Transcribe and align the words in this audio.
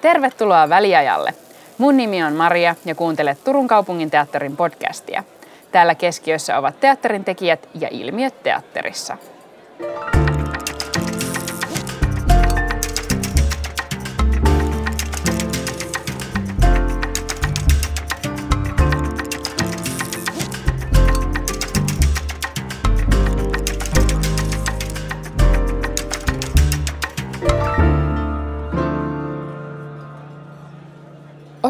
Tervetuloa 0.00 0.68
väliajalle. 0.68 1.34
Mun 1.78 1.96
nimi 1.96 2.22
on 2.22 2.32
Maria 2.32 2.74
ja 2.84 2.94
kuuntelet 2.94 3.44
Turun 3.44 3.68
kaupungin 3.68 4.10
teatterin 4.10 4.56
podcastia. 4.56 5.24
Täällä 5.72 5.94
keskiössä 5.94 6.58
ovat 6.58 6.80
teatterin 6.80 7.24
tekijät 7.24 7.68
ja 7.74 7.88
ilmiöt 7.90 8.42
teatterissa. 8.42 9.16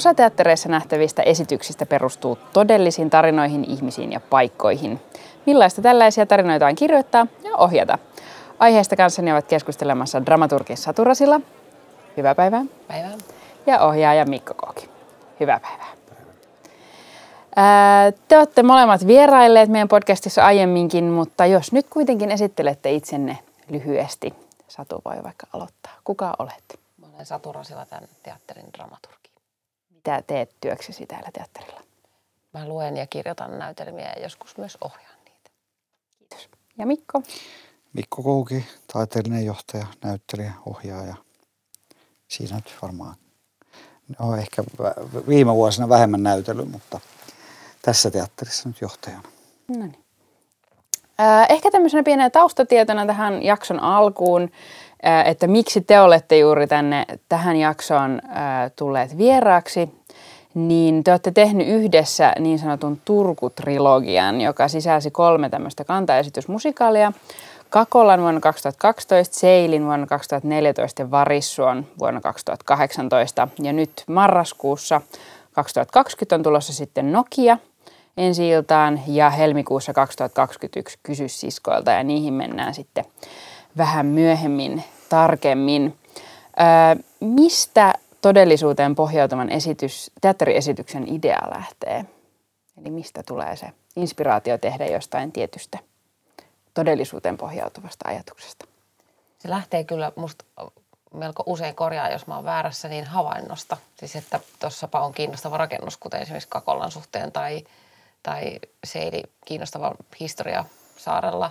Osa 0.01 0.15
teattereissa 0.15 0.69
nähtävistä 0.69 1.23
esityksistä 1.23 1.87
perustuu 1.87 2.39
todellisiin 2.53 3.11
tarinoihin, 3.11 3.65
ihmisiin 3.65 4.13
ja 4.13 4.21
paikkoihin. 4.21 5.01
Millaista 5.47 5.83
tällaisia 5.83 6.27
tarinoita 6.27 6.67
on 6.67 6.75
kirjoittaa 6.75 7.27
ja 7.45 7.57
ohjata? 7.57 7.99
Aiheesta 8.59 8.97
kanssani 8.97 9.33
ovat 9.33 9.47
keskustelemassa 9.47 10.27
dramaturgi 10.27 10.77
Satu 10.77 11.05
Rasila. 11.05 11.41
Hyvää 12.17 12.35
päivää. 12.35 12.65
Päivää. 12.89 13.13
Ja 13.67 13.81
ohjaaja 13.81 14.25
Mikko 14.25 14.55
Kooki. 14.55 14.89
Hyvää 15.41 15.61
päivää. 15.61 15.93
te 18.29 18.39
olette 18.39 18.63
molemmat 18.63 19.07
vierailleet 19.07 19.69
meidän 19.69 19.89
podcastissa 19.89 20.45
aiemminkin, 20.45 21.05
mutta 21.05 21.47
jos 21.47 21.73
nyt 21.73 21.87
kuitenkin 21.91 22.31
esittelette 22.31 22.93
itsenne 22.93 23.39
lyhyesti. 23.69 24.35
Satu 24.69 25.03
voi 25.05 25.23
vaikka 25.25 25.47
aloittaa. 25.53 25.93
Kuka 26.05 26.35
olet? 26.39 26.81
Mä 26.97 27.07
olen 27.15 27.27
Satu 27.27 27.53
Rasila, 27.53 27.87
tämän 27.87 28.09
teatterin 28.23 28.67
dramaturgi 28.73 29.20
mitä 30.05 30.23
teet 30.27 30.57
työksesi 30.61 31.07
täällä 31.07 31.29
teatterilla? 31.33 31.83
Mä 32.55 32.69
luen 32.69 32.97
ja 32.97 33.07
kirjoitan 33.07 33.59
näytelmiä 33.59 34.13
ja 34.17 34.23
joskus 34.23 34.57
myös 34.57 34.79
ohjaan 34.81 35.19
niitä. 35.25 35.51
Kiitos. 36.19 36.49
Ja 36.79 36.87
Mikko? 36.87 37.23
Mikko 37.93 38.23
Kouki, 38.23 38.67
taiteellinen 38.93 39.45
johtaja, 39.45 39.87
näyttelijä, 40.05 40.53
ohjaaja. 40.67 41.15
Siinä 42.29 42.57
nyt 42.57 42.75
varmaan 42.83 43.15
no, 44.19 44.37
ehkä 44.37 44.65
viime 45.29 45.55
vuosina 45.55 45.89
vähemmän 45.89 46.23
näytely, 46.23 46.65
mutta 46.65 47.01
tässä 47.83 48.11
teatterissa 48.11 48.69
nyt 48.69 48.81
johtajana. 48.81 49.29
No 49.69 49.79
niin. 49.79 50.05
Ehkä 51.49 51.71
tämmöisenä 51.71 52.03
pienenä 52.03 52.31
taustatietona 52.31 53.07
tähän 53.07 53.43
jakson 53.43 53.81
alkuun, 53.81 54.51
että 55.25 55.47
miksi 55.47 55.81
te 55.81 56.01
olette 56.01 56.39
juuri 56.39 56.67
tänne 56.67 57.05
tähän 57.29 57.57
jaksoon 57.57 58.21
tulleet 58.77 59.19
vieraaksi, 59.19 59.91
niin 60.55 61.05
te 61.05 61.11
olette 61.11 61.31
tehnyt 61.31 61.69
yhdessä 61.69 62.33
niin 62.39 62.59
sanotun 62.59 63.01
Turku-trilogian, 63.05 64.41
joka 64.41 64.69
sisälsi 64.69 65.11
kolme 65.11 65.49
tämmöistä 65.49 65.85
kantaesitysmusikaalia. 65.85 67.13
Kakolan 67.71 68.21
vuonna 68.21 68.41
2012, 68.41 69.39
Seilin 69.39 69.85
vuonna 69.85 70.07
2014 70.07 71.03
ja 71.03 71.11
Varissuon 71.11 71.87
vuonna 71.99 72.21
2018. 72.21 73.49
Ja 73.63 73.73
nyt 73.73 74.05
marraskuussa 74.07 75.01
2020 75.53 76.35
on 76.35 76.43
tulossa 76.43 76.73
sitten 76.73 77.13
Nokia 77.13 77.59
ensi 78.17 78.49
iltaan 78.49 79.01
ja 79.07 79.31
helmikuussa 79.31 79.93
2021 79.93 80.99
Kysy 81.03 81.29
siskoilta 81.29 81.91
ja 81.91 82.03
niihin 82.03 82.35
mennään 82.35 82.75
sitten 82.75 83.05
vähän 83.77 84.07
myöhemmin 84.07 84.85
tarkemmin. 85.09 85.99
Öö, 86.61 87.03
mistä 87.21 87.95
todellisuuteen 88.21 88.95
pohjautuvan 88.95 89.51
esitys, 89.51 90.11
teatteriesityksen 90.21 91.09
idea 91.09 91.41
lähtee? 91.55 92.05
Eli 92.81 92.91
mistä 92.91 93.23
tulee 93.23 93.57
se 93.57 93.67
inspiraatio 93.97 94.59
tehdä 94.59 94.87
jostain 94.87 95.33
tietystä 95.33 95.79
todellisuuteen 96.75 97.37
pohjautuvasta 97.37 98.09
ajatuksesta? 98.09 98.67
Se 99.39 99.51
lähtee 99.51 99.85
kyllä 99.85 100.13
musta 100.17 100.45
melko 101.15 101.43
usein 101.47 101.75
korjaa, 101.75 102.11
jos 102.11 102.27
mä 102.27 102.35
oon 102.37 102.45
väärässä, 102.45 102.89
niin 102.89 103.05
havainnosta. 103.05 103.77
Siis 103.97 104.17
että 104.17 104.41
tuossapa 104.59 105.01
on 105.01 105.13
kiinnostava 105.13 105.57
rakennus, 105.57 105.97
kuten 105.97 106.23
esimerkiksi 106.23 106.49
Kakollan 106.49 106.91
suhteen 106.91 107.33
tai, 107.33 107.65
tai 108.23 108.59
Seili 108.85 109.23
kiinnostava 109.45 109.95
historia 110.21 110.65
saarella. 110.97 111.51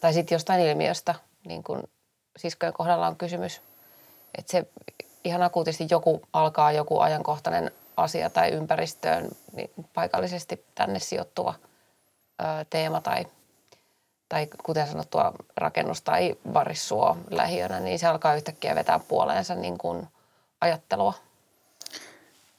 Tai 0.00 0.12
sitten 0.12 0.34
jostain 0.34 0.60
ilmiöstä, 0.60 1.14
niin 1.46 1.62
kuin 1.62 1.82
siskojen 2.36 2.72
kohdalla 2.72 3.06
on 3.06 3.16
kysymys. 3.16 3.60
Että 4.38 4.52
se 4.52 4.66
ihan 5.24 5.42
akuutisti 5.42 5.86
joku 5.90 6.22
alkaa 6.32 6.72
joku 6.72 7.00
ajankohtainen 7.00 7.70
asia 7.96 8.30
tai 8.30 8.50
ympäristöön 8.50 9.28
niin 9.52 9.70
paikallisesti 9.94 10.64
tänne 10.74 10.98
sijoittuva 10.98 11.54
ö, 12.40 12.44
teema 12.70 13.00
tai, 13.00 13.26
tai 14.28 14.48
kuten 14.62 14.88
sanottua 14.88 15.32
rakennus 15.56 16.02
tai 16.02 16.36
varissuo 16.54 17.16
lähiönä, 17.30 17.80
niin 17.80 17.98
se 17.98 18.06
alkaa 18.06 18.34
yhtäkkiä 18.34 18.74
vetää 18.74 19.00
puoleensa 19.08 19.54
niin 19.54 19.78
kuin 19.78 20.08
ajattelua. 20.60 21.14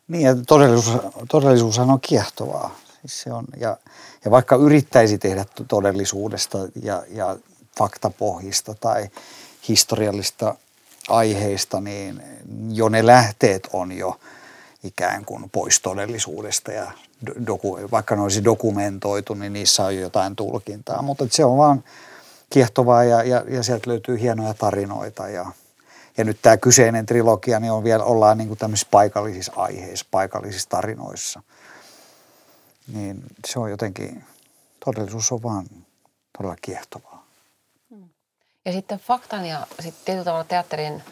Niin 0.07 0.23
ja 0.23 0.35
todellisuus, 0.47 1.01
todellisuushan 1.29 1.89
on 1.89 2.01
kiehtovaa. 2.01 2.75
Siis 3.01 3.21
se 3.21 3.33
on, 3.33 3.45
ja, 3.57 3.77
ja 4.25 4.31
vaikka 4.31 4.55
yrittäisi 4.55 5.17
tehdä 5.17 5.45
todellisuudesta 5.67 6.57
ja, 6.83 7.03
ja 7.09 7.35
faktapohjista 7.77 8.73
tai 8.73 9.09
historiallista 9.67 10.55
aiheista, 11.09 11.81
niin 11.81 12.23
jo 12.69 12.89
ne 12.89 13.05
lähteet 13.05 13.69
on 13.73 13.91
jo 13.91 14.19
ikään 14.83 15.25
kuin 15.25 15.49
pois 15.49 15.79
todellisuudesta 15.79 16.71
ja 16.71 16.91
doku, 17.47 17.79
vaikka 17.91 18.15
ne 18.15 18.21
olisi 18.21 18.43
dokumentoitu, 18.43 19.33
niin 19.33 19.53
niissä 19.53 19.83
on 19.83 19.95
jo 19.95 20.01
jotain 20.01 20.35
tulkintaa. 20.35 21.01
Mutta 21.01 21.27
se 21.31 21.45
on 21.45 21.57
vaan 21.57 21.83
kiehtovaa 22.49 23.03
ja, 23.03 23.23
ja, 23.23 23.43
ja 23.49 23.63
sieltä 23.63 23.89
löytyy 23.89 24.19
hienoja 24.19 24.53
tarinoita 24.53 25.27
ja, 25.27 25.45
ja 26.17 26.23
nyt 26.23 26.39
tämä 26.41 26.57
kyseinen 26.57 27.05
trilogia, 27.05 27.59
niin 27.59 27.71
on 27.71 27.83
vielä, 27.83 28.03
ollaan 28.03 28.37
niin 28.37 28.47
kuin 28.47 28.57
tämmöisissä 28.57 28.87
paikallisissa 28.91 29.53
aiheissa, 29.55 30.05
paikallisissa 30.11 30.69
tarinoissa. 30.69 31.41
Niin 32.93 33.23
se 33.47 33.59
on 33.59 33.71
jotenkin, 33.71 34.23
todellisuus 34.85 35.31
on 35.31 35.43
vaan 35.43 35.65
todella 36.37 36.55
kiehtovaa. 36.61 37.16
Ja 38.67 38.73
sitten 38.73 38.99
faktan 38.99 39.45
ja 39.45 39.67
sitten 39.79 40.05
tietyllä 40.05 40.25
tavalla 40.25 40.43
teatterin 40.43 41.03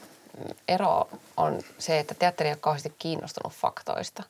ero 0.67 1.09
on 1.37 1.61
se, 1.77 1.99
että 1.99 2.13
teatteri 2.13 2.49
ei 2.49 2.53
ole 2.53 2.59
kauheasti 2.61 2.95
kiinnostunut 2.99 3.53
faktoista, 3.53 4.23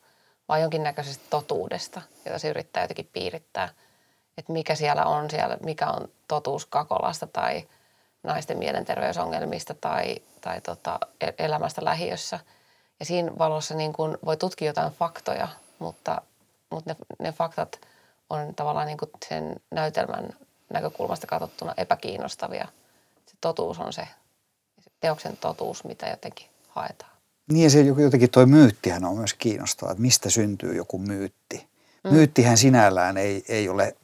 vaan 0.48 0.60
jonkinnäköisestä 0.60 1.24
totuudesta, 1.30 2.02
jota 2.24 2.38
se 2.38 2.48
yrittää 2.48 2.82
jotenkin 2.82 3.10
piirittää. 3.12 3.68
Että 4.38 4.52
mikä 4.52 4.74
siellä 4.74 5.04
on 5.04 5.30
siellä, 5.30 5.56
mikä 5.62 5.86
on 5.86 6.08
totuus 6.28 6.66
Kakolasta 6.66 7.26
tai 7.26 7.68
naisten 8.22 8.58
mielenterveysongelmista 8.58 9.74
tai, 9.74 10.16
tai 10.40 10.60
tota, 10.60 10.98
e-, 11.20 11.44
elämästä 11.44 11.84
lähiössä. 11.84 12.40
Ja 13.00 13.06
siinä 13.06 13.32
valossa 13.38 13.74
niin 13.74 13.92
kun 13.92 14.18
voi 14.24 14.36
tutkia 14.36 14.66
jotain 14.66 14.92
faktoja, 14.92 15.48
mutta, 15.78 16.22
mutta 16.70 16.90
ne, 16.90 16.96
ne 17.18 17.32
faktat 17.32 17.80
on 18.30 18.54
tavallaan 18.54 18.86
niin 18.86 18.98
sen 19.28 19.56
näytelmän 19.70 20.30
näkökulmasta 20.72 21.26
katsottuna 21.26 21.74
epäkiinnostavia– 21.76 22.68
totuus 23.40 23.78
on 23.78 23.92
se, 23.92 24.08
se 24.84 24.90
teoksen 25.00 25.36
totuus, 25.36 25.84
mitä 25.84 26.06
jotenkin 26.06 26.46
haetaan. 26.68 27.10
Niin 27.52 27.64
ja 27.64 27.70
se 27.70 27.80
jotenkin 27.80 28.30
toi 28.30 28.46
myyttihän 28.46 29.04
on 29.04 29.16
myös 29.16 29.34
kiinnostavaa, 29.34 29.92
että 29.92 30.02
mistä 30.02 30.30
syntyy 30.30 30.76
joku 30.76 30.98
myytti. 30.98 31.66
Mm. 32.04 32.12
Myyttihän 32.12 32.58
sinällään 32.58 33.16
ei, 33.16 33.44
ei 33.48 33.68
ole 33.68 33.96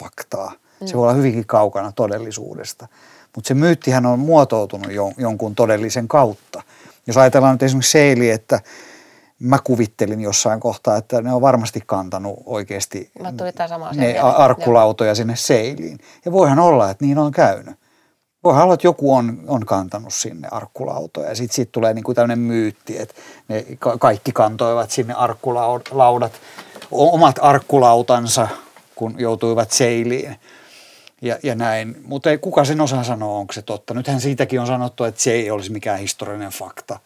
faktaa. 0.00 0.52
Mm. 0.80 0.86
Se 0.86 0.94
voi 0.94 1.02
olla 1.02 1.14
hyvinkin 1.14 1.46
kaukana 1.46 1.92
todellisuudesta. 1.92 2.88
Mutta 3.34 3.48
se 3.48 3.54
myyttihän 3.54 4.06
on 4.06 4.18
muotoutunut 4.18 4.92
jon, 4.92 5.12
jonkun 5.16 5.54
todellisen 5.54 6.08
kautta. 6.08 6.62
Jos 7.06 7.16
ajatellaan 7.16 7.54
nyt 7.54 7.62
esimerkiksi 7.62 7.92
seili, 7.92 8.30
että 8.30 8.60
mä 9.38 9.58
kuvittelin 9.64 10.20
jossain 10.20 10.60
kohtaa, 10.60 10.96
että 10.96 11.22
ne 11.22 11.32
on 11.32 11.40
varmasti 11.40 11.82
kantanut 11.86 12.38
oikeasti 12.46 13.10
ne 13.94 14.18
arkkulautoja 14.18 15.14
sinne 15.14 15.36
seiliin. 15.36 15.98
Ja 16.24 16.32
voihan 16.32 16.58
olla, 16.58 16.90
että 16.90 17.04
niin 17.04 17.18
on 17.18 17.32
käynyt. 17.32 17.76
Voihan 18.44 18.64
olla, 18.64 18.74
että 18.74 18.86
joku 18.86 19.14
on, 19.14 19.44
on 19.46 19.66
kantanut 19.66 20.14
sinne 20.14 20.48
arkkulautoja 20.50 21.28
ja 21.28 21.34
sitten 21.34 21.54
sit 21.54 21.72
tulee 21.72 21.94
niinku 21.94 22.14
tämmöinen 22.14 22.38
myytti, 22.38 22.98
että 22.98 23.14
ne 23.48 23.66
kaikki 23.98 24.32
kantoivat 24.32 24.90
sinne 24.90 25.14
arkkulaudat, 25.14 26.32
omat 26.90 27.38
arkkulautansa, 27.42 28.48
kun 28.94 29.14
joutuivat 29.18 29.70
seiliin 29.70 30.36
ja, 31.22 31.38
ja 31.42 31.54
näin. 31.54 31.96
Mutta 32.04 32.30
ei 32.30 32.38
kuka 32.38 32.64
sen 32.64 32.80
osaa 32.80 33.04
sanoa, 33.04 33.38
onko 33.38 33.52
se 33.52 33.62
totta. 33.62 33.94
Nythän 33.94 34.20
siitäkin 34.20 34.60
on 34.60 34.66
sanottu, 34.66 35.04
että 35.04 35.20
se 35.20 35.32
ei 35.32 35.50
olisi 35.50 35.72
mikään 35.72 35.98
historiallinen 35.98 36.50
fakta. 36.50 36.98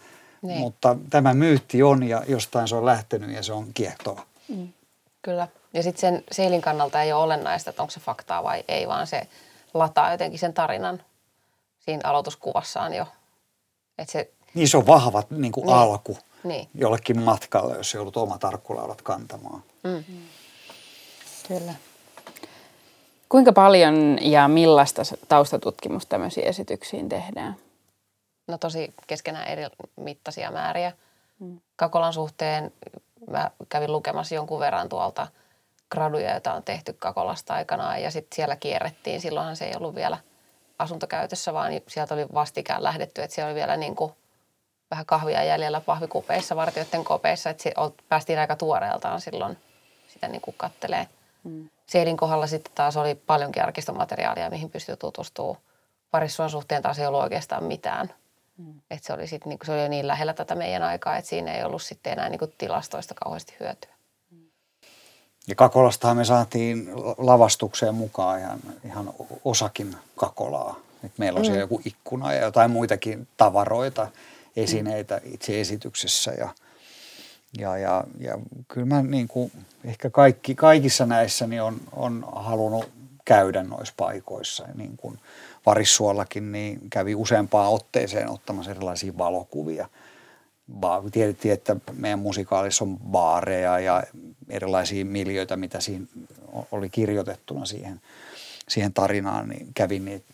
Niin. 0.43 0.59
Mutta 0.59 0.97
tämä 1.11 1.35
myytti 1.35 1.83
on 1.83 2.03
ja 2.03 2.23
jostain 2.29 2.69
se 2.69 2.77
on 2.77 2.87
lähtenyt 2.87 3.31
ja 3.31 3.43
se 3.43 3.53
on 3.53 3.67
kiehtova. 3.75 4.23
Mm. 4.49 4.69
Kyllä. 5.23 5.49
Ja 5.75 5.83
sitten 5.83 6.01
sen 6.01 6.25
seilin 6.33 6.63
kannalta 6.63 7.03
ei 7.03 7.13
ole 7.13 7.25
olennaista, 7.25 7.71
että 7.71 7.83
onko 7.83 7.91
se 7.91 8.01
faktaa 8.01 8.45
vai 8.45 8.65
ei, 8.69 8.89
vaan 8.89 9.07
se 9.07 9.27
lataa 9.75 10.13
jotenkin 10.13 10.39
sen 10.39 10.53
tarinan 10.53 11.03
siinä 11.85 12.11
aloituskuvassaan 12.11 12.95
jo. 12.95 13.07
Et 13.99 14.09
se, 14.09 14.31
niin 14.55 14.69
se 14.69 14.77
on 14.77 14.87
vahva 14.87 15.23
niin 15.31 15.53
kuin 15.53 15.67
niin. 15.67 15.77
alku. 15.77 16.19
Niin. 16.45 16.69
jollekin 16.75 17.21
matkalle, 17.21 17.77
jos 17.77 17.95
joudut 17.95 18.17
omat 18.17 18.45
arkulaudat 18.45 19.03
kantamaan. 19.03 19.63
Mm. 19.83 20.05
Kyllä. 21.49 21.75
Kuinka 23.29 23.53
paljon 23.53 24.19
ja 24.21 24.49
millaista 24.49 25.03
taustatutkimusta 25.29 26.09
tämmöisiin 26.09 26.47
esityksiin 26.47 27.09
tehdään? 27.09 27.57
No 28.47 28.59
tosi 28.59 28.95
keskenään 29.07 29.49
eri 29.49 29.63
mittaisia 29.97 30.51
määriä. 30.51 30.93
Mm. 31.39 31.61
Kakolan 31.77 32.13
suhteen 32.13 32.73
mä 33.31 33.51
kävin 33.69 33.93
lukemassa 33.93 34.35
jonkun 34.35 34.61
verran 34.61 34.89
tuolta 34.89 35.27
graduja, 35.91 36.31
joita 36.31 36.55
on 36.55 36.63
tehty 36.63 36.93
Kakolasta 36.93 37.55
aikanaan 37.55 38.03
ja 38.03 38.11
sitten 38.11 38.37
siellä 38.37 38.57
kierrettiin. 38.57 39.21
Silloinhan 39.21 39.57
se 39.57 39.65
ei 39.65 39.77
ollut 39.77 39.95
vielä 39.95 40.19
asuntokäytössä, 40.79 41.53
vaan 41.53 41.73
sieltä 41.89 42.15
oli 42.15 42.27
vastikään 42.35 42.83
lähdetty, 42.83 43.23
että 43.23 43.35
siellä 43.35 43.49
oli 43.49 43.55
vielä 43.55 43.77
niin 43.77 43.97
kuin 43.97 44.13
vähän 44.91 45.07
kahvia 45.07 45.45
jäljellä 45.45 45.81
pahvikupeissa, 45.81 46.57
vartijoiden 46.57 47.05
kopeissa, 47.05 47.51
että 47.51 47.71
päästiin 48.09 48.39
aika 48.39 48.57
tuoreeltaan 48.57 49.21
silloin 49.21 49.59
sitä 50.09 50.29
niin 50.29 50.41
kuin 50.41 50.55
kattelee. 50.59 51.09
Mm. 51.45 51.69
Seidin 51.87 52.17
kohdalla 52.17 52.47
sitten 52.47 52.73
taas 52.75 52.97
oli 52.97 53.15
paljonkin 53.15 53.63
arkistomateriaalia, 53.63 54.51
mihin 54.51 54.71
pystyy 54.71 54.97
tutustumaan. 54.97 55.59
Parissuon 56.11 56.51
suhteen 56.51 56.83
taas 56.83 56.99
ei 56.99 57.07
ollut 57.07 57.23
oikeastaan 57.23 57.65
mitään. 57.65 58.15
Mm. 58.59 58.81
Et 58.91 59.05
se, 59.05 59.13
oli 59.13 59.27
sit, 59.27 59.47
niin 59.47 59.59
se 59.65 59.73
oli 59.73 59.83
jo 59.83 59.89
niin 59.89 60.07
lähellä 60.07 60.35
tätä 60.35 60.55
meidän 60.55 60.83
aikaa, 60.83 61.17
että 61.17 61.29
siinä 61.29 61.53
ei 61.53 61.65
ollut 61.65 61.83
sitten 61.83 62.13
enää 62.13 62.29
niin 62.29 62.55
tilastoista 62.59 63.15
kauheasti 63.15 63.57
hyötyä. 63.61 63.94
Ja 65.49 65.55
Kakolastahan 65.55 66.17
me 66.17 66.25
saatiin 66.25 66.89
lavastukseen 67.19 67.95
mukaan 67.95 68.41
ihan, 68.41 68.59
ihan 68.85 69.11
osakin 69.45 69.97
Kakolaa. 70.17 70.81
Et 71.05 71.13
meillä 71.19 71.39
on 71.39 71.43
mm. 71.43 71.45
siellä 71.45 71.61
joku 71.61 71.81
ikkuna 71.85 72.33
ja 72.33 72.43
jotain 72.43 72.71
muitakin 72.71 73.29
tavaroita, 73.37 74.09
esineitä 74.57 75.21
itse 75.25 75.61
esityksessä. 75.61 76.33
Ja, 76.33 76.49
ja, 77.59 77.79
ja, 77.79 78.05
ja 78.19 78.39
kyllä 78.69 78.87
mä 78.87 79.03
niin 79.03 79.29
kuin, 79.29 79.53
ehkä 79.85 80.11
kaikki, 80.11 80.55
kaikissa 80.55 81.07
näissä 81.07 81.47
niin 81.47 81.63
on, 81.63 81.81
on 81.93 82.25
halunnut 82.33 82.91
käydä 83.25 83.63
noissa 83.63 83.95
paikoissa. 83.97 84.67
Niin 84.75 84.97
kuin 84.97 85.19
Varissuollakin 85.67 86.53
niin 86.53 86.81
kävi 86.91 87.15
useampaan 87.15 87.73
otteeseen 87.73 88.31
ottamassa 88.31 88.71
erilaisia 88.71 89.19
valokuvia. 89.19 89.89
Tiedettiin, 91.13 91.55
että 91.55 91.77
meidän 91.93 92.19
musikaalissa 92.19 92.85
on 92.85 92.99
baareja 92.99 93.79
ja 93.79 94.03
erilaisia 94.49 95.05
miljöitä, 95.05 95.57
mitä 95.57 95.81
siinä 95.81 96.07
oli 96.73 96.91
kirjoitettuna 96.91 97.65
siihen, 97.65 98.01
siihen 98.69 98.93
tarinaan, 98.93 99.49
niin 99.49 99.69
kävin 99.75 100.05
niitä 100.05 100.27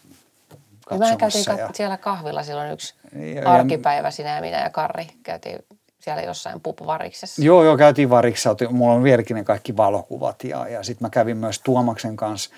katsomassa. 0.87 1.15
Me 1.15 1.45
käytiin 1.45 1.59
ja, 1.59 1.71
siellä 1.75 1.97
kahvilla 1.97 2.43
silloin 2.43 2.73
yksi 2.73 2.95
ja, 3.35 3.51
arkipäivä, 3.51 4.11
sinä 4.11 4.35
ja 4.35 4.41
minä 4.41 4.63
ja 4.63 4.71
Karri 4.71 5.07
käytiin 5.23 5.59
siellä 6.01 6.23
jossain 6.23 6.61
pupuvariksessa. 6.61 7.43
Joo, 7.43 7.65
joo, 7.65 7.77
käytiin 7.77 8.11
variksessa. 8.11 8.57
Mulla 8.71 8.95
on 8.95 9.03
vieläkin 9.03 9.37
ne 9.37 9.45
kaikki 9.45 9.77
valokuvat 9.77 10.45
ja, 10.45 10.69
ja 10.69 10.83
sitten 10.83 11.07
mä 11.07 11.11
kävin 11.11 11.37
myös 11.37 11.61
Tuomaksen 11.61 12.17
kanssa, 12.17 12.51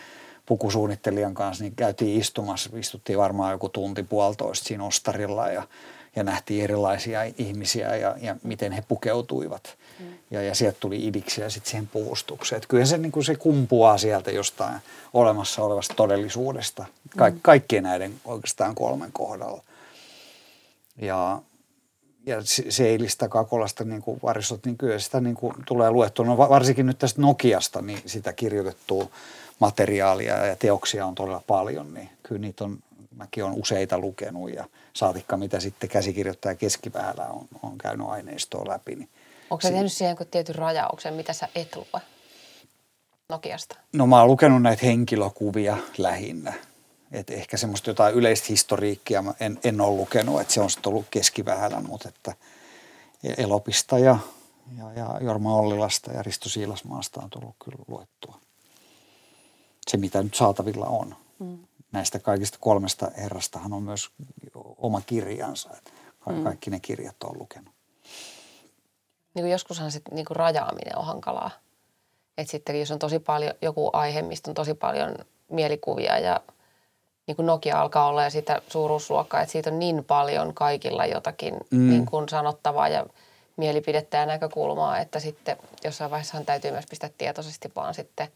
pukusuunnittelijan 0.46 1.34
kanssa, 1.34 1.64
niin 1.64 1.74
käytiin 1.76 2.20
istumassa. 2.20 2.70
Istuttiin 2.76 3.18
varmaan 3.18 3.52
joku 3.52 3.68
tunti 3.68 4.02
puolitoista 4.02 4.68
siinä 4.68 4.84
ostarilla 4.84 5.48
ja, 5.48 5.62
ja 6.16 6.22
nähtiin 6.22 6.64
erilaisia 6.64 7.22
ihmisiä 7.38 7.96
ja, 7.96 8.14
ja 8.20 8.36
miten 8.42 8.72
he 8.72 8.84
pukeutuivat. 8.88 9.76
Mm. 10.00 10.06
Ja, 10.30 10.42
ja 10.42 10.54
sieltä 10.54 10.76
tuli 10.80 11.06
idiksiä 11.06 11.50
sitten 11.50 11.70
siihen 11.70 11.86
puustukseen. 11.86 12.56
Että 12.56 12.68
kyllä 12.68 12.84
se, 12.84 12.98
niin 12.98 13.12
kuin 13.12 13.24
se 13.24 13.34
kumpuaa 13.34 13.98
sieltä 13.98 14.30
jostain 14.30 14.80
olemassa 15.12 15.62
olevasta 15.62 15.94
todellisuudesta. 15.94 16.84
Ka- 17.16 17.30
mm. 17.30 17.38
Kaikkien 17.42 17.82
näiden 17.82 18.14
oikeastaan 18.24 18.74
kolmen 18.74 19.12
kohdalla. 19.12 19.62
Ja, 20.96 21.42
ja 22.26 22.36
Seilistä, 22.68 23.28
Kakolasta, 23.28 23.84
niin 23.84 24.02
kuin 24.02 24.20
varistot, 24.22 24.66
niin 24.66 24.78
kyllä 24.78 24.98
sitä 24.98 25.20
niin 25.20 25.34
kuin 25.34 25.54
tulee 25.66 25.90
luettua. 25.90 26.24
No 26.26 26.38
varsinkin 26.38 26.86
nyt 26.86 26.98
tästä 26.98 27.20
Nokiasta, 27.20 27.82
niin 27.82 28.02
sitä 28.06 28.32
kirjoitettua 28.32 29.08
materiaalia 29.58 30.46
ja 30.46 30.56
teoksia 30.56 31.06
on 31.06 31.14
todella 31.14 31.42
paljon, 31.46 31.94
niin 31.94 32.10
kyllä 32.22 32.40
niitä 32.40 32.64
on, 32.64 32.78
mäkin 33.14 33.44
olen 33.44 33.60
useita 33.60 33.98
lukenut 33.98 34.54
ja 34.54 34.64
saatikka 34.92 35.36
mitä 35.36 35.60
sitten 35.60 35.90
käsikirjoittaja 35.90 36.54
keskivähällä 36.54 37.26
on, 37.26 37.48
on 37.62 37.78
käynyt 37.78 38.06
aineistoa 38.08 38.68
läpi. 38.68 38.94
Niin 38.94 39.08
Onko 39.50 39.60
se 39.60 39.70
tehnyt 39.70 39.92
siihen 39.92 40.16
tietyn 40.30 40.54
rajauksen, 40.54 41.14
mitä 41.14 41.32
sä 41.32 41.48
et 41.54 41.76
lue 41.76 42.02
Nokiasta? 43.28 43.76
No 43.92 44.06
mä 44.06 44.18
oon 44.18 44.28
lukenut 44.28 44.62
näitä 44.62 44.86
henkilökuvia 44.86 45.76
lähinnä. 45.98 46.52
Et 47.12 47.30
ehkä 47.30 47.56
semmoista 47.56 47.90
jotain 47.90 48.14
yleistä 48.14 48.46
historiikkia 48.48 49.22
mä 49.22 49.34
en, 49.40 49.58
en 49.64 49.80
ole 49.80 49.96
lukenut, 49.96 50.40
että 50.40 50.54
se 50.54 50.60
on 50.60 50.70
sitten 50.70 50.90
ollut 50.90 51.06
keskivähällä, 51.10 51.80
mutta 51.80 52.08
että 52.08 52.34
Elopista 53.36 53.98
ja, 53.98 54.18
ja, 54.78 54.92
ja 54.92 55.18
Jorma 55.20 55.56
Ollilasta 55.56 56.12
ja 56.12 56.22
Risto 56.22 56.48
Siilasmaasta 56.48 57.20
on 57.20 57.30
tullut 57.30 57.56
kyllä 57.64 57.84
luettua. 57.88 58.40
Se, 59.90 59.96
mitä 59.96 60.22
nyt 60.22 60.34
saatavilla 60.34 60.86
on. 60.86 61.16
Mm. 61.38 61.58
Näistä 61.92 62.18
kaikista 62.18 62.58
kolmesta 62.60 63.10
herrastahan 63.16 63.72
on 63.72 63.82
myös 63.82 64.10
oma 64.76 65.00
kirjansa. 65.00 65.70
Ka- 66.20 66.32
mm. 66.32 66.44
Kaikki 66.44 66.70
ne 66.70 66.80
kirjat 66.80 67.22
on 67.22 67.38
lukenut. 67.38 67.74
Niin 69.34 69.42
kuin 69.42 69.50
joskushan 69.50 69.92
se 69.92 70.00
niin 70.10 70.24
kuin 70.24 70.36
rajaaminen 70.36 70.98
on 70.98 71.04
hankalaa. 71.04 71.50
Että 72.38 72.50
sitten 72.50 72.80
jos 72.80 72.90
on 72.90 72.98
tosi 72.98 73.18
paljon 73.18 73.54
joku 73.62 73.90
aihe, 73.92 74.22
mistä 74.22 74.50
on 74.50 74.54
tosi 74.54 74.74
paljon 74.74 75.14
mielikuvia 75.48 76.18
ja 76.18 76.40
niin 77.26 77.36
kuin 77.36 77.46
Nokia 77.46 77.80
alkaa 77.80 78.08
olla 78.08 78.22
ja 78.22 78.30
sitä 78.30 78.62
suuruusluokkaa, 78.68 79.40
että 79.40 79.52
siitä 79.52 79.70
on 79.70 79.78
niin 79.78 80.04
paljon 80.04 80.54
kaikilla 80.54 81.06
jotakin 81.06 81.54
mm. 81.70 81.90
niin 81.90 82.06
kuin 82.06 82.28
sanottavaa 82.28 82.88
ja 82.88 83.06
mielipidettä 83.56 84.16
ja 84.16 84.26
näkökulmaa, 84.26 84.98
että 84.98 85.20
sitten 85.20 85.56
jossain 85.84 86.10
vaiheessa 86.10 86.44
täytyy 86.44 86.70
myös 86.70 86.86
pistää 86.90 87.10
tietoisesti 87.18 87.72
vaan 87.76 87.94
sitten 87.94 88.28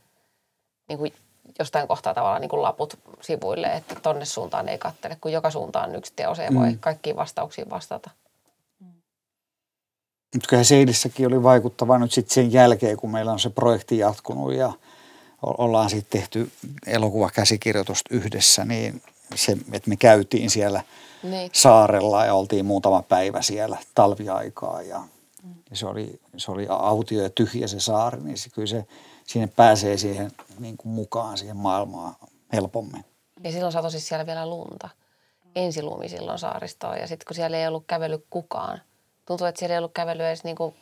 niin 0.88 0.99
kuin 0.99 1.12
jostain 1.59 1.89
kohtaa 1.89 2.15
tavallaan 2.15 2.41
niin 2.41 2.49
kuin 2.49 2.63
laput 2.63 2.99
sivuille, 3.21 3.67
että 3.67 3.95
tonne 3.95 4.25
suuntaan 4.25 4.69
ei 4.69 4.79
kattele, 4.79 5.17
kun 5.21 5.33
joka 5.33 5.51
suuntaan 5.51 5.95
yksi 5.95 6.13
teos 6.17 6.39
ei 6.39 6.51
mm. 6.51 6.61
voi 6.61 6.77
kaikkiin 6.81 7.17
vastauksiin 7.17 7.71
vastata. 7.71 8.11
Mutta 10.35 10.49
kyllä 10.49 10.65
Seidissäkin 10.65 11.27
oli 11.27 11.43
vaikuttava 11.43 11.99
nyt 11.99 12.13
sitten 12.13 12.35
sen 12.35 12.53
jälkeen, 12.53 12.97
kun 12.97 13.11
meillä 13.11 13.33
on 13.33 13.41
se 13.41 13.51
projekti 13.51 13.99
jatkunut 13.99 14.55
ja 14.55 14.73
ollaan 15.43 15.91
sitten 15.91 16.21
tehty 16.21 16.51
elokuvakäsikirjoitusta 16.87 18.15
yhdessä, 18.15 18.65
niin 18.65 19.03
se, 19.35 19.57
että 19.73 19.91
me 19.91 19.97
käytiin 19.97 20.51
siellä 20.51 20.83
niin. 21.23 21.50
saarella 21.53 22.25
ja 22.25 22.35
oltiin 22.35 22.67
muutama 22.67 23.03
päivä 23.03 23.43
siellä 23.43 23.76
talviaikaa 23.95 24.83
ja, 24.83 24.99
mm. 25.43 25.55
ja 25.71 25.76
se, 25.76 25.87
oli, 25.87 26.21
se 26.37 26.50
oli 26.50 26.67
autio 26.69 27.23
ja 27.23 27.31
tyhjä 27.31 27.67
se 27.67 27.81
saari, 27.81 28.21
niin 28.21 28.38
se, 28.38 28.50
kyllä 28.50 28.67
se, 28.67 28.87
sinne 29.26 29.47
pääsee 29.47 29.97
siihen 29.97 30.30
niin 30.59 30.76
kuin 30.76 30.92
mukaan 30.92 31.38
siihen 31.38 31.56
maailmaan 31.56 32.14
helpommin. 32.52 33.04
Ja 33.45 33.52
silloin 33.52 33.73
satoi 33.73 33.90
siis 33.90 34.09
siellä 34.09 34.26
vielä 34.26 34.47
lunta. 34.47 34.88
Ensilumi 35.56 36.09
silloin 36.09 36.38
saaristoon 36.38 36.99
ja 36.99 37.06
sitten 37.06 37.26
kun 37.26 37.35
siellä 37.35 37.56
ei 37.56 37.68
ollut 37.68 37.85
kävellyt 37.87 38.25
kukaan– 38.30 38.80
tuntui, 39.26 39.49
että 39.49 39.59
siellä 39.59 39.75
ei 39.75 39.78
ollut 39.78 39.95
kävely 39.95 40.26
edes 40.26 40.45
niin 40.45 40.56
kuin 40.56 40.75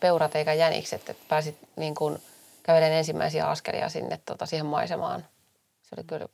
peurat 0.00 0.36
eikä 0.36 0.52
jänikset, 0.52 1.08
että 1.08 1.24
pääsit 1.28 1.56
niin 1.76 1.94
kuin 1.94 2.18
kävelen 2.62 2.92
ensimmäisiä 2.92 3.48
askelia 3.48 3.88
sinne 3.88 4.20
tota, 4.26 4.46
siihen 4.46 4.66
maisemaan. 4.66 5.24
Se 5.82 5.94
oli 5.96 6.04
kyllä 6.06 6.26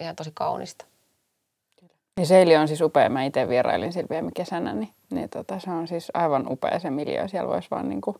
ihan 0.00 0.16
tosi 0.16 0.30
kaunista. 0.34 0.84
Ja 2.20 2.26
Seili 2.26 2.56
on 2.56 2.68
siis 2.68 2.80
upea. 2.80 3.08
Mä 3.08 3.24
itse 3.24 3.48
vierailin 3.48 3.92
sillä 3.92 4.08
viime 4.10 4.30
kesänä, 4.34 4.72
niin, 4.72 4.92
niin 5.10 5.28
tota, 5.28 5.58
se 5.58 5.70
on 5.70 5.88
siis 5.88 6.10
aivan 6.14 6.52
upea 6.52 6.78
se 6.78 6.90
miljö. 6.90 7.28
Siellä 7.28 7.48
voisi 7.48 7.70
vaan 7.70 7.88
niin 7.88 8.00
kuin 8.00 8.16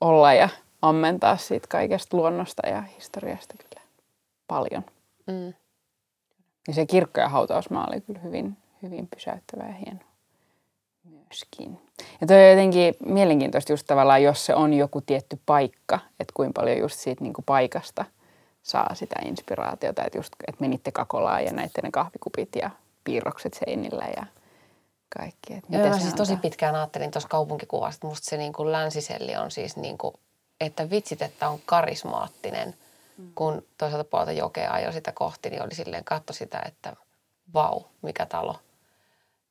olla 0.00 0.34
ja 0.34 0.48
ammentaa 0.82 1.36
siitä 1.36 1.66
kaikesta 1.68 2.16
luonnosta 2.16 2.68
ja 2.68 2.80
historiasta 2.82 3.54
kyllä 3.58 3.82
paljon. 4.46 4.84
Mm. 5.26 5.54
Ja 6.68 6.74
se 6.74 6.86
kirkko 6.86 7.20
ja 7.20 7.28
hautausmaa 7.28 7.86
oli 7.90 8.00
kyllä 8.00 8.20
hyvin, 8.20 8.56
hyvin 8.82 9.08
pysäyttävä 9.14 9.64
ja 9.64 9.72
hieno 9.72 10.00
myöskin. 11.04 11.78
Ja 12.20 12.26
toi 12.26 12.36
on 12.36 12.50
jotenkin 12.50 12.94
mielenkiintoista 13.04 13.72
just 13.72 13.86
tavallaan, 13.86 14.22
jos 14.22 14.46
se 14.46 14.54
on 14.54 14.74
joku 14.74 15.00
tietty 15.00 15.40
paikka, 15.46 15.98
että 16.20 16.32
kuinka 16.34 16.60
paljon 16.60 16.78
just 16.78 16.98
siitä 16.98 17.22
niin 17.24 17.32
kuin 17.32 17.44
paikasta 17.44 18.04
saa 18.62 18.94
sitä 18.94 19.16
inspiraatiota, 19.24 20.04
että 20.04 20.18
just, 20.18 20.32
että 20.48 20.60
menitte 20.60 20.92
Kakolaan 20.92 21.44
ja 21.44 21.52
näitte 21.52 21.82
ne 21.82 21.90
kahvikupit 21.90 22.48
ja 22.56 22.70
piirrokset 23.04 23.54
seinillä 23.54 24.04
ja 24.16 24.26
kaikki. 25.16 25.54
Että 25.54 25.76
Joo, 25.76 25.88
mä 25.88 25.98
siis 25.98 26.14
tosi 26.14 26.36
pitkään 26.36 26.74
ajattelin 26.74 27.10
tuossa 27.10 27.28
kaupunkikuvasta, 27.28 27.96
että 27.96 28.06
musta 28.06 28.30
se 28.30 28.36
niin 28.36 28.52
kuin 28.52 28.72
länsiselli 28.72 29.36
on 29.36 29.50
siis 29.50 29.76
niin 29.76 29.98
kuin, 29.98 30.14
että 30.60 30.90
vitsit, 30.90 31.22
että 31.22 31.48
on 31.48 31.60
karismaattinen. 31.66 32.74
Mm. 33.18 33.32
Kun 33.34 33.66
toisaalta 33.78 34.10
puolta 34.10 34.32
jokea 34.32 34.72
ajoi 34.72 34.92
sitä 34.92 35.12
kohti, 35.12 35.50
niin 35.50 35.62
oli 35.62 35.74
silleen 35.74 36.04
katso 36.04 36.32
sitä, 36.32 36.62
että 36.66 36.96
vau, 37.54 37.82
mikä 38.02 38.26
talo– 38.26 38.56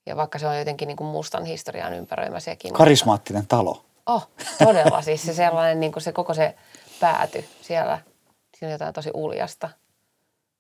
ja 0.09 0.15
vaikka 0.15 0.39
se 0.39 0.47
on 0.47 0.59
jotenkin 0.59 0.87
niin 0.87 0.95
kuin 0.97 1.07
mustan 1.07 1.45
historian 1.45 1.93
ympäröimä 1.93 2.39
sekin. 2.39 2.73
Karismaattinen 2.73 3.47
talo. 3.47 3.85
Oh, 4.05 4.29
todella. 4.63 5.01
siis 5.01 5.23
se 5.23 5.33
sellainen, 5.33 5.79
niin 5.79 5.91
kuin 5.91 6.03
se 6.03 6.11
koko 6.11 6.33
se 6.33 6.55
pääty 6.99 7.45
siellä, 7.61 7.99
siinä 8.57 8.67
on 8.67 8.71
jotain 8.71 8.93
tosi 8.93 9.11
uljasta. 9.13 9.69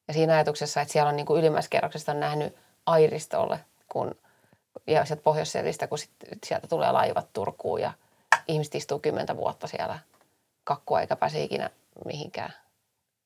Ja 0.07 0.13
siinä 0.13 0.33
ajatuksessa, 0.33 0.81
että 0.81 0.91
siellä 0.91 1.09
on 1.09 1.15
niin 1.15 1.25
kuin 1.25 1.45
on 2.07 2.19
nähnyt 2.19 2.55
Airistolle, 2.85 3.59
kun 3.89 4.15
ja 4.87 5.05
sieltä 5.05 5.23
pohjois 5.23 5.53
kun 5.89 5.97
sit, 5.97 6.11
sieltä 6.45 6.67
tulee 6.67 6.91
laivat 6.91 7.33
Turkuun 7.33 7.81
ja 7.81 7.93
ihmiset 8.47 8.75
istuu 8.75 8.99
kymmentä 8.99 9.37
vuotta 9.37 9.67
siellä 9.67 9.99
kakkua 10.69 11.01
eikä 11.01 11.15
pääse 11.15 11.43
ikinä 11.43 11.69
mihinkään. 12.05 12.53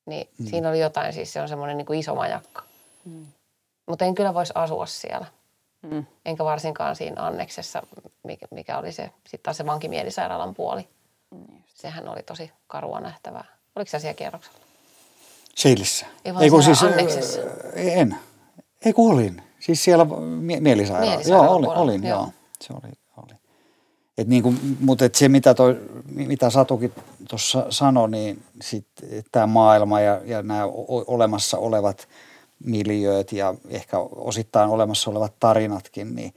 Niin 0.06 0.28
mm. 0.38 0.46
siinä 0.46 0.68
oli 0.68 0.80
jotain, 0.80 1.12
siis 1.12 1.32
se 1.32 1.40
on 1.40 1.48
semmoinen 1.48 1.76
niin 1.76 1.86
kuin 1.86 1.98
iso 1.98 2.14
majakka. 2.14 2.62
Mm. 3.04 3.26
Mutta 3.86 4.04
en 4.04 4.14
kyllä 4.14 4.34
voisi 4.34 4.52
asua 4.56 4.86
siellä. 4.86 5.26
Mm. 5.82 6.06
Enkä 6.24 6.44
varsinkaan 6.44 6.96
siinä 6.96 7.22
anneksessa, 7.22 7.82
mikä, 8.22 8.46
mikä 8.50 8.78
oli 8.78 8.92
se, 8.92 9.10
sitten 9.24 9.40
taas 9.42 9.56
se 9.56 9.66
vankimielisairaalan 9.66 10.54
puoli. 10.54 10.88
Mm. 11.30 11.62
Sehän 11.74 12.08
oli 12.08 12.22
tosi 12.22 12.52
karua 12.66 13.00
nähtävää. 13.00 13.44
Oliko 13.76 13.90
se 13.90 13.98
siellä 13.98 14.14
kierroksella? 14.14 14.58
Seilissä. 15.54 16.06
Ei 16.24 16.34
vaan 16.34 16.44
Ei, 16.44 16.50
kun 16.50 16.62
siis, 16.62 16.82
anneksessa. 16.82 17.40
En. 17.74 18.16
Ei 18.84 18.92
kun 18.92 19.12
olin. 19.12 19.42
Siis 19.60 19.84
siellä 19.84 20.04
mie- 20.40 20.60
mielisairaala. 20.60 21.22
Joo, 21.26 21.54
olin, 21.54 21.70
olin 21.70 22.04
joo. 22.04 22.18
joo. 22.18 22.32
Se 22.60 22.72
oli, 22.72 22.92
oli. 23.16 23.38
Et 24.18 24.28
niin 24.28 24.42
kuin, 24.42 24.76
mutta 24.80 25.04
et 25.04 25.14
se, 25.14 25.28
mitä, 25.28 25.54
toi, 25.54 25.80
mitä 26.14 26.50
Satukin 26.50 26.92
tuossa 27.28 27.66
sanoi, 27.70 28.10
niin 28.10 28.42
tämä 29.32 29.46
maailma 29.46 30.00
ja, 30.00 30.20
ja 30.24 30.42
nämä 30.42 30.64
olemassa 31.06 31.58
olevat 31.58 32.08
miljööt 32.64 33.32
ja 33.32 33.54
ehkä 33.68 33.98
osittain 33.98 34.70
olemassa 34.70 35.10
olevat 35.10 35.34
tarinatkin, 35.40 36.14
niin, 36.14 36.34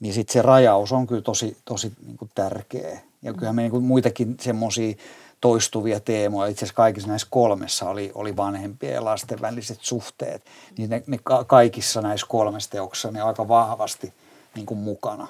niin 0.00 0.14
sitten 0.14 0.32
se 0.32 0.42
rajaus 0.42 0.92
on 0.92 1.06
kyllä 1.06 1.22
tosi, 1.22 1.56
tosi 1.64 1.92
niin 2.06 2.16
kuin 2.16 2.30
tärkeä. 2.34 3.00
Ja 3.22 3.32
kyllähän 3.32 3.54
me 3.54 3.62
niin 3.62 3.70
kuin 3.70 3.84
muitakin 3.84 4.36
semmoisia 4.40 4.94
toistuvia 5.40 6.00
teemoja. 6.00 6.50
Itse 6.50 6.58
asiassa 6.58 6.76
kaikissa 6.76 7.08
näissä 7.08 7.26
kolmessa 7.30 7.88
oli, 7.90 8.12
oli 8.14 8.36
vanhempien 8.36 8.94
ja 8.94 9.04
lasten 9.04 9.40
väliset 9.40 9.78
suhteet. 9.80 10.44
Niin 10.78 10.90
ne, 10.90 11.02
ne 11.06 11.18
kaikissa 11.46 12.00
näissä 12.00 12.26
kolmessa 12.30 12.70
teoksessa 12.70 13.10
ne 13.10 13.20
aika 13.20 13.48
vahvasti 13.48 14.12
niin 14.54 14.66
kuin 14.66 14.80
mukana. 14.80 15.28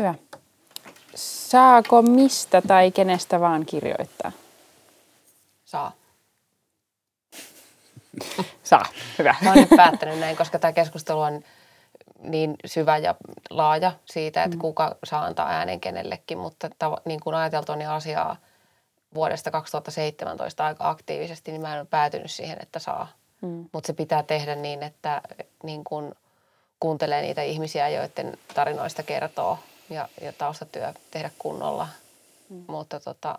Hyvä. 0.00 0.14
Saako 1.14 2.02
mistä 2.02 2.62
tai 2.62 2.90
kenestä 2.90 3.40
vaan 3.40 3.66
kirjoittaa? 3.66 4.32
Saa. 5.64 5.92
Saa, 8.62 8.84
hyvä. 9.18 9.34
Mä 9.42 9.50
oon 9.50 9.58
nyt 9.58 9.68
päättänyt 9.76 10.18
näin, 10.18 10.36
koska 10.36 10.58
tämä 10.58 10.72
keskustelu 10.72 11.20
on 11.20 11.42
niin 12.18 12.56
syvä 12.64 12.98
ja 12.98 13.14
laaja 13.50 13.92
siitä, 14.04 14.44
että 14.44 14.56
mm. 14.56 14.60
kuka 14.60 14.96
saa 15.04 15.24
antaa 15.24 15.48
äänen 15.48 15.80
kenellekin, 15.80 16.38
mutta 16.38 16.68
tav- 16.84 17.02
niin 17.04 17.20
kuin 17.20 17.34
ajateltuani 17.34 17.86
asiaa 17.86 18.36
vuodesta 19.14 19.50
2017 19.50 20.66
aika 20.66 20.88
aktiivisesti, 20.88 21.50
niin 21.50 21.62
mä 21.62 21.74
en 21.74 21.80
ole 21.80 21.86
päätynyt 21.90 22.30
siihen, 22.30 22.58
että 22.62 22.78
saa. 22.78 23.08
Mm. 23.40 23.68
Mutta 23.72 23.86
se 23.86 23.92
pitää 23.92 24.22
tehdä 24.22 24.54
niin, 24.54 24.82
että 24.82 25.22
niin 25.62 25.84
kuin 25.84 26.14
kuuntelee 26.80 27.22
niitä 27.22 27.42
ihmisiä, 27.42 27.88
joiden 27.88 28.38
tarinoista 28.54 29.02
kertoo 29.02 29.58
ja, 29.90 30.08
ja 30.20 30.32
taustatyö 30.32 30.92
tehdä 31.10 31.30
kunnolla. 31.38 31.88
Mm. 32.48 32.64
Mutta 32.68 33.00
tota, 33.00 33.38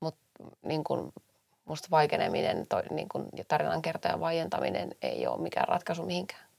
mut, 0.00 0.14
niin 0.62 0.84
kuin 0.84 1.12
musta 1.64 1.88
vaikeneminen, 1.90 2.66
toi, 2.66 2.82
niin 2.90 3.08
kuin 3.08 3.26
tarinankertojan 3.48 4.20
vaientaminen 4.20 4.94
ei 5.02 5.26
ole 5.26 5.42
mikään 5.42 5.68
ratkaisu 5.68 6.06
mihinkään. 6.06 6.50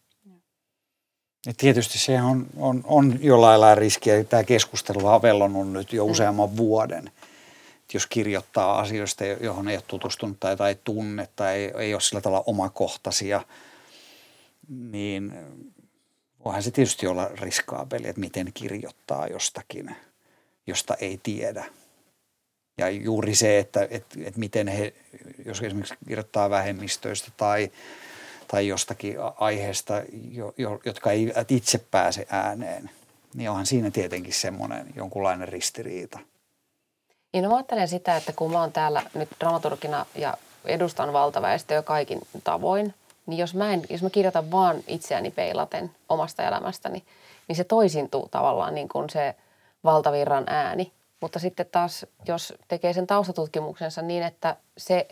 Ja 1.46 1.53
tietysti 1.58 1.98
se 1.98 2.22
on, 2.22 2.48
on, 2.58 2.81
on 2.84 3.20
jollain 3.22 3.62
lailla 3.62 3.75
riskiä. 3.75 4.24
Tämä 4.24 4.43
keskustelu 4.43 5.08
on 5.08 5.22
vellonut 5.22 5.72
nyt 5.72 5.93
jo 5.93 6.05
mm. 6.05 6.12
useamman 6.12 6.58
vuoden. 6.58 7.08
Et 7.84 7.93
jos 7.93 8.08
kirjoittaa 8.08 8.79
asioista, 8.79 9.25
johon 9.25 9.67
ei 9.67 9.75
ole 9.75 9.84
tutustunut 9.88 10.39
tai, 10.39 10.58
tai 10.58 10.75
tunne 10.84 11.27
tai 11.36 11.55
ei, 11.55 11.72
ei 11.77 11.93
ole 11.93 12.01
sillä 12.01 12.22
tavalla 12.22 12.43
omakohtaisia, 12.48 13.41
niin 14.70 15.34
voihan 16.45 16.63
se 16.63 16.71
tietysti 16.71 17.07
olla 17.07 17.27
riskaapeli, 17.27 18.07
että 18.07 18.19
miten 18.19 18.51
kirjoittaa 18.53 19.27
jostakin, 19.27 19.95
josta 20.67 20.95
ei 20.95 21.19
tiedä. 21.24 21.65
Ja 22.77 22.89
juuri 22.89 23.36
se, 23.36 23.60
että, 23.60 23.88
että, 23.89 24.19
että 24.25 24.39
miten 24.39 24.67
he, 24.67 24.93
jos 25.45 25.62
esimerkiksi 25.62 25.95
kirjoittaa 26.07 26.50
vähemmistöistä 26.50 27.31
tai 27.38 27.71
tai 28.51 28.67
jostakin 28.67 29.15
aiheesta, 29.39 30.01
jo, 30.31 30.53
jo, 30.57 30.79
jotka 30.86 31.12
ei 31.12 31.33
itse 31.50 31.77
pääse 31.77 32.27
ääneen, 32.29 32.89
niin 33.33 33.50
onhan 33.50 33.65
siinä 33.65 33.91
tietenkin 33.91 34.33
semmoinen 34.33 34.88
jonkunlainen 34.95 35.48
ristiriita. 35.48 36.19
Niin 37.33 37.43
no 37.43 37.50
mä 37.50 37.55
ajattelen 37.55 37.88
sitä, 37.88 38.17
että 38.17 38.33
kun 38.36 38.51
mä 38.51 38.62
oon 38.62 38.71
täällä 38.71 39.03
nyt 39.13 39.29
dramaturgina 39.39 40.05
ja 40.15 40.38
edustan 40.65 41.13
valtaväestöä 41.13 41.81
kaikin 41.81 42.21
tavoin, 42.43 42.93
niin 43.25 43.37
jos 43.37 43.55
mä, 43.55 43.73
en, 43.73 43.81
jos 43.89 44.03
mä 44.03 44.09
kirjoitan 44.09 44.51
vaan 44.51 44.77
itseäni 44.87 45.31
peilaten 45.31 45.91
omasta 46.09 46.43
elämästäni, 46.43 47.03
niin 47.47 47.55
se 47.55 47.63
toisintuu 47.63 48.27
tavallaan 48.31 48.75
niin 48.75 48.89
kuin 48.89 49.09
se 49.09 49.35
valtavirran 49.83 50.43
ääni. 50.47 50.91
Mutta 51.21 51.39
sitten 51.39 51.65
taas, 51.71 52.05
jos 52.27 52.53
tekee 52.67 52.93
sen 52.93 53.07
taustatutkimuksensa 53.07 54.01
niin, 54.01 54.23
että 54.23 54.55
se 54.77 55.07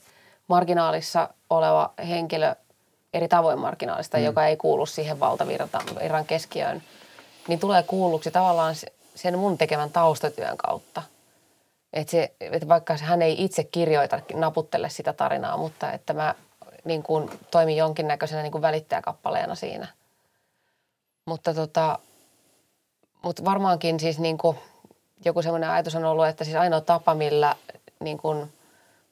marginaalissa 0.48 1.30
oleva 1.50 1.94
henkilö 2.08 2.56
eri 3.14 3.28
tavoin 3.28 3.60
marginaalista, 3.60 4.18
mm. 4.18 4.24
joka 4.24 4.46
ei 4.46 4.58
kuulu 4.58 4.86
siihen 4.86 5.20
valtavirran 5.20 6.26
keskiöön, 6.28 6.84
niin 7.48 7.60
tulee 7.60 7.84
kuulluksi 7.84 8.32
tavallaan 8.32 8.76
sen 9.16 9.40
mun 9.40 9.58
tekemän 9.58 9.90
taustatyön 9.90 10.58
kautta. 10.58 11.04
Että 11.94 12.12
se, 12.12 12.34
että 12.40 12.68
vaikka 12.68 12.98
hän 12.98 13.22
ei 13.22 13.44
itse 13.44 13.64
kirjoita, 13.64 14.20
naputtele 14.34 14.90
sitä 14.90 15.14
tarinaa, 15.14 15.58
mutta 15.58 15.92
että 15.92 16.14
mä 16.14 16.36
niin 16.84 17.04
kuin 17.04 17.30
toimin 17.52 17.78
jonkinnäköisenä 17.78 18.42
niin 18.42 18.52
kuin 18.52 18.62
välittäjäkappaleena 18.62 19.56
siinä. 19.56 19.88
Mutta 21.26 21.54
tota, 21.54 22.00
mutta 23.22 23.46
varmaankin 23.46 24.00
siis 24.00 24.20
niin 24.20 24.38
kuin 24.38 24.58
joku 25.26 25.42
semmoinen 25.42 25.70
ajatus 25.70 25.96
on 25.96 26.06
ollut, 26.06 26.28
että 26.28 26.44
siis 26.44 26.56
ainoa 26.56 26.82
tapa, 26.82 27.16
millä 27.16 27.56
niin 28.00 28.18
kuin 28.18 28.54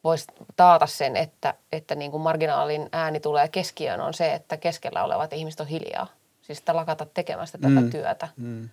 voisi 0.03 0.25
taata 0.55 0.87
sen, 0.87 1.15
että, 1.15 1.53
että 1.71 1.95
niin 1.95 2.11
kuin 2.11 2.23
marginaalin 2.23 2.89
ääni 2.91 3.19
tulee 3.19 3.47
keskiöön, 3.47 4.01
on 4.01 4.13
se, 4.13 4.33
että 4.33 4.57
keskellä 4.57 5.03
olevat 5.03 5.33
ihmiset 5.33 5.59
on 5.59 5.67
hiljaa. 5.67 6.07
Siis 6.41 6.59
että 6.59 6.75
lakata 6.75 7.05
tekemästä 7.13 7.57
tätä 7.57 7.79
mm. 7.79 7.89
työtä. 7.89 8.27
Mm. 8.37 8.69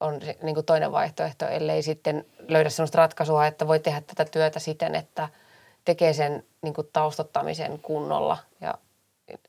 On 0.00 0.20
niin 0.42 0.54
kuin 0.54 0.66
toinen 0.66 0.92
vaihtoehto, 0.92 1.48
ellei 1.48 1.82
sitten 1.82 2.26
löydä 2.48 2.70
sellaista 2.70 2.98
ratkaisua, 2.98 3.46
että 3.46 3.66
voi 3.66 3.78
tehdä 3.78 4.00
tätä 4.00 4.30
työtä 4.30 4.58
siten, 4.58 4.94
että 4.94 5.28
tekee 5.84 6.12
sen 6.12 6.44
niin 6.62 6.74
kuin 6.74 6.88
taustottamisen 6.92 7.78
kunnolla 7.78 8.38
ja, 8.60 8.74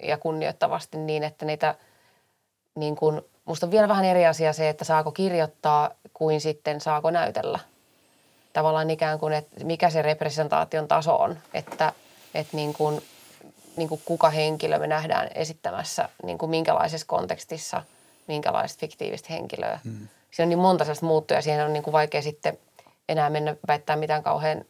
ja 0.04 0.18
kunnioittavasti 0.18 0.98
niin, 0.98 1.24
että 1.24 1.46
niitä 1.46 1.76
niin 2.76 2.96
kuin, 2.96 3.22
musta 3.46 3.66
on 3.66 3.72
vielä 3.72 3.88
vähän 3.88 4.06
eri 4.06 4.26
asia 4.26 4.54
se, 4.54 4.70
että 4.70 4.86
saako 4.86 5.12
kirjoittaa 5.12 5.92
kuin 6.14 6.42
sitten 6.42 6.82
saako 6.82 7.12
näytellä– 7.12 7.60
tavallaan 8.54 8.90
ikään 8.90 9.20
kuin, 9.20 9.34
että 9.34 9.66
mikä 9.66 9.90
se 9.90 10.02
representaation 10.02 10.88
taso 10.88 11.16
on, 11.16 11.38
että, 11.54 11.94
että 12.34 12.58
niin 12.58 12.74
kuin, 12.74 13.04
niin 13.78 13.90
kuin 13.90 14.02
kuka 14.06 14.30
henkilö 14.30 14.80
me 14.80 14.88
nähdään 14.88 15.30
esittämässä, 15.36 16.10
niin 16.24 16.38
kuin 16.38 16.50
minkälaisessa 16.50 17.08
kontekstissa, 17.08 17.84
minkälaista 18.28 18.80
fiktiivistä 18.80 19.34
henkilöä. 19.34 19.80
Hmm. 19.84 20.08
Siinä 20.32 20.46
on 20.46 20.50
niin 20.50 20.60
monta 20.60 20.84
sellaista 20.84 21.06
muuttuja, 21.06 21.42
siihen 21.42 21.66
on 21.66 21.74
niin 21.74 21.84
kuin 21.84 21.92
vaikea 21.92 22.22
sitten 22.22 22.58
enää 23.10 23.30
mennä 23.30 23.56
väittää 23.68 23.96
mitään 23.96 24.24
kauhean 24.24 24.66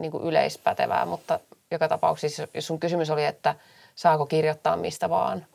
niin 0.00 0.10
kuin 0.10 0.24
yleispätevää, 0.24 1.06
mutta 1.06 1.40
joka 1.70 1.88
tapauksessa, 1.88 2.48
jos 2.54 2.66
sun 2.66 2.80
kysymys 2.80 3.10
oli, 3.10 3.24
että 3.24 3.54
saako 3.94 4.26
kirjoittaa 4.26 4.76
mistä 4.76 5.10
vaan. 5.10 5.46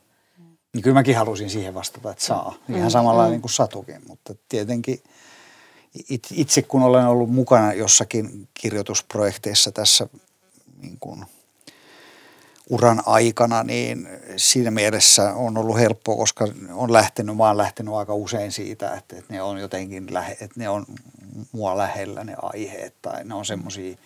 Niin 0.74 0.82
kyllä 0.82 0.94
mäkin 0.94 1.16
halusin 1.16 1.50
siihen 1.50 1.74
vastata, 1.74 2.10
että 2.10 2.24
saa. 2.24 2.54
Ihan 2.68 2.82
mm. 2.82 2.90
samalla 2.90 3.24
mm. 3.24 3.30
niin 3.30 3.40
kuin 3.40 3.50
Satukin, 3.52 4.00
mutta 4.08 4.34
tietenkin– 4.48 5.02
itse 6.30 6.62
kun 6.62 6.82
olen 6.82 7.06
ollut 7.06 7.30
mukana 7.30 7.72
jossakin 7.72 8.48
kirjoitusprojekteissa 8.54 9.72
tässä 9.72 10.08
niin 10.82 10.96
kuin 11.00 11.24
uran 12.70 13.02
aikana, 13.06 13.62
niin 13.62 14.08
siinä 14.36 14.70
mielessä 14.70 15.34
on 15.34 15.58
ollut 15.58 15.78
helppoa, 15.78 16.16
koska 16.16 16.48
on 16.72 16.92
lähtenyt, 16.92 17.36
mä 17.36 17.46
oon 17.46 17.56
lähtenyt 17.56 17.94
aika 17.94 18.14
usein 18.14 18.52
siitä, 18.52 18.94
että, 18.94 19.16
että 19.16 19.34
ne 19.34 19.42
on 19.42 19.58
jotenkin, 19.58 20.14
lähe, 20.14 20.32
että 20.32 20.54
ne 20.56 20.68
on 20.68 20.86
mua 21.52 21.78
lähellä 21.78 22.24
ne 22.24 22.34
aiheet 22.42 22.94
tai 23.02 23.24
ne 23.24 23.34
on 23.34 23.44
semmoisia 23.44 23.96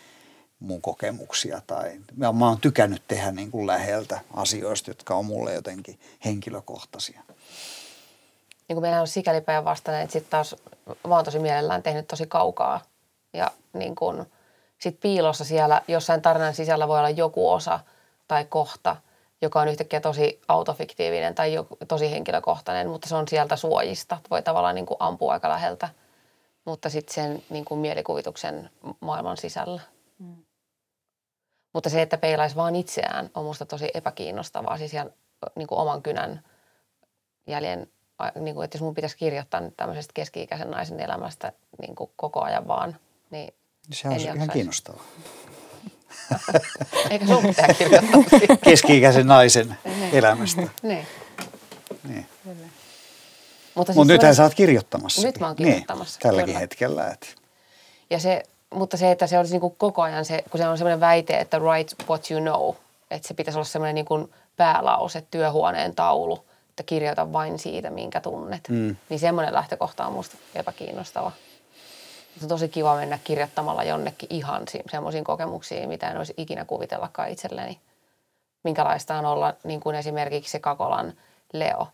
mun 0.65 0.83
kokemuksia 0.83 1.61
tai 1.67 2.01
mä, 2.17 2.33
mä 2.33 2.49
oon 2.49 2.61
tykännyt 2.61 3.03
tehdä 3.09 3.33
niin 3.33 3.51
kuin 3.51 3.67
läheltä 3.67 4.21
asioista, 4.35 4.91
jotka 4.91 5.15
on 5.15 5.25
mulle 5.25 5.55
jotenkin 5.55 5.99
henkilökohtaisia 6.25 7.21
niin 8.69 8.77
kuin 8.77 8.83
meillä 8.83 9.01
on 9.01 9.09
sikäli 9.09 9.41
päinvastainen, 9.41 10.03
että 10.03 10.13
sitten 10.13 10.31
taas 10.31 10.57
mä 11.09 11.15
oon 11.15 11.25
tosi 11.25 11.39
mielellään 11.39 11.83
tehnyt 11.83 12.09
tosi 12.09 12.27
kaukaa. 12.27 12.81
Ja 13.33 13.51
niin 13.73 13.95
kuin, 13.95 14.27
sit 14.79 15.01
piilossa 15.01 15.45
siellä 15.45 15.83
jossain 15.89 16.23
tarinan 16.23 16.55
sisällä 16.55 16.89
voi 16.89 16.99
olla 16.99 17.11
joku 17.11 17.51
osa 17.51 17.81
tai 18.29 18.45
kohta, 18.45 18.97
joka 19.43 19.61
on 19.61 19.69
yhtäkkiä 19.69 20.01
tosi 20.01 20.41
autofiktiivinen 20.49 21.35
tai 21.35 21.55
joku, 21.55 21.77
tosi 21.89 22.11
henkilökohtainen, 22.11 22.89
mutta 22.89 23.09
se 23.09 23.15
on 23.15 23.29
sieltä 23.29 23.57
suojista. 23.57 24.19
Voi 24.31 24.43
tavallaan 24.43 24.75
niin 24.75 24.87
kuin 24.87 24.97
ampua 25.01 25.33
aika 25.33 25.49
läheltä, 25.49 25.89
mutta 26.65 26.91
sitten 26.91 27.15
sen 27.15 27.43
niin 27.51 27.65
kuin 27.65 27.81
mielikuvituksen 27.81 28.71
maailman 29.01 29.37
sisällä. 29.37 29.81
Mm. 30.19 30.44
Mutta 31.75 31.91
se, 31.91 32.03
että 32.03 32.19
peilaisi 32.19 32.57
vaan 32.57 32.77
itseään, 32.77 33.31
on 33.35 33.45
musta 33.45 33.67
tosi 33.67 33.89
epäkiinnostavaa. 33.95 34.79
Siis 34.79 34.93
niin 35.57 35.67
kuin 35.67 35.79
oman 35.79 36.03
kynän 36.03 36.43
jäljen, 37.47 37.87
niin 38.41 38.55
kuin, 38.55 38.65
että 38.65 38.77
jos 38.77 38.83
mun 38.83 38.95
pitäisi 38.95 39.17
kirjoittaa 39.17 39.61
nyt 39.61 39.77
tämmöisestä 39.77 40.13
keski-ikäisen 40.15 40.71
naisen 40.71 41.01
elämästä 41.01 41.53
niin 41.81 41.95
kuin 41.95 42.11
koko 42.17 42.43
ajan 42.43 42.69
vaan, 42.69 42.97
niin 43.31 43.55
Se 43.93 44.09
on 44.09 44.17
ihan 44.17 44.51
kiinnostavaa. 44.53 45.05
Eikä 47.11 47.27
sun 47.27 47.43
pitää 47.43 47.69
kirjoittaa 47.79 48.23
siitä. 48.39 48.57
Keski-ikäisen 48.57 49.27
naisen 49.27 49.77
Niin. 49.85 50.15
elämästä. 50.15 50.63
Niin. 50.83 51.07
Niin. 52.09 52.27
Mutta 53.75 53.93
siis 53.93 53.97
Mutta 53.97 54.13
nythän 54.13 54.35
sä 54.35 54.43
oot 54.43 54.55
kirjoittamassa. 54.55 55.23
Nyt 55.23 55.41
mä 55.41 55.47
oon 55.47 55.57
kirjoittamassa, 55.57 56.17
Niin, 56.19 56.23
tälläkin 56.23 56.47
kyllä. 56.47 56.59
hetkellä. 56.59 57.07
Että. 57.09 57.27
Ja 58.11 58.19
se, 58.19 58.43
mutta 58.75 58.97
se, 58.97 59.11
että 59.11 59.27
se 59.27 59.39
olisi 59.39 59.53
niin 59.53 59.61
kuin 59.61 59.77
koko 59.79 60.03
ajan 60.03 60.25
se, 60.25 60.45
kun 60.51 60.59
se 60.61 60.69
on 60.69 60.79
semmoinen 60.79 61.01
väite, 61.01 61.37
että 61.37 61.59
write 61.59 61.97
what 62.09 62.31
you 62.31 62.41
know, 62.41 62.75
että 63.11 63.29
se 63.29 63.35
pitäisi 63.35 63.59
olla 63.59 63.65
semmoinen 63.65 63.95
niin 63.95 64.05
kuin 64.05 64.33
päälause, 64.57 65.25
työhuoneen 65.31 65.95
taulu, 65.95 66.45
että 66.69 66.83
kirjoita 66.83 67.33
vain 67.33 67.59
siitä, 67.59 67.91
minkä 67.91 68.21
tunnet. 68.21 68.69
Mm. 68.69 68.97
Niin 69.09 69.21
semmoinen 69.21 69.55
lähtökohta 69.55 70.07
on 70.07 70.13
musta 70.13 70.37
epäkiinnostava. 70.55 71.33
Se 72.39 72.45
on 72.45 72.49
tosi 72.49 72.69
kiva 72.69 72.97
mennä 72.97 73.19
kirjoittamalla 73.25 73.85
jonnekin 73.85 74.29
ihan 74.31 74.63
si- 74.69 74.83
semmoisiin 74.91 75.25
kokemuksiin, 75.25 75.89
mitä 75.89 76.11
en 76.11 76.19
olisi 76.19 76.35
ikinä 76.37 76.65
kuvitellakaan 76.65 77.31
itselleni. 77.31 77.81
Minkälaista 78.65 79.19
on 79.19 79.25
olla 79.25 79.55
niin 79.65 79.81
kuin 79.81 79.97
esimerkiksi 79.97 80.51
se 80.51 80.59
Kakolan 80.59 81.13
Leo. 81.53 81.89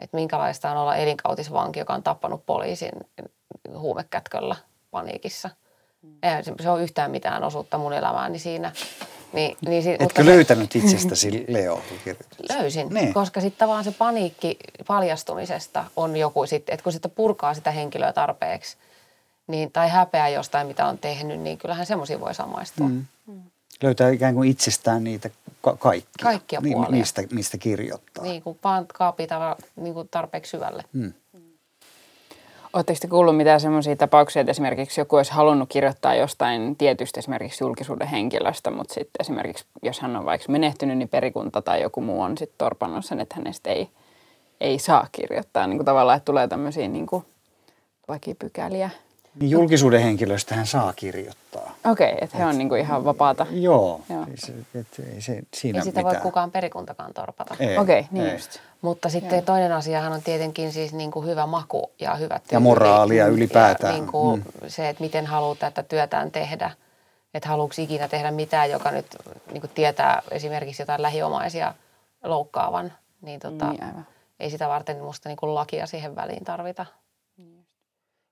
Että 0.00 0.16
minkälaista 0.16 0.70
on 0.70 0.76
olla 0.76 0.96
elinkautisvanki, 0.96 1.78
joka 1.78 1.94
on 1.94 2.02
tappanut 2.02 2.46
poliisin 2.46 2.92
huumekätköllä 3.78 4.56
paniikissa. 4.90 5.50
Eihän 6.22 6.44
se, 6.44 6.70
on 6.70 6.82
yhtään 6.82 7.10
mitään 7.10 7.44
osuutta 7.44 7.78
mun 7.78 7.92
elämääni 7.92 8.38
siinä. 8.38 8.72
Niin, 9.32 9.56
niin 9.68 9.82
si- 9.82 9.90
Etkö 9.98 10.22
se- 10.22 10.26
löytänyt 10.26 10.76
itsestäsi 10.76 11.44
Leo? 11.48 11.82
Löysin, 12.48 12.88
Niin. 12.88 13.14
koska 13.14 13.40
sitten 13.40 13.58
tavallaan 13.58 13.84
se 13.84 13.90
paniikki 13.98 14.56
paljastumisesta 14.86 15.84
on 15.96 16.16
joku 16.16 16.46
sitten, 16.46 16.72
että 16.74 16.84
kun 16.84 16.92
sitä 16.92 17.08
purkaa 17.08 17.54
sitä 17.54 17.70
henkilöä 17.70 18.12
tarpeeksi, 18.12 18.76
niin, 19.46 19.72
tai 19.72 19.88
häpeää 19.88 20.28
jostain, 20.28 20.66
mitä 20.66 20.86
on 20.86 20.98
tehnyt, 20.98 21.40
niin 21.40 21.58
kyllähän 21.58 21.86
semmoisia 21.86 22.20
voi 22.20 22.34
samaistua. 22.34 22.88
Mm. 22.88 23.04
Löytää 23.82 24.10
ikään 24.10 24.34
kuin 24.34 24.50
itsestään 24.50 25.04
niitä 25.04 25.30
ka- 25.62 25.76
kaikkia. 25.76 26.22
Kaikkia 26.22 26.60
Niin, 26.60 26.72
puolia. 26.72 26.90
mistä, 26.90 27.22
mistä 27.32 27.58
kirjoittaa. 27.58 28.24
Niin 28.24 28.42
kuin 28.42 28.58
vaan 28.64 28.86
kaapii 28.94 29.26
niin 29.76 29.94
kuin 29.94 30.08
tarpeeksi 30.08 30.50
syvälle. 30.50 30.84
Mm. 30.92 31.12
Oletteko 32.72 32.98
te 33.00 33.08
kuullut 33.08 33.36
mitään 33.36 33.60
sellaisia 33.60 33.96
tapauksia, 33.96 34.40
että 34.40 34.50
esimerkiksi 34.50 35.00
joku 35.00 35.16
olisi 35.16 35.32
halunnut 35.32 35.68
kirjoittaa 35.68 36.14
jostain 36.14 36.76
tietystä 36.76 37.20
esimerkiksi 37.20 37.64
julkisuuden 37.64 38.08
henkilöstä, 38.08 38.70
mutta 38.70 38.94
sitten 38.94 39.20
esimerkiksi 39.20 39.64
jos 39.82 40.00
hän 40.00 40.16
on 40.16 40.24
vaikka 40.24 40.52
menehtynyt, 40.52 40.98
niin 40.98 41.08
perikunta 41.08 41.62
tai 41.62 41.82
joku 41.82 42.00
muu 42.00 42.20
on 42.20 42.38
sitten 42.38 42.54
torpannut 42.58 43.04
sen, 43.04 43.20
että 43.20 43.34
hänestä 43.34 43.70
ei, 43.70 43.88
ei 44.60 44.78
saa 44.78 45.06
kirjoittaa. 45.12 45.66
Niin 45.66 45.78
kuin 45.78 45.84
tavallaan, 45.84 46.16
että 46.16 46.24
tulee 46.24 46.48
tämmöisiä 46.48 46.88
niin 46.88 47.06
kuin 47.06 47.24
lakipykäliä. 48.08 48.90
Niin 49.40 49.50
julkisuuden 49.50 50.02
henkilöstähän 50.02 50.66
saa 50.66 50.92
kirjoittaa. 50.92 51.74
Okei, 51.84 52.14
että 52.20 52.38
he 52.38 52.46
on 52.46 52.58
niin 52.58 52.68
kuin 52.68 52.80
ihan 52.80 53.04
vapaata. 53.04 53.46
Joo, 53.50 54.00
Joo. 54.08 54.26
Ei 54.30 54.36
se, 54.36 54.52
et, 54.74 54.86
ei 55.14 55.20
se 55.20 55.40
siinä 55.54 55.78
Ei 55.78 55.84
sitä 55.84 56.02
voi 56.02 56.10
mitään. 56.10 56.22
kukaan 56.22 56.50
perikuntakaan 56.50 57.14
torpata. 57.14 57.56
Ei, 57.60 57.78
Okei, 57.78 58.06
niin 58.10 58.26
ei. 58.26 58.32
just. 58.32 58.58
Mutta 58.82 59.08
sitten 59.08 59.36
Joo. 59.36 59.42
toinen 59.42 59.72
asiahan 59.72 60.12
on 60.12 60.22
tietenkin 60.22 60.72
siis 60.72 60.92
niin 60.92 61.10
kuin 61.10 61.26
hyvä 61.26 61.46
maku 61.46 61.90
ja 62.00 62.14
hyvät 62.14 62.42
Ja 62.52 62.60
moraalia 62.60 63.26
ylipäätään. 63.26 63.94
Ja 63.94 64.00
niin 64.00 64.10
kuin 64.12 64.44
se, 64.68 64.88
että 64.88 65.02
miten 65.02 65.26
haluaa 65.26 65.54
tätä 65.54 65.82
työtään 65.82 66.30
tehdä. 66.30 66.70
Että 67.34 67.48
haluatko 67.48 67.74
ikinä 67.82 68.08
tehdä 68.08 68.30
mitään, 68.30 68.70
joka 68.70 68.90
nyt 68.90 69.06
niin 69.52 69.60
kuin 69.60 69.70
tietää 69.74 70.22
esimerkiksi 70.30 70.82
jotain 70.82 71.02
lähiomaisia 71.02 71.74
loukkaavan. 72.24 72.92
Niin, 73.22 73.40
tota, 73.40 73.70
Niin, 73.70 73.84
aivan. 73.84 74.06
ei 74.40 74.50
sitä 74.50 74.68
varten 74.68 75.02
musta 75.02 75.28
niin 75.28 75.36
kuin 75.36 75.54
lakia 75.54 75.86
siihen 75.86 76.16
väliin 76.16 76.44
tarvita. 76.44 76.86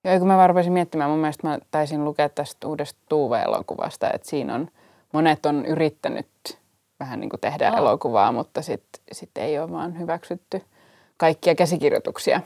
Joo, 0.05 0.19
kun 0.19 0.29
mä 0.29 0.37
vaan 0.37 0.49
rupesin 0.49 0.73
miettimään, 0.73 1.11
mun 1.11 1.19
mielestä 1.19 1.47
mä 1.49 1.59
taisin 1.71 2.05
lukea 2.05 2.29
tästä 2.29 2.67
uudesta 2.69 3.01
Tuve-elokuvasta, 3.09 4.11
että 4.13 4.31
siinä 4.31 4.55
on, 4.55 4.69
monet 5.13 5.47
on 5.47 5.67
yrittänyt 5.67 6.59
vähän 7.01 7.21
niin 7.21 7.31
kuin 7.31 7.41
tehdä 7.41 7.71
Aa. 7.71 7.79
elokuvaa, 7.79 8.33
mutta 8.33 8.63
sitten 8.63 9.03
sit 9.13 9.31
ei 9.39 9.59
ole 9.59 9.71
vaan 9.71 9.99
hyväksytty 9.99 10.63
kaikkia 11.17 11.55
käsikirjoituksia. 11.55 12.41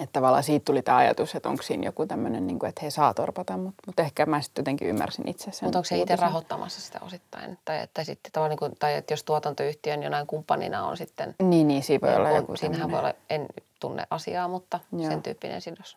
Että 0.00 0.12
tavallaan 0.12 0.42
siitä 0.42 0.64
tuli 0.64 0.82
tämä 0.82 0.96
ajatus, 0.96 1.34
että 1.34 1.48
onko 1.48 1.62
siinä 1.62 1.84
joku 1.84 2.06
tämmöinen, 2.06 2.46
niin 2.46 2.58
kuin, 2.58 2.68
että 2.68 2.80
he 2.84 2.90
saa 2.90 3.14
torpata, 3.14 3.56
mutta, 3.56 3.82
mutta 3.86 4.02
ehkä 4.02 4.26
mä 4.26 4.40
sitten 4.40 4.62
jotenkin 4.62 4.88
ymmärsin 4.88 5.28
itse 5.28 5.50
sen. 5.52 5.66
Mutta 5.66 5.78
onko 5.78 5.84
se 5.84 5.98
itse 5.98 6.16
rahoittamassa 6.16 6.80
sitä 6.80 6.98
osittain? 7.02 7.58
Tai 7.64 7.80
että, 7.82 8.04
sitten, 8.04 8.32
tavallaan 8.32 8.50
niin 8.50 8.58
kuin, 8.58 8.72
tai 8.78 8.94
että 8.94 9.12
jos 9.12 9.24
tuotantoyhtiön 9.24 10.02
jonain 10.02 10.26
kumppanina 10.26 10.86
on 10.86 10.96
sitten... 10.96 11.34
Niin, 11.42 11.68
niin, 11.68 11.82
siinä 11.82 12.08
voi 12.08 12.16
olla 12.16 12.28
on- 12.28 12.36
joku 12.36 12.56
Siinähän 12.56 12.90
voi 12.90 12.98
olla, 12.98 13.14
en 13.30 13.46
tunne 13.80 14.06
asiaa, 14.10 14.48
mutta 14.48 14.80
Joo. 14.92 15.10
sen 15.10 15.22
tyyppinen 15.22 15.60
sidos. 15.60 15.96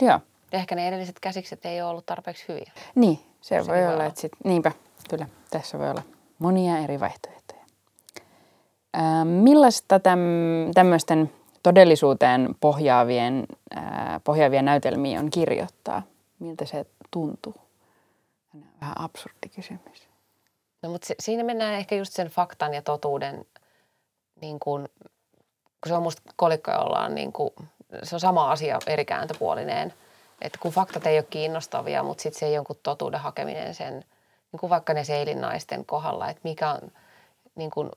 Joo, 0.00 0.20
Ja 0.52 0.58
ehkä 0.58 0.74
ne 0.74 0.88
edelliset 0.88 1.20
käsikset 1.20 1.64
ei 1.66 1.82
ole 1.82 1.90
ollut 1.90 2.06
tarpeeksi 2.06 2.44
hyviä. 2.48 2.72
niin, 2.94 3.18
se 3.40 3.48
Sekin 3.48 3.66
voi 3.66 3.76
voi 3.76 3.84
olla, 3.84 3.94
olla. 3.94 4.04
että 4.04 4.20
sit, 4.20 4.32
niinpä, 4.44 4.72
kyllä, 5.10 5.26
tässä 5.50 5.78
voi 5.78 5.90
olla 5.90 6.02
monia 6.38 6.78
eri 6.78 7.00
vaihtoehtoja. 7.00 7.60
Ää, 8.94 9.24
millaista 9.24 10.00
täm, 10.00 10.18
tämmöisten 10.74 11.32
todellisuuteen 11.62 12.54
pohjaavien, 12.60 13.46
ää, 13.74 14.20
pohjaavia 14.24 14.62
näytelmiä 14.62 15.20
on 15.20 15.30
kirjoittaa? 15.30 16.02
Miltä 16.38 16.64
se 16.64 16.86
tuntuu? 17.10 17.54
Vähän 18.80 19.00
absurdi 19.00 19.48
kysymys. 19.54 20.08
No, 20.82 20.90
mutta 20.90 21.06
se, 21.06 21.14
siinä 21.20 21.44
mennään 21.44 21.74
ehkä 21.74 21.94
just 21.94 22.12
sen 22.12 22.28
faktan 22.28 22.74
ja 22.74 22.82
totuuden, 22.82 23.44
niin 24.40 24.60
kuin, 24.60 24.88
kun 25.80 25.88
se 25.88 25.94
on 25.94 26.02
musta 26.02 26.22
kolikko, 26.36 26.70
jolla 26.70 27.04
on 27.04 27.14
niin 27.14 27.32
kuin, 27.32 27.50
se 28.02 28.16
on 28.16 28.20
sama 28.20 28.50
asia 28.50 28.78
eri 28.86 29.04
kääntöpuolineen. 29.04 29.94
Että 30.40 30.58
kun 30.62 30.72
faktat 30.72 31.06
ei 31.06 31.18
ole 31.18 31.26
kiinnostavia, 31.30 32.02
mutta 32.02 32.22
sitten 32.22 32.40
se 32.40 32.50
jonkun 32.50 32.78
totuuden 32.82 33.20
hakeminen 33.20 33.74
sen, 33.74 33.92
niin 34.52 34.60
kuin 34.60 34.70
vaikka 34.70 34.94
ne 34.94 35.04
seilinnaisten 35.04 35.84
kohdalla, 35.84 36.28
että 36.28 36.40
mikä 36.44 36.70
on, 36.70 36.92
niin 37.54 37.70
kuin, 37.70 37.90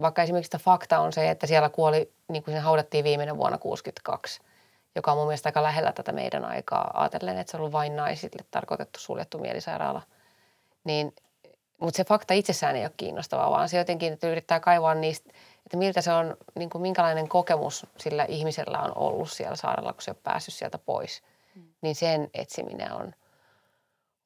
vaikka 0.00 0.22
esimerkiksi 0.22 0.46
sitä 0.46 0.64
fakta 0.64 0.98
on 0.98 1.12
se, 1.12 1.30
että 1.30 1.46
siellä 1.46 1.68
kuoli, 1.68 2.12
niin 2.28 2.42
kuin 2.42 2.52
siinä 2.52 2.64
haudattiin 2.64 3.04
viimeinen 3.04 3.36
vuonna 3.36 3.58
62, 3.58 4.40
joka 4.94 5.12
on 5.12 5.18
mun 5.18 5.26
mielestä 5.26 5.48
aika 5.48 5.62
lähellä 5.62 5.92
tätä 5.92 6.12
meidän 6.12 6.44
aikaa, 6.44 6.90
ajatellen, 6.94 7.38
että 7.38 7.50
se 7.50 7.56
on 7.56 7.60
ollut 7.60 7.72
vain 7.72 7.96
naisille 7.96 8.44
tarkoitettu 8.50 9.00
suljettu 9.00 9.38
mielisairaala. 9.38 10.02
Niin 10.84 11.14
mutta 11.82 11.96
se 11.96 12.04
fakta 12.04 12.34
itsessään 12.34 12.76
ei 12.76 12.84
ole 12.84 12.92
kiinnostavaa, 12.96 13.50
vaan 13.50 13.68
se 13.68 13.78
jotenkin, 13.78 14.12
että 14.12 14.28
yrittää 14.28 14.60
kaivaa 14.60 14.94
niistä, 14.94 15.30
että 15.66 15.76
miltä 15.76 16.00
se 16.00 16.12
on, 16.12 16.36
niin 16.54 16.70
kuin 16.70 16.82
minkälainen 16.82 17.28
kokemus 17.28 17.86
sillä 17.98 18.24
ihmisellä 18.24 18.78
on 18.78 18.92
ollut 18.96 19.30
siellä 19.30 19.56
saarella, 19.56 19.92
kun 19.92 20.02
se 20.02 20.10
on 20.10 20.16
päässyt 20.22 20.54
sieltä 20.54 20.78
pois. 20.78 21.22
Mm. 21.54 21.62
Niin 21.80 21.94
sen 21.94 22.30
etsiminen 22.34 22.92
on, 22.92 23.14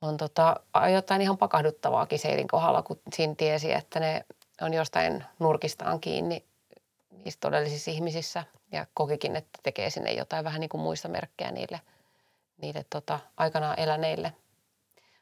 on 0.01 0.16
tota, 0.16 0.57
jotain 0.92 1.21
ihan 1.21 1.38
pakahduttavaakin 1.38 2.19
Seilin 2.19 2.49
kohdalla, 2.49 2.83
kun 2.83 3.01
siinä 3.12 3.35
tiesi, 3.35 3.73
että 3.73 4.01
ne 4.01 4.25
on 4.61 4.75
jostain 4.75 5.25
nurkistaan 5.38 6.01
kiinni 6.01 6.45
niissä 7.25 7.40
todellisissa 7.40 7.90
ihmisissä 7.90 8.45
ja 8.73 8.87
kokikin, 8.95 9.37
että 9.37 9.59
tekee 9.62 9.90
sinne 9.90 10.12
jotain 10.12 10.45
vähän 10.45 10.61
niin 10.61 10.69
kuin 10.69 10.81
muista 10.81 11.09
merkkejä 11.09 11.51
niille, 11.51 11.81
niille 12.62 12.85
tota, 12.90 13.21
aikanaan 13.37 13.81
eläneille. 13.81 14.33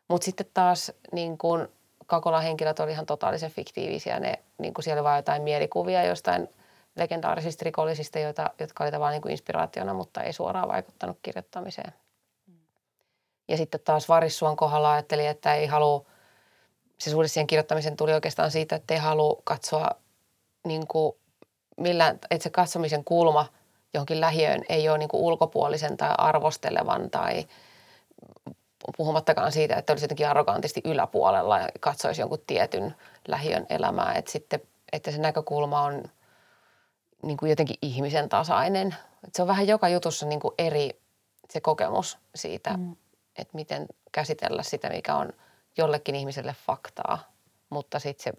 Mutta 0.09 0.25
sitten 0.25 0.47
taas 0.55 0.93
niin 1.13 1.39
kuin 1.39 1.69
Kakolan 2.07 2.43
henkilöt 2.43 2.81
oli 2.81 2.91
ihan 2.91 3.07
totaalisen 3.07 3.51
fiktiivisiä. 3.51 4.21
Ne, 4.21 4.39
niin 4.59 4.75
kuin 4.75 4.85
siellä 4.85 5.01
oli 5.01 5.05
vain 5.05 5.19
jotain 5.19 5.43
mielikuvia 5.43 6.05
jostain 6.05 6.49
legendaarisista 6.97 7.65
rikollisista, 7.65 8.19
joita, 8.19 8.51
jotka 8.59 8.85
oli 8.85 8.91
tavallaan 8.91 9.13
niin 9.13 9.23
kuin 9.23 9.33
inspiraationa, 9.33 9.95
mutta 9.95 10.23
ei 10.23 10.33
suoraan 10.33 10.69
vaikuttanut 10.69 11.19
kirjoittamiseen. 11.23 11.93
Ja 13.49 13.57
sitten 13.57 13.81
taas 13.85 14.09
Varissuon 14.09 14.57
kohdalla 14.57 14.93
ajatteli, 14.93 15.27
että 15.27 15.55
ei 15.55 15.67
halua, 15.67 16.07
se 16.99 17.11
suhde 17.11 17.29
siihen 17.29 17.47
kirjoittamisen 17.47 17.97
tuli 17.97 18.13
oikeastaan 18.13 18.51
siitä, 18.51 18.77
että 18.77 18.95
ei 18.95 19.01
halua 19.01 19.41
katsoa 19.45 19.91
niin 20.65 20.87
kuin 20.87 21.17
millään, 21.77 22.19
että 22.31 22.43
se 22.43 22.51
katsomisen 22.51 23.05
kulma 23.05 23.47
johonkin 23.95 24.21
lähiöön 24.21 24.65
ei 24.69 24.89
ole 24.89 24.99
niin 24.99 25.09
kuin 25.09 25.23
ulkopuolisen 25.23 25.97
tai 25.97 26.15
arvostelevan 26.19 27.11
tai 27.11 27.47
puhumattakaan 28.97 29.53
siitä, 29.53 29.77
että 29.77 29.93
olisi 29.93 30.05
jotenkin 30.05 30.29
arrogantisti 30.29 30.81
yläpuolella 30.85 31.59
ja 31.59 31.69
katsoisi 31.81 32.21
jonkun 32.21 32.43
tietyn 32.47 32.95
lähiön 33.29 33.67
elämää. 33.71 34.15
Että, 34.15 34.31
sitten, 34.31 34.61
että 34.93 35.11
se 35.11 35.19
näkökulma 35.19 35.81
on 35.81 36.05
niin 37.23 37.37
kuin 37.37 37.51
jotenkin 37.51 37.77
ihmisen 37.83 38.29
tasainen. 38.29 38.87
Että 39.15 39.37
se 39.37 39.43
on 39.43 39.49
vähän 39.49 39.67
joka 39.67 39.89
jutussa 39.89 40.27
niin 40.27 40.41
kuin 40.41 40.55
eri 40.59 40.91
se 41.51 41.61
kokemus 41.61 42.19
siitä, 42.35 42.77
mm. 42.77 42.97
että 43.37 43.55
miten 43.55 43.87
käsitellä 44.13 44.63
sitä, 44.63 44.89
mikä 44.89 45.15
on 45.17 45.33
jollekin 45.77 46.15
ihmiselle 46.15 46.57
faktaa, 46.67 47.33
mutta 47.71 47.99
sitten 47.99 48.25
se 48.25 48.33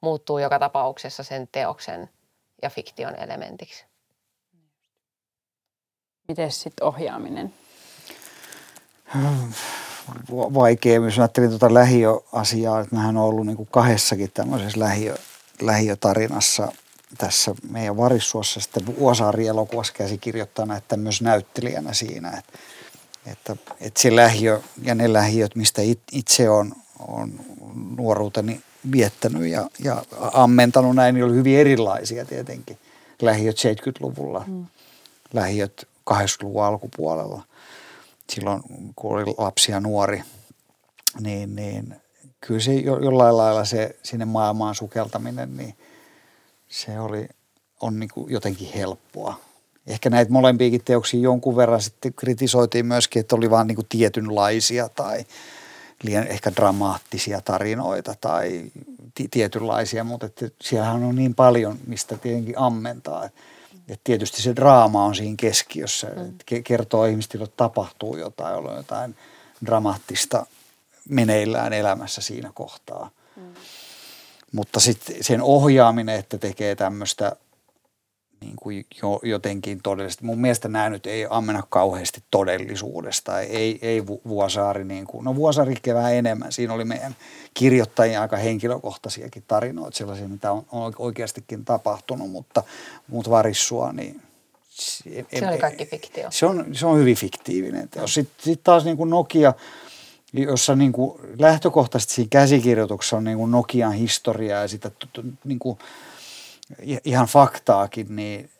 muuttuu 0.00 0.38
joka 0.38 0.58
tapauksessa 0.58 1.22
sen 1.22 1.48
teoksen 1.52 2.10
ja 2.62 2.70
fiktion 2.70 3.14
elementiksi. 3.16 3.84
Miten 6.28 6.52
sitten 6.52 6.86
ohjaaminen? 6.86 7.54
Va- 10.36 10.54
Vaikea, 10.54 10.94
jos 10.94 11.18
ajattelin 11.18 11.50
tuota 11.50 11.74
lähiöasiaa, 11.74 12.80
että 12.80 12.96
mähän 12.96 13.16
olen 13.16 13.30
ollut 13.30 13.46
niin 13.46 13.56
kuin 13.56 13.68
kahdessakin 13.72 14.30
tämmöisessä 14.34 14.80
lähiö, 14.80 15.14
lähiötarinassa 15.60 16.72
tässä 17.18 17.54
meidän 17.70 17.96
Varissuossa 17.96 18.60
sitten 18.60 18.86
Vuosaari-elokuvassa 18.86 19.92
käsikirjoittajana 19.92 20.76
että 20.76 20.96
myös 20.96 21.22
näyttelijänä 21.22 21.92
siinä, 21.92 22.28
että, 22.28 22.58
että, 23.26 23.56
että 23.80 24.00
se 24.00 24.16
lähiö 24.16 24.60
ja 24.82 24.94
ne 24.94 25.12
lähiöt, 25.12 25.56
mistä 25.56 25.82
itse 26.12 26.50
on, 26.50 26.72
on 27.08 27.40
nuoruuteni 27.96 28.60
viettänyt 28.92 29.50
ja, 29.50 29.70
ja 29.84 30.02
ammentanut 30.32 30.96
näin, 30.96 31.14
niin 31.14 31.24
oli 31.24 31.34
hyvin 31.34 31.58
erilaisia 31.58 32.24
tietenkin. 32.24 32.78
Lähiöt 33.22 33.56
70-luvulla, 33.56 34.44
mm. 34.46 34.66
lähiöt 35.32 35.88
80-luvun 36.10 36.64
alkupuolella. 36.64 37.42
Silloin 38.32 38.62
kun 38.96 39.12
oli 39.12 39.34
lapsi 39.38 39.72
ja 39.72 39.80
nuori, 39.80 40.22
niin, 41.20 41.56
niin 41.56 41.96
kyllä 42.40 42.60
se 42.60 42.74
jollain 42.74 43.36
lailla 43.36 43.64
se 43.64 43.96
sinne 44.02 44.24
maailmaan 44.24 44.74
sukeltaminen, 44.74 45.56
niin 45.56 45.74
se 46.68 47.00
oli, 47.00 47.28
on 47.80 48.00
niin 48.00 48.10
kuin 48.14 48.32
jotenkin 48.32 48.72
helppoa. 48.74 49.40
Ehkä 49.86 50.10
näitä 50.10 50.32
molempiakin 50.32 50.84
teoksia 50.84 51.20
jonkun 51.20 51.56
verran 51.56 51.82
sitten 51.82 52.14
kritisoitiin 52.14 52.86
myöskin, 52.86 53.20
että 53.20 53.36
oli 53.36 53.50
vaan 53.50 53.66
niin 53.66 53.76
kuin 53.76 53.86
tietynlaisia 53.88 54.88
tai 54.88 55.24
liian 56.02 56.26
ehkä 56.26 56.52
dramaattisia 56.56 57.40
tarinoita 57.40 58.14
tai 58.20 58.70
tietynlaisia, 59.30 60.04
mutta 60.04 60.26
että 60.26 60.48
siellähän 60.60 61.04
on 61.04 61.16
niin 61.16 61.34
paljon, 61.34 61.78
mistä 61.86 62.16
tietenkin 62.16 62.58
ammentaa. 62.58 63.28
Et 63.88 64.00
tietysti 64.04 64.42
se 64.42 64.56
draama 64.56 65.04
on 65.04 65.14
siinä 65.14 65.34
keskiössä, 65.36 66.06
mm. 66.16 66.62
kertoo 66.64 67.04
ihmistä, 67.04 67.38
että 67.38 67.56
tapahtuu 67.56 68.16
jotain, 68.16 68.56
on 68.56 68.76
jotain 68.76 69.16
dramaattista 69.66 70.46
meneillään 71.08 71.72
elämässä 71.72 72.20
siinä 72.20 72.50
kohtaa. 72.54 73.10
Mm. 73.36 73.54
Mutta 74.52 74.80
sitten 74.80 75.16
sen 75.20 75.42
ohjaaminen, 75.42 76.18
että 76.18 76.38
tekee 76.38 76.74
tämmöistä 76.74 77.36
niin 78.40 78.56
kuin 78.56 78.86
jo, 79.02 79.20
jotenkin 79.22 79.80
todellisesti. 79.82 80.24
Mun 80.24 80.40
mielestä 80.40 80.68
nämä 80.68 80.90
nyt 80.90 81.06
ei 81.06 81.26
ammena 81.30 81.62
kauheasti 81.68 82.22
todellisuudesta. 82.30 83.40
Ei, 83.40 83.78
ei 83.82 84.06
Vuosaari, 84.06 84.84
niin 84.84 85.06
kuin, 85.06 85.24
no 85.24 85.34
Vuosaari 85.34 85.74
vähän 85.94 86.14
enemmän. 86.14 86.52
Siinä 86.52 86.72
oli 86.72 86.84
meidän 86.84 87.16
kirjoittajien 87.54 88.20
aika 88.20 88.36
henkilökohtaisiakin 88.36 89.44
tarinoita, 89.46 89.98
sellaisia, 89.98 90.28
mitä 90.28 90.52
on, 90.52 90.66
on 90.72 90.92
oikeastikin 90.98 91.64
tapahtunut, 91.64 92.30
mutta, 92.30 92.62
mutta 93.08 93.30
Varissua, 93.30 93.92
niin 93.92 94.22
se, 94.68 95.26
se 95.38 95.48
oli 95.48 95.58
kaikki 95.58 95.86
fiktio. 95.86 96.30
Se 96.30 96.46
on, 96.46 96.66
se 96.72 96.86
on 96.86 96.98
hyvin 96.98 97.16
fiktiivinen 97.16 97.88
teos. 97.88 98.14
Sitten 98.14 98.44
sit 98.44 98.62
taas 98.62 98.84
niin 98.84 98.96
kuin 98.96 99.10
Nokia, 99.10 99.54
jossa 100.32 100.76
niin 100.76 100.92
kuin 100.92 101.20
lähtökohtaisesti 101.38 102.14
siinä 102.14 102.28
käsikirjoituksessa 102.30 103.16
on 103.16 103.24
niin 103.24 103.38
kuin 103.38 103.50
Nokian 103.50 103.92
historiaa 103.92 104.62
ja 104.62 104.68
sitä 104.68 104.90
niin 105.44 105.58
kuin 105.58 105.78
ihan 107.04 107.26
faktaakin, 107.26 108.16
niin 108.16 108.50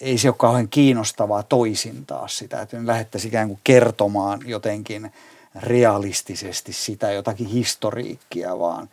ei 0.00 0.18
se 0.18 0.28
ole 0.28 0.36
kauhean 0.38 0.68
kiinnostavaa 0.68 1.42
toisin 1.42 2.06
taas 2.06 2.38
sitä, 2.38 2.60
että 2.60 2.76
me 2.76 2.86
lähdettäisiin 2.86 3.28
ikään 3.28 3.48
kuin 3.48 3.60
kertomaan 3.64 4.40
jotenkin 4.44 5.12
realistisesti 5.62 6.72
sitä 6.72 7.12
jotakin 7.12 7.46
historiikkia, 7.46 8.58
vaan, 8.58 8.88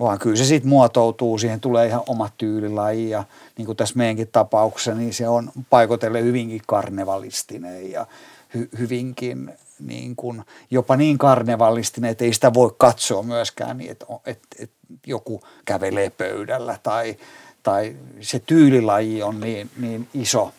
vaan 0.00 0.18
kyllä 0.18 0.36
se 0.36 0.44
sitten 0.44 0.68
muotoutuu, 0.68 1.38
siihen 1.38 1.60
tulee 1.60 1.86
ihan 1.86 2.02
oma 2.06 2.30
tyylilaji 2.38 3.10
ja 3.10 3.24
niin 3.58 3.66
kuin 3.66 3.76
tässä 3.76 3.96
meidänkin 3.96 4.28
tapauksessa, 4.32 4.94
niin 4.94 5.14
se 5.14 5.28
on 5.28 5.52
paikotelle 5.70 6.22
hyvinkin 6.22 6.62
karnevalistinen 6.66 7.90
ja 7.90 8.06
hy, 8.54 8.68
hyvinkin 8.78 9.52
niin 9.78 10.16
kuin, 10.16 10.42
jopa 10.70 10.96
niin 10.96 11.18
karnevallistinen, 11.18 12.10
että 12.10 12.24
ei 12.24 12.32
sitä 12.32 12.54
voi 12.54 12.74
katsoa 12.78 13.22
myöskään 13.22 13.78
niin, 13.78 13.90
että, 13.90 14.06
että, 14.26 14.48
että 14.58 14.76
joku 15.06 15.42
kävelee 15.64 16.10
pöydällä 16.10 16.78
tai, 16.82 17.16
tai 17.62 17.96
se 18.20 18.38
tyylilaji 18.38 19.22
on 19.22 19.40
niin, 19.40 19.70
niin 19.76 20.08
iso, 20.14 20.52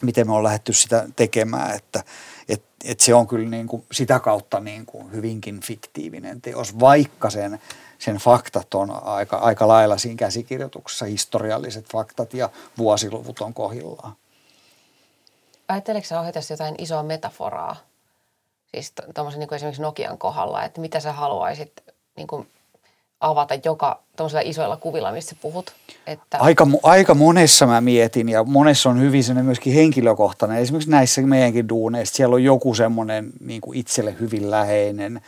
miten 0.00 0.26
me 0.26 0.32
on 0.32 0.44
lähdetty 0.44 0.72
sitä 0.72 1.08
tekemään, 1.16 1.76
että 1.76 2.04
et, 2.48 2.62
et 2.84 3.00
se 3.00 3.14
on 3.14 3.26
kyllä 3.26 3.48
niin 3.48 3.66
kuin 3.66 3.84
sitä 3.92 4.20
kautta 4.20 4.60
niin 4.60 4.86
kuin 4.86 5.12
hyvinkin 5.12 5.60
fiktiivinen 5.60 6.40
teos, 6.40 6.80
vaikka 6.80 7.30
sen, 7.30 7.60
sen 7.98 8.16
faktat 8.16 8.74
on 8.74 9.04
aika, 9.04 9.36
aika 9.36 9.68
lailla 9.68 9.98
siinä 9.98 10.16
käsikirjoituksessa, 10.16 11.04
historialliset 11.04 11.86
faktat 11.92 12.34
ja 12.34 12.50
vuosiluvut 12.78 13.40
on 13.40 13.54
kohillaan. 13.54 14.12
Ajatteleeko 15.68 16.08
sä 16.08 16.20
ohjatessa 16.20 16.52
jotain 16.52 16.74
isoa 16.78 17.02
metaforaa 17.02 17.76
Siis 18.74 18.92
tuommoisen 19.14 19.40
niin 19.40 19.54
esimerkiksi 19.54 19.82
Nokian 19.82 20.18
kohdalla, 20.18 20.64
että 20.64 20.80
mitä 20.80 21.00
sä 21.00 21.12
haluaisit 21.12 21.72
niin 22.16 22.26
kuin 22.26 22.48
avata 23.22 23.54
joka 23.64 24.02
tuollaisilla 24.16 24.50
isoilla 24.50 24.76
kuvilla, 24.76 25.12
missä 25.12 25.36
puhut? 25.42 25.72
Että... 26.06 26.38
Aika, 26.38 26.66
aika 26.82 27.14
monessa 27.14 27.66
mä 27.66 27.80
mietin 27.80 28.28
ja 28.28 28.44
monessa 28.44 28.90
on 28.90 29.00
hyvin 29.00 29.24
sellainen 29.24 29.44
myöskin 29.44 29.74
henkilökohtainen. 29.74 30.58
Esimerkiksi 30.58 30.90
näissä 30.90 31.22
meidänkin 31.22 31.68
duuneissa 31.68 32.14
siellä 32.14 32.34
on 32.34 32.44
joku 32.44 32.74
semmoinen 32.74 33.30
niin 33.40 33.60
itselle 33.74 34.16
hyvin 34.20 34.50
läheinen 34.50 35.20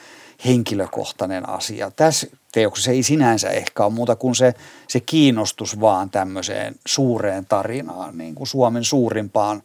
henkilökohtainen 0.45 1.49
asia. 1.49 1.91
Tässä 1.91 2.27
teoksessa 2.53 2.91
ei 2.91 3.03
sinänsä 3.03 3.51
ehkä 3.51 3.85
ole 3.85 3.93
muuta 3.93 4.17
kuin 4.17 4.35
se, 4.35 4.55
se 4.89 5.01
kiinnostus 5.01 5.81
vaan 5.81 6.11
tämmöiseen 6.11 6.75
suureen 6.87 7.47
tarinaan, 7.47 8.19
niin 8.19 8.35
kuin 8.35 8.47
Suomen 8.47 8.85
suurimpaan 8.85 9.63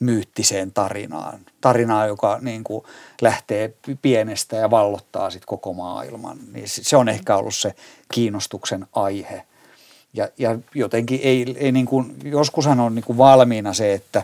myyttiseen 0.00 0.72
tarinaan. 0.72 1.40
Tarinaan, 1.60 2.08
joka 2.08 2.38
niin 2.42 2.64
kuin 2.64 2.84
lähtee 3.22 3.74
pienestä 4.02 4.56
ja 4.56 4.70
vallottaa 4.70 5.30
sit 5.30 5.44
koko 5.44 5.72
maailman. 5.72 6.38
Niin 6.52 6.68
se 6.68 6.96
on 6.96 7.08
ehkä 7.08 7.36
ollut 7.36 7.54
se 7.54 7.74
kiinnostuksen 8.12 8.86
aihe. 8.92 9.42
Ja, 10.14 10.28
ja 10.38 10.58
jotenkin 10.74 11.20
ei, 11.22 11.56
ei 11.58 11.72
niin 11.72 11.86
kuin, 11.86 12.16
joskushan 12.24 12.80
on 12.80 12.94
niin 12.94 13.04
kuin 13.04 13.18
valmiina 13.18 13.72
se, 13.72 13.92
että, 13.92 14.22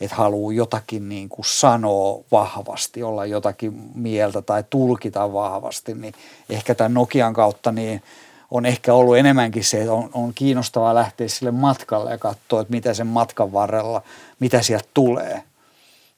että 0.00 0.16
haluaa 0.16 0.52
jotakin 0.52 1.08
niin 1.08 1.28
kuin 1.28 1.46
sanoa 1.46 2.24
vahvasti, 2.32 3.02
olla 3.02 3.26
jotakin 3.26 3.72
mieltä 3.94 4.42
tai 4.42 4.64
tulkita 4.70 5.32
vahvasti, 5.32 5.94
niin 5.94 6.14
ehkä 6.50 6.74
tämän 6.74 6.94
Nokian 6.94 7.34
kautta 7.34 7.72
niin– 7.72 8.02
on 8.50 8.66
ehkä 8.66 8.94
ollut 8.94 9.16
enemmänkin 9.16 9.64
se, 9.64 9.80
että 9.80 9.92
on, 9.92 10.10
on 10.12 10.34
kiinnostavaa 10.34 10.94
lähteä 10.94 11.28
sille 11.28 11.50
matkalle 11.50 12.10
ja 12.10 12.18
katsoa, 12.18 12.60
että 12.60 12.70
mitä 12.70 12.94
sen 12.94 13.06
matkan 13.06 13.52
varrella, 13.52 14.02
mitä 14.40 14.62
sieltä 14.62 14.88
tulee. 14.94 15.42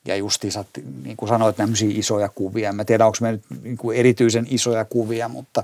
Ja 0.04 0.16
justiinsa, 0.16 0.64
niin 1.04 1.16
kuin 1.16 1.28
sanoit, 1.28 1.56
tämmöisiä 1.56 1.88
isoja 1.92 2.28
kuvia. 2.28 2.72
Mä 2.72 2.84
tiedän, 2.84 3.06
onko 3.06 3.18
me 3.20 3.32
nyt 3.32 3.42
niin 3.62 3.76
kuin 3.76 3.98
erityisen 3.98 4.46
isoja 4.50 4.84
kuvia, 4.84 5.28
mutta 5.28 5.62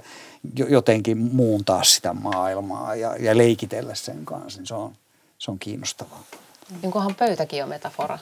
jotenkin 0.69 1.19
muuntaa 1.19 1.85
sitä 1.85 2.13
maailmaa 2.13 2.95
ja, 2.95 3.17
ja 3.17 3.37
leikitellä 3.37 3.95
sen 3.95 4.25
kanssa, 4.25 4.61
niin 4.61 4.67
se 4.67 4.75
on, 4.75 4.93
se 5.39 5.51
on 5.51 5.59
kiinnostavaa. 5.59 6.23
Niin 6.83 6.93
kunhan 6.93 7.15
pöytäkin 7.15 7.63
on 7.63 7.69
metafora. 7.69 8.19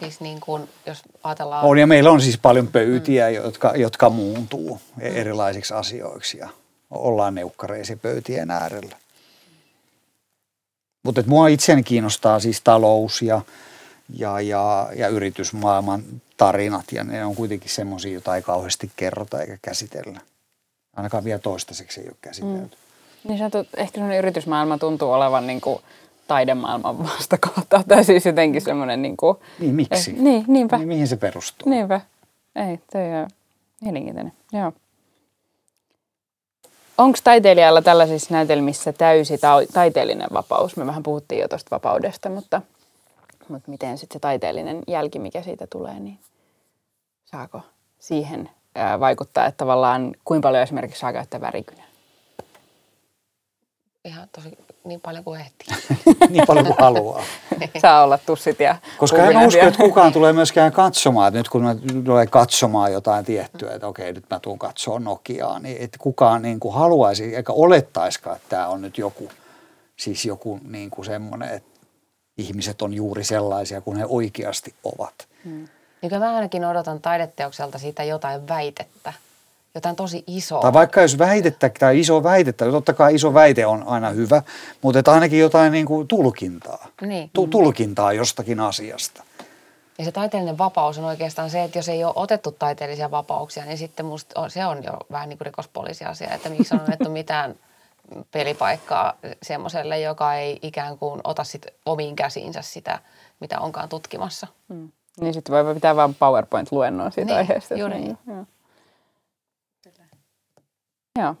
Siis 0.00 0.20
niin 0.20 0.40
kuin, 0.40 0.68
jos 0.86 1.02
ajatellaan... 1.22 1.64
On 1.64 1.78
ja 1.78 1.86
meillä 1.86 2.10
on 2.10 2.20
siis 2.20 2.38
paljon 2.38 2.68
pöytiä, 2.68 3.28
mm. 3.28 3.34
jotka, 3.34 3.72
jotka 3.76 4.10
muuntuu 4.10 4.80
erilaisiksi 5.00 5.74
asioiksi 5.74 6.38
ja– 6.38 6.48
ollaan 6.92 7.34
neukkareisi 7.34 7.96
pöytien 7.96 8.50
äärellä. 8.50 8.96
Mutta 11.02 11.22
mua 11.26 11.48
itseäni 11.48 11.82
kiinnostaa 11.82 12.40
siis 12.40 12.60
talous 12.60 13.22
ja, 13.22 13.40
ja, 14.16 14.40
ja, 14.40 14.88
ja 14.96 15.08
yritysmaailman 15.08 16.02
tarinat 16.36 16.92
ja 16.92 17.04
ne 17.04 17.24
on 17.24 17.34
kuitenkin 17.34 17.70
semmoisia, 17.70 18.12
joita 18.12 18.36
ei 18.36 18.42
kauheasti 18.42 18.90
kerrota 18.96 19.40
eikä 19.40 19.58
käsitellä. 19.62 20.20
Ainakaan 20.96 21.24
vielä 21.24 21.38
toistaiseksi 21.38 22.00
ei 22.00 22.06
ole 22.06 22.16
käsitelty. 22.20 22.76
Mm. 22.76 23.28
Niin 23.28 23.38
sanottu, 23.38 23.58
ehkä 23.76 23.94
sellainen 23.94 24.18
yritysmaailma 24.18 24.78
tuntuu 24.78 25.12
olevan 25.12 25.46
niin 25.46 25.60
kuin 25.60 25.78
taidemaailman 26.28 26.98
vastakohta 27.08 27.84
tai 27.88 28.04
siis 28.04 28.26
jotenkin 28.26 28.62
semmoinen 28.62 29.02
niin 29.02 29.16
kuin... 29.16 29.36
Niin, 29.58 29.74
miksi? 29.74 30.10
Eh, 30.10 30.16
niin, 30.16 30.44
niinpä. 30.48 30.78
Niin, 30.78 30.88
mihin 30.88 31.08
se 31.08 31.16
perustuu? 31.16 31.70
Niinpä. 31.70 32.00
Ei, 32.56 32.78
toi 32.92 33.22
on 33.22 33.30
mielenkiintoinen. 33.80 34.32
Joo. 34.52 34.72
Onko 37.02 37.18
taiteilijalla 37.24 37.82
tällaisissa 37.82 38.34
näytelmissä 38.34 38.92
täysi 38.92 39.38
ta- 39.38 39.66
taiteellinen 39.72 40.28
vapaus? 40.32 40.76
Me 40.76 40.86
vähän 40.86 41.02
puhuttiin 41.02 41.40
jo 41.40 41.48
tuosta 41.48 41.70
vapaudesta, 41.70 42.28
mutta, 42.28 42.62
mutta 43.48 43.70
miten 43.70 43.98
sitten 43.98 44.14
se 44.14 44.20
taiteellinen 44.20 44.82
jälki, 44.86 45.18
mikä 45.18 45.42
siitä 45.42 45.66
tulee, 45.66 46.00
niin 46.00 46.18
saako 47.24 47.60
siihen 47.98 48.50
vaikuttaa, 49.00 49.46
että 49.46 49.56
tavallaan 49.56 50.14
kuinka 50.24 50.48
paljon 50.48 50.62
esimerkiksi 50.62 51.00
saa 51.00 51.12
käyttää 51.12 51.40
värikynää? 51.40 51.91
Ihan 54.04 54.28
tosi 54.32 54.58
niin 54.84 55.00
paljon 55.00 55.24
kuin 55.24 55.40
ehtii. 55.40 55.76
niin 56.30 56.46
paljon 56.46 56.66
kuin 56.66 56.76
haluaa. 56.80 57.24
Saa 57.82 58.04
olla 58.04 58.18
tussit 58.18 58.60
ja 58.60 58.76
Koska 58.98 59.16
en 59.16 59.46
usko, 59.46 59.60
että 59.60 59.82
kukaan 59.82 60.12
tulee 60.12 60.32
myöskään 60.32 60.72
katsomaan. 60.72 61.28
Että 61.28 61.38
nyt 61.38 61.48
kun 61.48 61.62
mä 61.62 61.76
tulee 62.04 62.26
katsomaan 62.26 62.92
jotain 62.92 63.24
tiettyä, 63.24 63.74
että 63.74 63.86
okei, 63.86 64.12
nyt 64.12 64.24
mä 64.30 64.40
tuun 64.40 64.58
katsoa 64.58 64.98
Nokiaa, 64.98 65.58
niin 65.58 65.76
että 65.80 65.98
kukaan 66.00 66.42
niin 66.42 66.60
kuin 66.60 66.74
haluaisi 66.74 67.36
eikä 67.36 67.52
olettaisikaan, 67.52 68.36
että 68.36 68.48
tämä 68.48 68.68
on 68.68 68.82
nyt 68.82 68.98
joku, 68.98 69.30
siis 69.96 70.24
joku 70.24 70.60
niin 70.68 70.90
kuin 70.90 71.04
semmoinen, 71.04 71.48
että 71.48 71.80
ihmiset 72.38 72.82
on 72.82 72.94
juuri 72.94 73.24
sellaisia 73.24 73.80
kuin 73.80 73.96
he 73.96 74.04
oikeasti 74.08 74.74
ovat. 74.84 75.28
Hmm. 75.44 75.68
Niin 76.02 76.18
mä 76.18 76.34
ainakin 76.34 76.64
odotan 76.64 77.00
taideteokselta 77.00 77.78
siitä 77.78 78.04
jotain 78.04 78.48
väitettä 78.48 79.12
jotain 79.74 79.96
tosi 79.96 80.24
isoa. 80.26 80.60
Tai 80.62 80.72
vaikka 80.72 81.02
jos 81.02 81.18
väitettä 81.18 81.70
tai 81.78 82.00
iso 82.00 82.22
väitettä, 82.22 82.70
totta 82.70 82.92
kai 82.92 83.14
iso 83.14 83.34
väite 83.34 83.66
on 83.66 83.84
aina 83.86 84.10
hyvä, 84.10 84.42
mutta 84.82 84.98
että 84.98 85.12
ainakin 85.12 85.38
jotain 85.38 85.72
niin 85.72 85.86
kuin 85.86 86.08
tulkintaa. 86.08 86.86
Niin. 87.00 87.30
Tu- 87.32 87.46
tulkintaa 87.46 88.12
jostakin 88.12 88.60
asiasta. 88.60 89.22
Ja 89.98 90.04
se 90.04 90.12
taiteellinen 90.12 90.58
vapaus 90.58 90.98
on 90.98 91.04
oikeastaan 91.04 91.50
se, 91.50 91.62
että 91.62 91.78
jos 91.78 91.88
ei 91.88 92.04
ole 92.04 92.12
otettu 92.16 92.52
taiteellisia 92.52 93.10
vapauksia, 93.10 93.64
niin 93.64 93.78
sitten 93.78 94.06
musta 94.06 94.40
on, 94.40 94.50
se 94.50 94.66
on 94.66 94.84
jo 94.84 94.92
vähän 95.10 95.28
niin 95.28 95.38
kuin 95.38 95.46
rikospoliisiasia, 95.46 96.30
että 96.34 96.48
miksi 96.48 96.74
on 96.74 96.80
annettu 96.80 97.10
mitään 97.20 97.54
pelipaikkaa 98.30 99.14
semmoiselle, 99.42 100.00
joka 100.00 100.34
ei 100.34 100.58
ikään 100.62 100.98
kuin 100.98 101.20
ota 101.24 101.44
sit 101.44 101.66
omiin 101.86 102.16
käsiinsä 102.16 102.62
sitä, 102.62 102.98
mitä 103.40 103.60
onkaan 103.60 103.88
tutkimassa. 103.88 104.46
Mm. 104.68 104.88
Niin 105.20 105.34
sitten 105.34 105.64
voi 105.64 105.74
pitää 105.74 105.96
vain 105.96 106.14
PowerPoint-luennon 106.14 107.12
siitä 107.12 107.26
Niin, 107.26 107.36
aiheesta. 107.38 107.74
juuri 107.74 107.98
niin. 107.98 108.18
Joo. 108.26 108.44
Joo. 111.18 111.34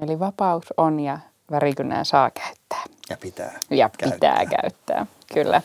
Eli 0.00 0.18
vapaus 0.18 0.64
on 0.76 1.00
ja 1.00 1.18
värikynää 1.50 2.04
saa 2.04 2.30
käyttää. 2.30 2.84
Ja 3.10 3.16
pitää. 3.16 3.60
Ja 3.70 3.90
pitää 4.02 4.46
käyttää, 4.46 5.06
kyllä. 5.34 5.62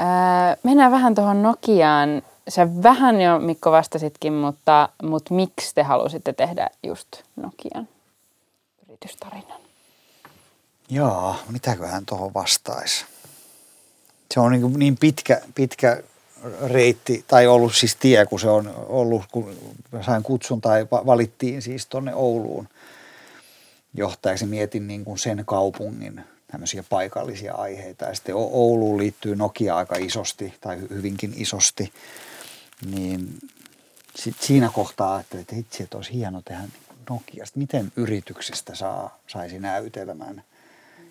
Öö, 0.00 0.56
mennään 0.62 0.92
vähän 0.92 1.14
tuohon 1.14 1.42
Nokiaan. 1.42 2.22
Sä 2.48 2.82
vähän 2.82 3.20
jo 3.20 3.38
Mikko 3.38 3.70
vastasitkin, 3.70 4.32
mutta, 4.32 4.88
mutta 5.02 5.34
miksi 5.34 5.74
te 5.74 5.82
halusitte 5.82 6.32
tehdä 6.32 6.70
just 6.82 7.08
Nokian 7.36 7.88
yritystarinan? 8.88 9.60
Jaa, 10.90 11.38
mitäköhän 11.48 12.06
tuohon 12.06 12.34
vastaisi? 12.34 13.04
Se 14.34 14.40
on 14.40 14.52
niin, 14.52 14.78
niin 14.78 14.96
pitkä, 14.96 15.40
pitkä 15.54 16.02
reitti, 16.66 17.24
tai 17.28 17.46
ollut 17.46 17.74
siis 17.74 17.96
tie, 17.96 18.26
kun 18.26 18.40
se 18.40 18.48
on 18.48 18.74
ollut, 18.88 19.22
kun 19.32 19.56
sain 20.06 20.22
kutsun 20.22 20.60
tai 20.60 20.86
valittiin 20.90 21.62
siis 21.62 21.86
tuonne 21.86 22.14
Ouluun 22.14 22.68
johtajaksi. 23.94 24.46
Mietin 24.46 24.86
niin 24.86 25.04
kuin 25.04 25.18
sen 25.18 25.42
kaupungin 25.46 26.20
tämmöisiä 26.46 26.84
paikallisia 26.88 27.54
aiheita. 27.54 28.04
Ja 28.04 28.14
sitten 28.14 28.34
Ouluun 28.34 28.98
liittyy 28.98 29.36
Nokia 29.36 29.76
aika 29.76 29.96
isosti 29.96 30.54
tai 30.60 30.80
hyvinkin 30.90 31.34
isosti. 31.36 31.92
Niin 32.90 33.38
sit 34.16 34.36
siinä 34.40 34.70
kohtaa 34.74 35.14
ajattelin, 35.14 35.42
että 35.42 35.56
itse, 35.56 35.82
että 35.82 35.96
olisi 35.96 36.12
hieno 36.12 36.42
tehdä 36.44 36.62
Nokiasta. 37.10 37.58
Miten 37.58 37.92
yrityksestä 37.96 38.74
saa, 38.74 39.18
saisi 39.26 39.58
näytelmän? 39.58 40.42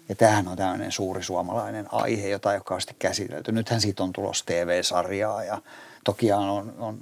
Ja 0.09 0.15
tämähän 0.15 0.47
on 0.47 0.57
tämmöinen 0.57 0.91
suuri 0.91 1.23
suomalainen 1.23 1.87
aihe, 1.91 2.29
jota 2.29 2.51
ei 2.51 2.57
ole 2.57 2.63
kauheasti 2.65 2.95
käsitelty. 2.99 3.51
Nythän 3.51 3.81
siitä 3.81 4.03
on 4.03 4.13
tulossa 4.13 4.45
TV-sarjaa 4.45 5.43
ja 5.43 5.61
toki 6.03 6.31
on, 6.31 6.73
on 6.79 6.99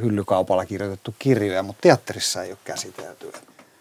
hyllykaupalla 0.00 0.66
kirjoitettu 0.66 1.14
kirjoja, 1.18 1.62
mutta 1.62 1.80
teatterissa 1.82 2.42
ei 2.42 2.50
ole 2.50 2.58
käsitelty. 2.64 3.32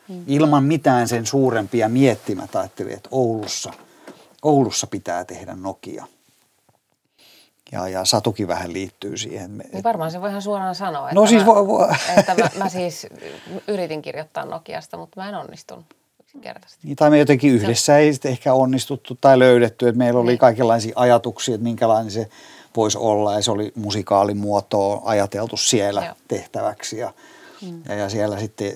Hmm. 0.07 0.23
Ilman 0.27 0.63
mitään 0.63 1.07
sen 1.07 1.25
suurempia 1.25 1.89
miettimät 1.89 2.55
ajattelin, 2.55 2.93
että 2.93 3.09
Oulussa, 3.11 3.73
Oulussa 4.43 4.87
pitää 4.87 5.23
tehdä 5.23 5.55
Nokia. 5.55 6.05
Ja, 7.71 7.87
ja 7.87 8.05
Satukin 8.05 8.47
vähän 8.47 8.73
liittyy 8.73 9.17
siihen. 9.17 9.57
Niin 9.57 9.83
varmaan 9.83 10.11
se 10.11 10.21
voi 10.21 10.29
ihan 10.29 10.41
suoraan 10.41 10.75
sanoa, 10.75 11.09
että, 11.09 11.15
no 11.15 11.27
siis 11.27 11.41
mä, 11.41 11.45
vo, 11.45 11.67
vo. 11.67 11.87
että 12.17 12.35
mä, 12.35 12.49
mä 12.57 12.69
siis 12.69 13.07
yritin 13.67 14.01
kirjoittaa 14.01 14.45
Nokiasta, 14.45 14.97
mutta 14.97 15.21
mä 15.21 15.29
en 15.29 15.35
onnistunut 15.35 15.85
yksinkertaisesti. 16.35 16.87
Niin, 16.87 16.95
tai 16.95 17.09
me 17.09 17.19
jotenkin 17.19 17.51
yhdessä 17.51 17.97
ei 17.97 18.13
sitten 18.13 18.31
ehkä 18.31 18.53
onnistuttu 18.53 19.17
tai 19.21 19.39
löydetty, 19.39 19.87
että 19.87 19.97
meillä 19.97 20.19
oli 20.19 20.31
niin. 20.31 20.39
kaikenlaisia 20.39 20.93
ajatuksia, 20.95 21.55
että 21.55 21.63
minkälainen 21.63 22.11
se 22.11 22.29
voisi 22.75 22.97
olla 22.97 23.33
ja 23.33 23.41
se 23.41 23.51
oli 23.51 23.71
musikaalimuotoa 23.75 25.01
ajateltu 25.05 25.57
siellä 25.57 26.05
Joo. 26.05 26.15
tehtäväksi 26.27 26.97
ja, 26.97 27.13
mm. 27.61 27.81
ja, 27.87 27.95
ja 27.95 28.09
siellä 28.09 28.39
sitten, 28.39 28.73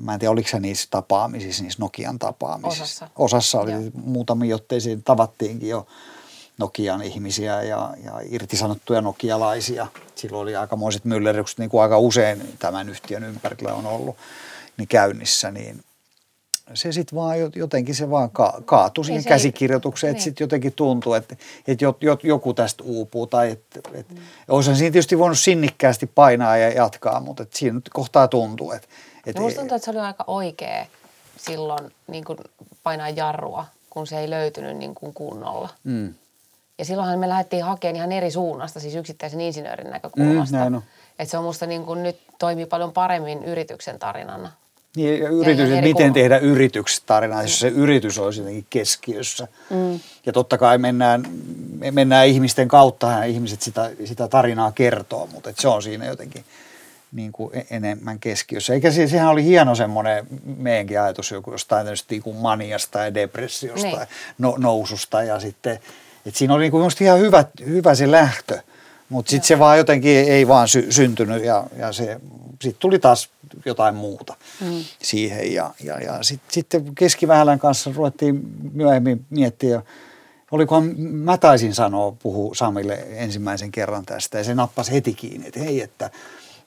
mä 0.00 0.14
en 0.14 0.20
tiedä 0.20 0.32
oliko 0.32 0.48
se 0.48 0.60
niissä 0.60 0.88
tapaamisissa, 0.90 1.62
niissä 1.62 1.82
Nokian 1.82 2.18
tapaamisissa. 2.18 2.84
Osassa. 2.84 3.10
Osassa 3.16 3.60
oli 3.60 3.72
Joo. 3.72 3.82
muutamia, 4.04 4.50
jottei 4.50 4.78
tavattiinkin 5.04 5.68
jo 5.68 5.86
Nokian 6.58 7.02
ihmisiä 7.02 7.62
ja, 7.62 7.94
ja 8.04 8.20
irtisanottuja 8.30 9.00
nokialaisia. 9.00 9.86
Silloin 10.14 10.42
oli 10.42 10.56
aikamoiset 10.56 11.04
myllerrykset, 11.04 11.58
niin 11.58 11.70
kuin 11.70 11.82
aika 11.82 11.98
usein 11.98 12.54
tämän 12.58 12.88
yhtiön 12.88 13.24
ympärillä 13.24 13.74
on 13.74 13.86
ollut 13.86 14.16
niin 14.76 14.88
käynnissä, 14.88 15.50
niin 15.50 15.84
se 16.74 16.92
sitten 16.92 17.16
vaan 17.16 17.36
jotenkin 17.56 17.94
se 17.94 18.10
vaan 18.10 18.30
ka- 18.30 18.62
kaatui 18.64 19.04
siihen 19.04 19.22
niin 19.22 19.28
käsikirjoitukseen, 19.28 20.10
että 20.10 20.18
niin. 20.18 20.24
sitten 20.24 20.44
jotenkin 20.44 20.72
tuntuu, 20.72 21.14
että, 21.14 21.36
että 21.68 21.84
joku 22.22 22.54
tästä 22.54 22.84
uupuu 22.84 23.26
tai 23.26 23.50
että, 23.50 23.80
että 23.94 24.14
mm. 24.14 24.20
olisihan 24.48 24.76
siinä 24.76 24.92
tietysti 24.92 25.18
voinut 25.18 25.38
sinnikkäästi 25.38 26.06
painaa 26.06 26.56
ja 26.56 26.68
jatkaa, 26.68 27.20
mutta 27.20 27.42
että 27.42 27.58
siinä 27.58 27.74
nyt 27.74 27.88
kohtaa 27.92 28.28
tuntuu. 28.28 28.72
Että, 28.72 28.88
että 29.26 29.40
Minusta 29.40 29.60
tuntuu, 29.60 29.76
että 29.76 29.84
se 29.84 29.90
oli 29.90 30.00
aika 30.00 30.24
oikea 30.26 30.86
silloin 31.36 31.92
niin 32.06 32.24
kuin 32.24 32.38
painaa 32.82 33.08
jarrua, 33.08 33.64
kun 33.90 34.06
se 34.06 34.18
ei 34.18 34.30
löytynyt 34.30 34.76
niin 34.76 34.94
kuin 34.94 35.14
kunnolla. 35.14 35.68
Mm. 35.84 36.14
Ja 36.78 36.84
silloinhan 36.84 37.18
me 37.18 37.28
lähdettiin 37.28 37.64
hakemaan 37.64 37.96
ihan 37.96 38.12
eri 38.12 38.30
suunnasta, 38.30 38.80
siis 38.80 38.94
yksittäisen 38.94 39.40
insinöörin 39.40 39.90
näkökulmasta. 39.90 40.70
Mm, 40.70 40.82
että 41.18 41.30
se 41.30 41.38
on 41.38 41.44
musta 41.44 41.66
niin 41.66 41.84
kuin 41.84 42.02
nyt 42.02 42.20
toimii 42.38 42.66
paljon 42.66 42.92
paremmin 42.92 43.44
yrityksen 43.44 43.98
tarinana. 43.98 44.52
Niin, 44.98 45.20
ja 45.20 45.28
yritys, 45.28 45.70
ja 45.70 45.82
miten 45.82 46.12
tehdä 46.12 46.38
yrityksestä 46.38 47.06
tarinaa, 47.06 47.42
jos 47.42 47.60
se 47.60 47.68
yritys 47.68 48.18
olisi 48.18 48.40
jotenkin 48.40 48.66
keskiössä. 48.70 49.48
Mm. 49.70 50.00
Ja 50.26 50.32
totta 50.32 50.58
kai 50.58 50.78
mennään, 50.78 51.22
mennään 51.90 52.26
ihmisten 52.26 52.68
kautta, 52.68 53.06
ja 53.06 53.24
ihmiset 53.24 53.62
sitä, 53.62 53.90
sitä 54.04 54.28
tarinaa 54.28 54.72
kertoo, 54.72 55.28
mutta 55.32 55.50
et 55.50 55.58
se 55.58 55.68
on 55.68 55.82
siinä 55.82 56.06
jotenkin 56.06 56.44
niin 57.12 57.32
kuin 57.32 57.50
e-, 57.58 57.66
enemmän 57.70 58.18
keskiössä. 58.18 58.74
Eikä 58.74 58.90
se, 58.90 59.06
sehän 59.06 59.28
oli 59.28 59.44
hieno 59.44 59.74
semmoinen 59.74 60.26
meidänkin 60.56 61.00
ajatus 61.00 61.30
joku 61.30 61.52
jostain 61.52 61.86
niin 62.10 62.22
kuin 62.22 62.36
maniasta 62.36 62.98
ja 62.98 63.14
depressiosta 63.14 63.86
niin. 63.86 64.00
ja 64.00 64.06
no, 64.38 64.54
noususta 64.58 65.22
ja 65.22 65.40
sitten, 65.40 65.78
että 66.26 66.38
siinä 66.38 66.54
oli 66.54 66.62
niin 66.62 66.70
kuin 66.70 66.90
ihan 67.00 67.18
hyvä, 67.18 67.44
hyvä 67.66 67.94
se 67.94 68.10
lähtö. 68.10 68.60
Mutta 69.08 69.30
sitten 69.30 69.48
se 69.48 69.58
vaan 69.58 69.78
jotenkin 69.78 70.16
ei 70.16 70.48
vaan 70.48 70.68
sy- 70.68 70.92
syntynyt 70.92 71.44
ja, 71.44 71.64
ja 71.78 71.92
se, 71.92 72.20
sitten 72.62 72.80
tuli 72.80 72.98
taas 72.98 73.30
jotain 73.64 73.94
muuta 73.94 74.34
mm. 74.60 74.84
siihen. 75.02 75.52
Ja, 75.52 75.74
ja, 75.84 76.00
ja 76.00 76.22
sitten 76.22 76.48
sit 76.50 76.66
keskivähälän 76.94 77.58
kanssa 77.58 77.92
ruvettiin 77.94 78.42
myöhemmin 78.72 79.26
miettiä, 79.30 79.82
olikohan 80.50 81.00
mä 81.00 81.38
taisin 81.38 81.74
sanoa, 81.74 82.16
puhu 82.22 82.54
Samille 82.54 83.06
ensimmäisen 83.10 83.72
kerran 83.72 84.06
tästä 84.06 84.38
ja 84.38 84.44
se 84.44 84.54
nappasi 84.54 84.92
heti 84.92 85.14
kiinni, 85.14 85.46
että 85.46 85.60
hei, 85.60 85.80
että, 85.80 86.10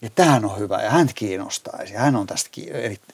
että 0.01 0.23
tämähän 0.23 0.45
on 0.45 0.59
hyvä 0.59 0.81
ja 0.81 0.89
hän 0.89 1.09
kiinnostaisi 1.15 1.93
ja 1.93 1.99
hän 1.99 2.15
on 2.15 2.27
tästä 2.27 2.49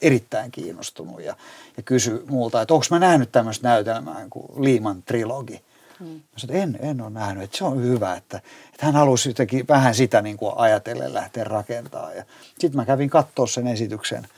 erittäin 0.02 0.50
kiinnostunut 0.50 1.22
ja, 1.22 1.36
ja 1.76 1.82
kysyi 1.82 2.22
multa, 2.26 2.62
että 2.62 2.74
onko 2.74 2.86
mä 2.90 2.98
nähnyt 2.98 3.32
tämmöistä 3.32 3.68
näytelmää 3.68 4.26
kuin 4.30 4.64
Liiman 4.64 5.02
trilogi. 5.02 5.60
Hmm. 6.00 6.20
Sanoin, 6.36 6.60
en, 6.60 6.78
en 6.82 7.00
ole 7.00 7.10
nähnyt, 7.10 7.44
että 7.44 7.58
se 7.58 7.64
on 7.64 7.82
hyvä, 7.82 8.14
että, 8.14 8.36
että 8.72 8.86
hän 8.86 8.94
halusi 8.94 9.28
jotenkin 9.28 9.68
vähän 9.68 9.94
sitä 9.94 10.22
niin 10.22 10.36
kuin 10.36 10.52
ajatellen 10.56 11.14
lähteä 11.14 11.44
rakentamaan. 11.44 12.12
Sitten 12.58 12.76
mä 12.76 12.84
kävin 12.84 13.10
katsoa 13.10 13.46
sen 13.46 13.66
esityksen, 13.66 14.28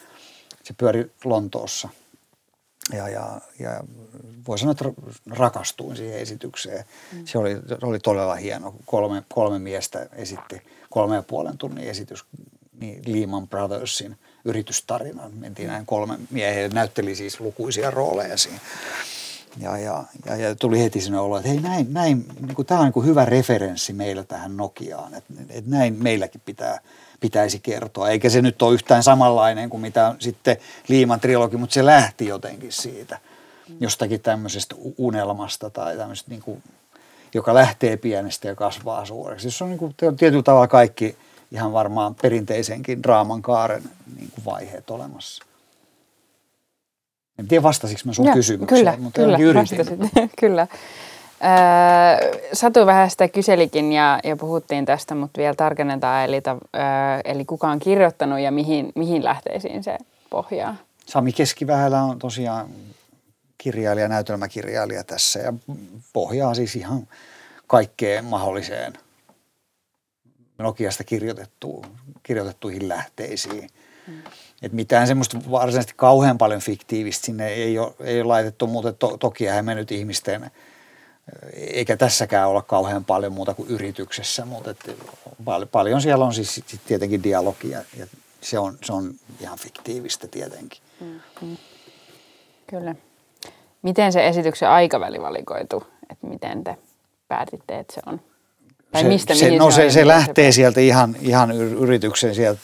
se 0.65 0.75
pyöri 0.79 1.13
Lontoossa. 1.25 1.89
Ja, 2.93 3.09
ja, 3.09 3.41
ja 3.59 3.81
voi 4.49 4.59
sanoa, 4.59 4.73
että 4.73 4.85
rakastuin 5.31 5.97
siihen 5.97 6.19
esitykseen. 6.19 6.85
Hmm. 7.13 7.27
Se 7.27 7.39
oli, 7.39 7.57
oli 7.83 7.99
todella 7.99 8.35
hieno. 8.35 8.75
Kolme, 8.87 9.23
kolme 9.35 9.59
miestä 9.59 10.07
esitti 10.13 10.63
kolme 10.91 11.17
ja 11.17 11.23
puolen 11.23 11.59
tunnin 11.59 11.89
esitys 11.89 12.25
niin 12.81 13.03
Lehman 13.07 13.49
Brothersin 13.49 14.17
yritystarinan. 14.45 15.35
Mentiin 15.35 15.69
näin 15.69 15.87
kolme 15.87 16.19
miehiä, 16.31 16.69
näytteli 16.69 17.15
siis 17.15 17.41
lukuisia 17.41 17.91
rooleja 17.91 18.37
siinä. 18.37 18.61
Ja, 19.59 19.79
ja, 19.79 20.05
ja, 20.27 20.37
ja 20.37 20.55
tuli 20.55 20.81
heti 20.81 21.01
sinne 21.01 21.19
olo, 21.19 21.37
että 21.37 21.49
hei 21.49 21.61
näin, 21.61 21.93
näin 21.93 22.27
niin 22.41 22.55
kuin, 22.55 22.67
tämä 22.67 22.81
on 22.81 22.87
niin 22.87 22.93
kuin 22.93 23.07
hyvä 23.07 23.25
referenssi 23.25 23.93
meillä 23.93 24.25
tähän 24.25 24.57
Nokiaan, 24.57 25.15
että, 25.15 25.33
että 25.51 25.71
näin 25.71 25.97
meilläkin 26.03 26.41
pitää, 26.45 26.81
pitäisi 27.21 27.59
kertoa. 27.59 28.09
Eikä 28.09 28.29
se 28.31 28.43
nyt 28.43 28.63
ole 28.63 28.75
yhtään 28.75 29.03
samanlainen 29.03 29.71
kuin 29.71 29.81
mitä 29.81 30.15
sitten 30.19 30.57
Liiman 30.89 31.21
trilogi, 31.21 31.57
mutta 31.57 31.75
se 31.75 31.87
lähti 31.87 32.27
jotenkin 32.27 32.73
siitä 32.73 33.19
jostakin 33.81 34.21
tämmöisestä 34.21 34.75
unelmasta 34.99 35.71
tai 35.71 35.97
tämmöisestä, 35.97 36.31
niin 36.31 36.43
kuin, 36.43 36.63
joka 37.35 37.55
lähtee 37.55 37.97
pienestä 37.97 38.49
ja 38.49 38.55
kasvaa 38.55 39.05
suureksi. 39.05 39.51
Se 39.51 39.65
on 39.65 39.71
niin 39.71 39.79
kuin, 39.79 39.95
tietyllä 40.17 40.43
tavalla 40.43 40.69
kaikki 40.69 41.17
ihan 41.53 41.73
varmaan 41.73 42.15
perinteisenkin 42.15 43.03
draaman 43.03 43.43
kaaren 43.43 43.83
niin 44.17 44.31
kuin 44.31 44.45
vaiheet 44.45 44.91
olemassa. 44.91 45.45
En 47.41 47.49
tiedä 47.49 47.63
vastasiko 47.63 48.01
mä 48.05 48.13
sun 48.13 48.27
ja, 48.27 48.33
kysymykseen, 48.33 48.79
kyllä, 48.79 48.97
mutta 48.99 49.21
kyllä, 49.21 49.39
yritin. 49.39 50.11
kyllä. 50.41 50.67
Öö, 51.43 52.41
Satu 52.53 52.87
vähän 52.87 53.11
sitä 53.11 53.29
kyselikin 53.29 53.93
ja, 53.93 54.21
ja 54.25 54.37
puhuttiin 54.37 54.85
tästä, 54.85 55.15
mutta 55.15 55.39
vielä 55.39 55.55
tarkennetaan, 55.55 56.25
eli, 56.25 56.41
ta, 56.41 56.57
öö, 56.77 56.83
eli 57.25 57.45
kuka 57.45 57.69
on 57.69 57.79
kirjoittanut 57.79 58.41
ja 58.41 58.51
mihin, 58.51 58.93
mihin 58.95 59.25
lähteisiin 59.25 59.85
se 59.85 59.99
pohjaa? 60.31 60.77
Sami 61.07 61.33
Keskivähälä 61.33 62.03
on 62.03 62.19
tosiaan 62.19 62.69
kirjailija, 63.59 64.09
näytelmäkirjailija 64.09 65.05
tässä 65.05 65.41
ja 65.41 65.53
pohjaa 66.13 66.55
siis 66.55 66.77
ihan 66.77 67.09
kaikkeen 67.67 68.25
mahdolliseen 68.25 68.93
Nokiasta 70.59 71.05
kirjoitettu, 71.05 71.85
kirjoitettuihin 72.23 72.89
lähteisiin. 72.89 73.71
Mm. 74.07 74.23
Et 74.63 74.73
mitään 74.73 75.07
semmoista 75.07 75.39
varsinaisesti 75.51 75.95
kauhean 75.97 76.39
paljon 76.39 76.61
fiktiivistä 76.61 77.27
sinne 77.27 77.49
ei 77.49 77.79
ole, 77.79 77.93
ei 78.01 78.21
ole 78.21 78.29
laitettu, 78.29 78.67
mutta 78.67 78.93
to, 78.93 79.17
toki 79.17 79.45
me 79.63 79.75
nyt 79.75 79.93
ihmisten, 79.93 80.51
eikä 81.53 81.97
tässäkään 81.97 82.49
olla 82.49 82.63
kauhean 82.63 83.05
paljon 83.05 83.33
muuta 83.33 83.55
kuin 83.55 83.69
yrityksessä, 83.69 84.45
mutta 84.45 84.71
et 84.71 84.97
pal- 85.45 85.67
paljon 85.67 86.03
siellä 86.03 86.25
on 86.25 86.35
siis 86.35 86.65
tietenkin 86.87 87.23
dialogia 87.23 87.85
ja 87.97 88.07
se 88.41 88.59
on, 88.59 88.79
se 88.85 88.93
on 88.93 89.15
ihan 89.41 89.59
fiktiivistä 89.59 90.29
tietenkin. 90.29 90.81
Mm. 91.01 91.57
Kyllä. 92.67 92.95
Miten 93.83 94.13
se 94.13 94.29
esityksen 94.29 94.69
aikaväli 94.69 95.21
valikoitu, 95.21 95.83
että 96.11 96.27
miten 96.27 96.65
te 96.65 96.77
päätitte, 97.29 97.79
että 97.79 97.95
se 97.95 98.01
on? 98.07 98.21
Tai 98.93 99.03
se, 99.03 99.09
mistä, 99.09 99.35
se, 99.35 99.51
no 99.51 99.71
se, 99.71 99.91
se 99.91 100.01
ja 100.01 100.07
lähtee 100.07 100.53
sieltä 100.53 100.81
ihan, 100.81 101.17
ihan 101.21 101.53
yrityksen 101.53 102.35
sieltä 102.35 102.61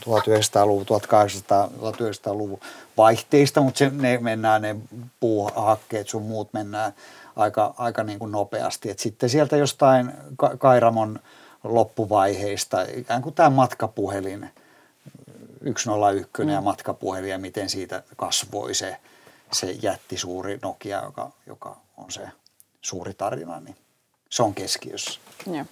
1900-luvun, 0.00 0.86
1800-1900-luvun 0.86 2.60
vaihteista, 2.96 3.60
mutta 3.60 3.78
se, 3.78 3.90
ne 3.90 4.18
mennään, 4.18 4.62
ne 4.62 4.76
puuhakkeet 5.20 6.08
sun 6.08 6.22
muut 6.22 6.52
mennään 6.52 6.92
aika, 7.36 7.74
aika 7.78 8.02
niin 8.02 8.18
kuin 8.18 8.32
nopeasti. 8.32 8.90
Et 8.90 8.98
sitten 8.98 9.30
sieltä 9.30 9.56
jostain 9.56 10.12
Kairamon 10.58 11.20
loppuvaiheista, 11.64 12.86
ikään 12.94 13.22
kuin 13.22 13.34
tämä 13.34 13.50
matkapuhelin, 13.50 14.50
101 15.76 16.42
mm. 16.42 16.48
ja 16.48 16.60
matkapuhelin 16.60 17.30
ja 17.30 17.38
miten 17.38 17.70
siitä 17.70 18.02
kasvoi 18.16 18.74
se, 18.74 18.96
se 19.52 19.70
jätti 19.70 20.16
suuri 20.16 20.58
Nokia, 20.62 21.02
joka, 21.04 21.30
joka 21.46 21.76
on 21.96 22.10
se 22.10 22.28
suuri 22.80 23.14
tarina, 23.14 23.60
niin 23.60 23.76
se 24.30 24.42
on 24.42 24.54
keskiössä. 24.54 25.20
Joo. 25.46 25.64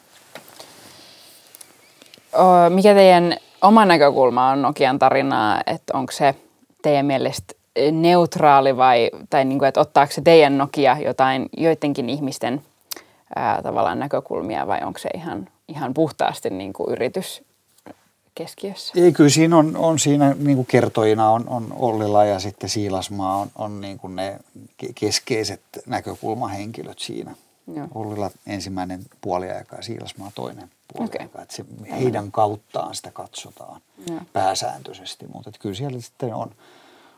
Mikä 2.69 2.95
teidän 2.95 3.37
oma 3.62 3.85
näkökulma 3.85 4.51
on 4.51 4.62
Nokian 4.62 4.99
tarinaa, 4.99 5.61
että 5.66 5.99
onko 5.99 6.12
se 6.12 6.35
teidän 6.83 7.07
mielestä 7.07 7.55
neutraali 7.93 8.77
vai, 8.77 9.11
tai 9.31 9.45
niin 9.45 9.59
kuin, 9.59 9.69
että 9.69 9.81
ottaako 9.81 10.12
se 10.12 10.21
teidän 10.21 10.59
Nokia 10.59 10.97
jotain 11.05 11.49
joidenkin 11.57 12.11
ihmisten 12.11 12.62
ää, 13.37 13.62
tavallaan 13.62 13.99
näkökulmia 13.99 14.66
vai 14.66 14.81
onko 14.85 14.99
se 14.99 15.09
ihan, 15.14 15.49
ihan 15.69 15.95
puhtaasti 15.95 16.51
niin 16.51 16.73
kuin 16.73 16.93
yritys 16.93 17.43
keskiössä? 18.35 18.93
Ei, 18.97 19.12
kyllä 19.12 19.31
siinä 19.31 19.57
on, 19.57 19.77
on 19.77 19.99
siinä 19.99 20.35
niin 20.38 20.57
kuin 20.57 20.66
kertojina 20.66 21.31
on, 21.31 21.45
on 21.49 21.75
Ollila 21.79 22.25
ja 22.25 22.38
sitten 22.38 22.69
Siilasmaa 22.69 23.37
on, 23.37 23.49
on 23.57 23.81
niin 23.81 23.99
kuin 23.99 24.16
ne 24.16 24.38
keskeiset 24.95 25.62
näkökulmahenkilöt 25.87 26.99
siinä. 26.99 27.35
Joo. 27.74 27.88
Ollila 27.94 28.30
ensimmäinen 28.46 29.02
puoliaika 29.20 29.76
ja 29.76 29.83
Siilasmaa 29.83 30.33
toinen 30.35 30.70
puoliaika. 30.92 31.24
Okay. 31.24 31.42
Että 31.42 31.56
se, 31.56 31.64
heidän 31.90 32.33
kauttaan 32.33 32.94
sitä 32.94 33.11
katsotaan 33.11 33.80
Joo. 34.11 34.20
pääsääntöisesti, 34.33 35.26
mutta 35.35 35.50
kyllä 35.61 35.74
siellä 35.74 36.00
sitten 36.00 36.35
on 36.35 36.50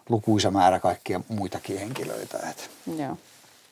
lukuisa 0.09 0.51
määrä 0.51 0.81
kaikkia 0.81 1.21
muitakin 1.29 1.79
henkilöitä. 1.79 2.39
Että. 2.51 2.63
Joo, 2.87 3.17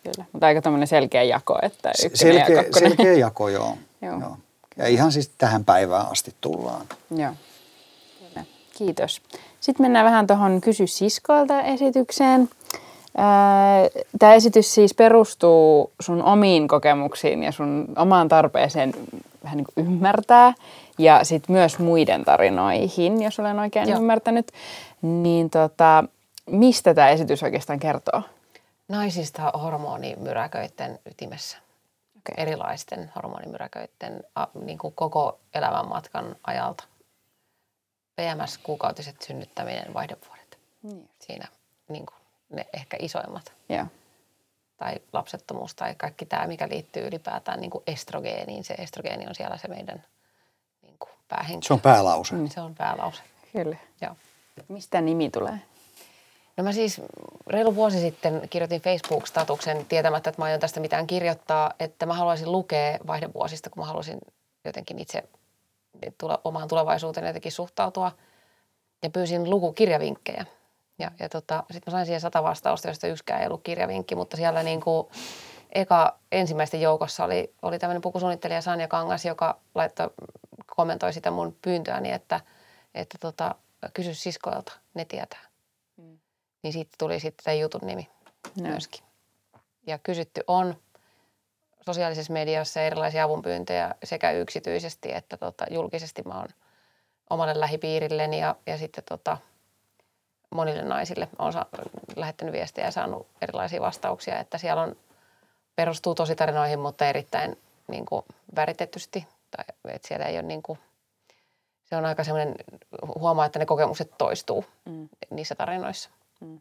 kyllä. 0.05 0.25
Mutta 0.33 0.47
aika 0.47 0.63
tämmöinen 0.63 0.89
selkeä 0.89 1.23
jako, 1.23 1.59
että 1.63 1.93
selkeä, 2.15 2.57
ja 2.57 2.65
selkeä 2.79 3.13
jako, 3.13 3.49
joo. 3.49 3.79
joo. 4.03 4.21
joo. 4.21 4.37
Ja 4.77 4.87
ihan 4.87 5.13
siis 5.13 5.31
tähän 5.39 5.65
päivään 5.65 6.07
asti 6.11 6.35
tullaan. 6.41 6.87
Joo. 7.11 7.33
Kyllä. 8.29 8.45
Kiitos. 8.79 9.23
Sitten 9.61 9.85
mennään 9.85 10.05
vähän 10.05 10.27
tuohon 10.27 10.61
Kysy 10.61 10.87
siskoilta 10.87 11.63
esitykseen. 11.63 12.51
Tämä 14.19 14.35
esitys 14.35 14.75
siis 14.75 14.95
perustuu 14.95 15.93
sun 16.01 16.23
omiin 16.23 16.69
kokemuksiin 16.69 17.43
ja 17.43 17.53
sun 17.53 17.89
omaan 17.97 18.29
tarpeeseen 18.29 18.93
vähän 19.45 19.57
niin 19.57 19.67
kuin 19.75 19.87
ymmärtää 19.87 20.55
ja 20.99 21.25
sitten 21.25 21.53
myös 21.53 21.79
muiden 21.79 22.25
tarinoihin, 22.25 23.23
jos 23.23 23.41
olen 23.41 23.59
oikein 23.59 23.89
Joo. 23.89 23.99
ymmärtänyt. 23.99 24.53
Niin 25.03 25.51
tota, 25.51 26.05
mistä 26.47 26.95
tämä 26.95 27.09
esitys 27.09 27.43
oikeastaan 27.43 27.79
kertoo? 27.79 28.23
Naisista 28.89 29.51
hormonimyräköiden 29.63 30.99
ytimessä. 31.07 31.59
Okay. 32.19 32.43
Erilaisten 32.43 33.13
hormonimyräköiden 33.17 34.25
niin 34.65 34.79
kuin 34.79 34.95
koko 34.95 35.39
elämänmatkan 35.55 36.37
ajalta. 36.47 36.85
PMS, 38.17 38.59
kuukautiset 38.59 39.23
synnyttäminen, 39.23 39.95
vaihdevuodet. 39.95 40.59
Mm. 40.83 41.03
Siinä 41.21 41.49
niin 41.89 42.07
kuin 42.07 42.20
ne 42.51 42.67
ehkä 42.73 42.97
isoimmat. 43.01 43.53
Yeah. 43.71 43.89
Tai 44.77 44.95
lapsettomuus 45.13 45.75
tai 45.75 45.95
kaikki 45.95 46.27
tämä, 46.27 46.47
mikä 46.47 46.69
liittyy 46.69 47.07
ylipäätään 47.07 47.61
niin 47.61 47.71
kuin 47.71 47.85
estrogeeniin. 47.87 48.65
Se 48.65 48.75
estrogeeni 48.75 49.27
on 49.27 49.35
siellä 49.35 49.57
se 49.57 49.69
meidän 49.69 50.05
niin 50.83 50.97
kuin 50.99 51.11
päähenkilö. 51.29 51.67
Se 51.67 51.73
on 51.73 51.81
päälause. 51.81 52.35
Mm. 52.35 52.49
Se 52.49 52.61
on 52.61 52.75
päälause. 52.75 53.23
Kyllä. 53.53 53.77
Joo. 54.01 54.17
Mistä 54.69 55.01
nimi 55.01 55.31
tulee? 55.31 55.61
No 56.57 56.65
mä 56.65 56.73
siis 56.73 57.01
reilu 57.47 57.75
vuosi 57.75 58.01
sitten 58.01 58.49
kirjoitin 58.51 58.81
Facebook-statuksen 58.81 59.87
tietämättä, 59.89 60.31
että 60.31 60.43
mä 60.43 60.45
aion 60.45 60.61
tästä 60.61 60.81
mitään 60.81 61.07
kirjoittaa, 61.07 61.73
että 61.81 62.07
mä 62.07 62.15
haluaisin 62.15 62.53
lukea 62.53 62.99
vaihdevuosista, 63.07 63.71
kun 63.71 63.83
mä 63.83 63.87
haluaisin 63.87 64.19
jotenkin 64.65 64.99
itse 64.99 65.25
tule, 66.19 66.39
omaan 66.45 66.69
tulevaisuuteen 66.69 67.27
jotenkin 67.27 67.53
suhtautua. 67.53 68.13
Ja 69.03 69.11
pyysin 69.11 69.51
lukukirjavinkkejä. 69.51 70.47
Ja, 71.01 71.11
ja 71.19 71.29
tota, 71.29 71.65
sitten 71.71 71.93
mä 71.93 71.97
sain 71.97 72.07
siihen 72.07 72.21
sata 72.21 72.43
vastausta, 72.43 72.89
joista 72.89 73.07
yksikään 73.07 73.41
ei 73.41 73.47
ollut 73.47 73.63
kirjavinkki, 73.63 74.15
mutta 74.15 74.37
siellä 74.37 74.63
niin 74.63 74.81
kuin 74.81 75.09
eka 75.73 76.19
ensimmäisten 76.33 76.81
joukossa 76.81 77.25
oli, 77.25 77.55
oli 77.63 77.79
tämmöinen 77.79 78.03
pukusuunnittelija 78.03 78.63
Sanja 78.63 78.89
Kangas, 78.89 79.25
joka 79.25 79.61
laittoi, 79.75 80.11
kommentoi 80.67 81.13
sitä 81.13 81.31
mun 81.31 81.57
pyyntöäni, 81.63 82.13
että, 82.13 82.41
että 82.95 83.19
tota, 83.21 83.55
kysy 83.95 84.15
siskoilta, 84.15 84.73
ne 84.95 85.05
tietää. 85.05 85.47
Mm. 85.97 86.19
Niin 86.63 86.73
siitä 86.73 86.91
tuli 86.99 87.21
sitten 87.21 87.45
tämä 87.45 87.55
jutun 87.55 87.81
nimi 87.85 88.09
no. 88.61 88.69
myöskin. 88.69 89.05
Ja 89.87 89.99
kysytty 89.99 90.41
on 90.47 90.77
sosiaalisessa 91.87 92.33
mediassa 92.33 92.81
erilaisia 92.81 93.25
avunpyyntöjä 93.25 93.95
sekä 94.05 94.31
yksityisesti 94.31 95.13
että 95.13 95.37
tota, 95.37 95.65
julkisesti 95.71 96.23
mä 96.23 96.35
oon 96.35 96.49
omalle 97.31 97.61
lähipiirilleni 97.61 98.41
ja, 98.41 98.57
ja 98.67 98.79
sitten 98.79 99.05
tota, 99.09 99.39
monille 100.51 100.83
naisille 100.83 101.29
on 101.39 101.53
sa- 101.53 101.67
lähettänyt 102.17 102.55
viestejä 102.55 102.87
ja 102.87 102.91
saanut 102.91 103.27
erilaisia 103.43 103.81
vastauksia, 103.81 104.39
että 104.39 104.59
siellä 104.59 104.83
on, 104.83 104.97
perustuu 105.77 106.15
tarinoihin, 106.15 106.79
mutta 106.79 107.07
erittäin 107.07 107.59
niin 107.89 108.07
kuin, 108.07 108.25
väritettysti. 108.57 109.27
Tai, 109.57 109.65
että 109.89 110.09
siellä 110.09 110.27
ei 110.27 110.37
ole 110.37 110.43
niin 110.43 110.63
kuin, 110.63 110.79
se 111.85 111.97
on 111.97 112.05
aika 112.05 112.25
semmoinen, 112.25 112.55
huomaa, 113.19 113.47
että 113.47 113.59
ne 113.59 113.67
kokemukset 113.67 114.11
toistuu 114.19 114.65
mm. 114.85 115.09
niissä 115.31 115.55
tarinoissa. 115.55 116.11
Mm. 116.41 116.61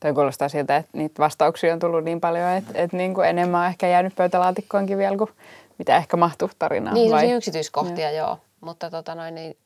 Toi 0.00 0.14
kuulostaa 0.14 0.48
siltä, 0.48 0.76
että 0.76 0.90
niitä 0.98 1.22
vastauksia 1.22 1.72
on 1.72 1.78
tullut 1.78 2.04
niin 2.04 2.20
paljon, 2.20 2.48
että, 2.48 2.72
että 2.74 2.96
niin 2.96 3.14
kuin 3.14 3.28
enemmän 3.28 3.60
on 3.60 3.66
ehkä 3.66 3.88
jäänyt 3.88 4.14
pöytälaatikkoonkin 4.14 4.98
vielä 4.98 5.16
kuin 5.16 5.30
mitä 5.78 5.96
ehkä 5.96 6.16
mahtuu 6.16 6.50
tarinaan. 6.58 6.94
Niin, 6.94 7.10
vai? 7.10 7.32
yksityiskohtia 7.32 8.10
joo. 8.10 8.26
joo. 8.26 8.38
Mutta 8.60 8.90
tota 8.90 9.14
noin, 9.14 9.34
niin, 9.34 9.56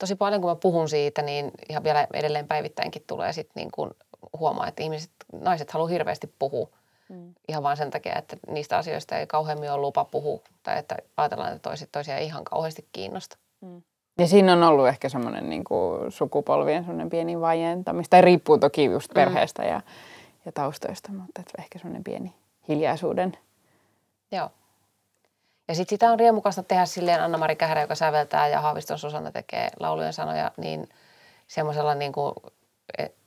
tosi 0.00 0.14
paljon 0.14 0.40
kun 0.40 0.50
mä 0.50 0.56
puhun 0.56 0.88
siitä, 0.88 1.22
niin 1.22 1.50
ihan 1.68 1.84
vielä 1.84 2.06
edelleen 2.14 2.48
päivittäinkin 2.48 3.02
tulee 3.06 3.32
sitten 3.32 3.60
niin 3.60 3.70
kuin 3.74 3.90
huomaa, 4.38 4.68
että 4.68 4.82
ihmiset, 4.82 5.10
naiset 5.32 5.70
haluaa 5.70 5.88
hirveästi 5.88 6.34
puhua. 6.38 6.68
Mm. 7.08 7.34
Ihan 7.48 7.62
vain 7.62 7.76
sen 7.76 7.90
takia, 7.90 8.18
että 8.18 8.36
niistä 8.50 8.78
asioista 8.78 9.18
ei 9.18 9.26
kauheammin 9.26 9.72
ole 9.72 9.80
lupa 9.80 10.04
puhua 10.04 10.40
tai 10.62 10.78
että 10.78 10.96
ajatellaan, 11.16 11.52
että 11.52 11.68
toiset 11.68 11.88
toisia 11.92 12.16
ei 12.16 12.26
ihan 12.26 12.44
kauheasti 12.44 12.88
kiinnosta. 12.92 13.36
Mm. 13.60 13.82
Ja 14.18 14.26
siinä 14.26 14.52
on 14.52 14.62
ollut 14.62 14.88
ehkä 14.88 15.08
semmoinen 15.08 15.50
niin 15.50 15.64
kuin 15.64 16.12
sukupolvien 16.12 16.82
semmoinen 16.82 17.10
pieni 17.10 17.40
vajentamista. 17.40 18.10
Tai 18.10 18.22
riippuu 18.22 18.58
toki 18.58 18.84
just 18.84 19.10
mm. 19.10 19.14
perheestä 19.14 19.62
mm. 19.62 19.68
ja, 19.68 19.80
ja 20.44 20.52
taustoista, 20.52 21.12
mutta 21.12 21.42
ehkä 21.58 21.78
semmoinen 21.78 22.04
pieni 22.04 22.34
hiljaisuuden. 22.68 23.38
Joo. 24.32 24.50
Ja 25.70 25.74
sitten 25.74 25.94
sitä 25.94 26.12
on 26.12 26.18
riemukasta 26.18 26.62
tehdä 26.62 26.86
silleen 26.86 27.22
Anna-Mari 27.22 27.56
Kähärä, 27.56 27.80
joka 27.80 27.94
säveltää 27.94 28.48
ja 28.48 28.60
Haaviston 28.60 28.98
Susanna 28.98 29.32
tekee 29.32 29.68
laulujen 29.80 30.12
sanoja, 30.12 30.50
niin 30.56 30.88
semmoisella 31.48 31.94
niin 31.94 32.12
kuin, 32.12 32.34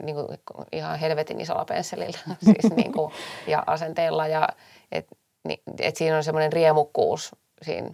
niin 0.04 0.16
kuin 0.16 0.28
ihan 0.72 1.00
helvetin 1.00 1.41
isolla 1.41 1.66
pensselillä 1.66 2.18
siis 2.46 2.76
niin 2.76 2.91
kuin, 2.91 3.14
ja 3.48 3.64
asenteella. 3.68 4.28
Ja 4.28 4.50
et, 4.91 5.08
niin, 5.44 5.60
et 5.80 5.96
siinä 5.96 6.18
on 6.18 6.24
semmoinen 6.24 6.54
riemukkuus 6.54 7.36
siinä 7.62 7.89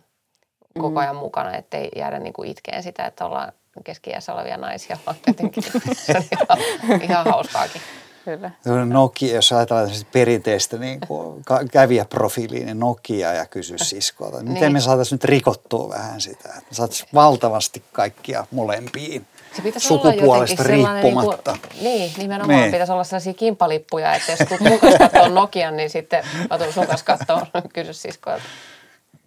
koko 0.74 0.90
mm. 0.90 0.98
ajan 0.98 1.16
mukana, 1.16 1.56
ettei 1.56 1.90
jäädä 1.96 2.20
niin 2.20 2.34
kuin 2.34 2.50
itkeen 2.50 2.84
sitä, 2.84 3.06
että 3.06 3.26
ollaan 3.26 3.54
keski 3.84 4.12
olevia 4.34 4.58
naisia, 4.58 4.98
vaan 5.06 5.18
jotenkin 5.28 5.64
se 6.06 6.14
on 6.18 6.24
ihan, 6.32 7.02
ihan 7.02 7.26
hauskaakin. 7.26 7.82
Kyllä. 8.26 8.52
Nokia, 8.86 9.36
jos 9.36 9.52
ajatellaan 9.52 9.90
perinteistä 10.12 10.78
niin 10.78 11.00
kävijäprofiiliin, 11.72 12.66
niin 12.66 12.80
Nokia 12.80 13.34
ja 13.34 13.46
kysy 13.46 13.78
siskolta. 13.78 14.38
Miten 14.38 14.62
niin. 14.62 14.74
me 14.74 14.80
saataisiin 14.80 15.16
nyt 15.16 15.24
rikottua 15.24 15.90
vähän 15.90 16.22
sitä, 16.22 16.50
että 16.58 16.76
saataisiin 16.76 17.10
valtavasti 17.14 17.84
kaikkia 17.92 18.46
molempiin 18.52 19.26
se 19.56 19.80
sukupuolesta 19.80 20.64
riippumatta. 20.64 21.52
Niin, 21.52 21.62
kuin, 21.72 21.84
niin 21.84 22.12
nimenomaan 22.18 22.60
niin. 22.60 22.72
pitäisi 22.72 22.94
olla 22.94 23.04
sellaisia 23.04 23.34
kimpalippuja, 23.34 24.14
että 24.14 24.32
jos 24.32 24.40
tulet 24.40 25.00
katsoa 25.00 25.30
Nokian, 25.30 25.78
niin 25.78 25.90
sitten 25.90 26.24
mä 26.50 26.58
tulen 26.58 26.74
sun 26.74 26.88
kanssa 26.88 27.06
katsoa 27.06 27.48
kysy 27.74 27.94
siskoilta. 27.94 28.44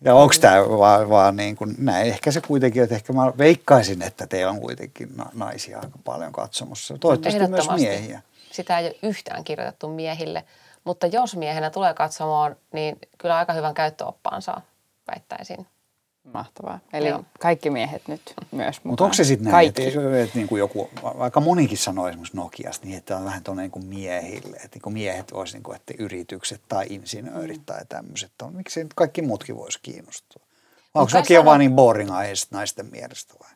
Ja 0.04 0.14
onko 0.14 0.34
tämä 0.40 0.56
vaan, 0.78 1.10
vaan 1.10 1.36
niin 1.36 1.56
kuin 1.56 1.74
näin? 1.78 2.06
Ehkä 2.06 2.30
se 2.30 2.40
kuitenkin, 2.40 2.82
että 2.82 2.94
ehkä 2.94 3.12
mä 3.12 3.32
veikkaisin, 3.38 4.02
että 4.02 4.26
teillä 4.26 4.50
on 4.52 4.60
kuitenkin 4.60 5.08
na- 5.16 5.30
naisia 5.34 5.78
aika 5.78 5.98
paljon 6.04 6.32
katsomassa. 6.32 6.98
Toivottavasti 6.98 7.48
myös 7.48 7.70
miehiä. 7.76 8.22
Sitä 8.52 8.78
ei 8.78 8.86
ole 8.86 8.96
yhtään 9.02 9.44
kirjoitettu 9.44 9.88
miehille. 9.88 10.44
Mutta 10.84 11.06
jos 11.06 11.36
miehenä 11.36 11.70
tulee 11.70 11.94
katsomaan, 11.94 12.56
niin 12.72 12.98
kyllä 13.18 13.36
aika 13.36 13.52
hyvän 13.52 13.74
käyttöoppaan 13.74 14.42
saa, 14.42 14.60
väittäisin. 15.10 15.66
Mahtavaa. 16.34 16.78
Eli 16.92 17.08
Joo. 17.08 17.24
kaikki 17.40 17.70
miehet 17.70 18.08
nyt 18.08 18.34
myös 18.52 18.76
mukaan. 18.76 18.90
Mutta 18.92 19.04
onko 19.04 19.14
se 19.14 19.24
sitten 19.24 19.52
näin, 19.52 19.68
että, 19.68 19.82
Kaikki. 19.82 19.98
että 20.22 20.38
niin 20.38 20.48
kuin 20.48 20.58
joku, 20.58 20.90
vaikka 21.02 21.40
monikin 21.40 21.78
sanoo 21.78 22.08
esimerkiksi 22.08 22.36
Nokiasta, 22.36 22.86
niin 22.86 22.98
että 22.98 23.16
on 23.16 23.24
vähän 23.24 23.44
tuonne 23.44 23.62
niin 23.62 23.86
miehille, 23.86 24.56
että 24.56 24.76
niin 24.76 24.82
kuin 24.82 24.92
miehet 24.92 25.32
olisi, 25.32 25.54
niin 25.54 25.62
kuin, 25.62 25.76
että 25.76 25.94
yritykset 25.98 26.60
tai 26.68 26.86
insinöörit 26.90 27.66
tai 27.66 27.84
tämmöiset 27.88 28.32
on. 28.42 28.56
Miksi 28.56 28.82
nyt 28.82 28.94
kaikki 28.94 29.22
muutkin 29.22 29.56
voisi 29.56 29.78
kiinnostua? 29.82 30.42
Vai 30.94 31.00
onko 31.00 31.18
Nokia 31.18 31.38
sano- 31.38 31.44
vaan 31.44 31.58
niin 31.58 31.72
boring 31.72 32.10
aiheesta 32.10 32.56
naisten 32.56 32.86
mielestä 32.86 33.34
vai? 33.40 33.50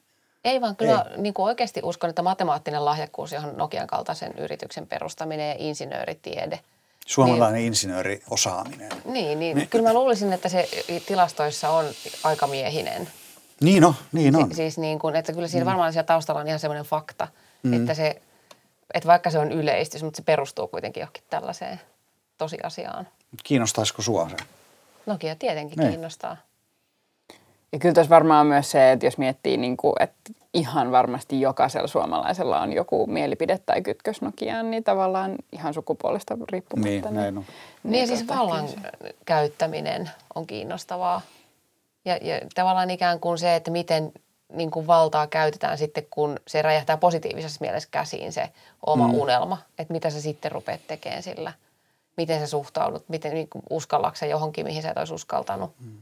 Ei 0.47 0.61
vaan 0.61 0.77
kyllä 0.77 1.07
niin 1.17 1.35
kuin 1.35 1.47
oikeasti 1.47 1.81
uskon, 1.83 2.11
että 2.11 2.23
matemaattinen 2.23 2.85
lahjakkuus, 2.85 3.33
johon 3.33 3.57
Nokian 3.57 3.87
kaltaisen 3.87 4.35
yrityksen 4.39 4.87
perustaminen 4.87 5.49
ja 5.49 5.55
insinööritiede. 5.59 6.61
Suomalainen 7.07 7.61
insinööriosaaminen. 7.61 8.91
Niin, 9.05 9.39
niin 9.39 9.69
kyllä 9.69 9.89
mä 9.89 9.95
luulisin, 9.95 10.33
että 10.33 10.49
se 10.49 10.69
tilastoissa 11.07 11.71
on 11.71 11.85
aika 12.25 12.47
miehinen. 12.47 13.09
Niin 13.61 13.85
on, 13.85 13.95
niin 14.13 14.37
on. 14.37 14.49
Si- 14.51 14.57
siis 14.57 14.79
niin 14.79 14.99
kuin, 14.99 15.17
että 15.17 15.33
kyllä 15.33 15.49
siinä 15.49 15.67
varmaan 15.67 15.93
siellä 15.93 16.07
taustalla 16.07 16.41
on 16.41 16.47
ihan 16.49 16.61
semmoinen 16.61 16.85
fakta, 16.85 17.29
että 17.77 17.95
se, 17.95 18.23
että 18.95 19.07
vaikka 19.07 19.31
se 19.31 19.39
on 19.39 19.53
yleistys, 19.53 20.03
mutta 20.03 20.17
se 20.17 20.23
perustuu 20.23 20.69
kuitenkin 20.69 21.01
johonkin 21.01 21.23
tällaiseen 21.31 21.81
tosiasiaan. 22.39 23.09
Kiinnostaisiko 23.45 24.03
sua 24.03 24.29
se? 24.29 24.37
Nokia 25.07 25.37
tietenkin 25.37 25.79
Niin. 25.79 25.89
kiinnostaa. 25.91 26.37
Ja 27.73 27.79
kyllä 27.79 27.95
tässä 27.95 28.11
varmaan 28.11 28.41
on 28.41 28.47
myös 28.47 28.71
se, 28.71 28.93
että 28.93 29.07
jos 29.07 29.19
miettii, 29.19 29.57
niin 29.57 29.77
kuin, 29.77 29.93
että 30.01 30.33
ihan 30.55 30.93
varmasti 30.93 31.41
jokaisella 31.41 31.87
suomalaisella 31.87 32.61
on 32.61 32.73
joku 32.73 33.07
mielipide 33.07 33.59
tai 33.67 33.83
kytkös 33.83 34.21
Nokiaan, 34.21 34.71
niin 34.71 34.85
tavallaan 34.85 35.35
ihan 35.53 35.75
sukupuolesta 35.75 36.39
riippumatta. 36.53 36.89
Niin, 36.89 37.15
näin 37.15 37.39
on. 37.39 37.45
Niin, 37.83 38.01
ja 38.01 38.07
siis 38.07 38.29
vallan 38.29 38.69
käyttäminen 39.25 40.11
on 40.35 40.47
kiinnostavaa. 40.47 41.21
Ja, 42.05 42.17
ja 42.17 42.41
tavallaan 42.55 42.91
ikään 42.91 43.21
kuin 43.21 43.39
se, 43.39 43.57
että 43.57 43.71
miten 43.71 44.13
niin 44.53 44.71
kuin 44.71 44.87
valtaa 44.87 45.27
käytetään 45.27 45.79
sitten, 45.79 46.07
kun 46.11 46.41
se 46.47 46.63
räjähtää 46.63 46.97
positiivisessa 46.97 47.61
mielessä 47.61 47.89
käsiin 47.93 48.33
se 48.33 48.51
oma 48.87 49.09
mm. 49.09 49.15
unelma. 49.15 49.59
Että 49.79 49.93
mitä 49.93 50.11
sä 50.11 50.21
sitten 50.21 50.53
rupeat 50.53 50.81
tekemään 50.87 51.23
sillä. 51.23 51.53
Miten 52.17 52.41
sä 52.41 52.47
suhtaudut, 52.47 53.09
miten 53.09 53.35
niin 53.35 53.49
uskallatko 53.71 54.17
sä 54.17 54.27
johonkin, 54.27 54.67
mihin 54.67 54.83
sä 54.83 54.91
et 54.91 54.99
olisi 54.99 55.15
uskaltanut. 55.15 55.71
Mm. 55.81 55.99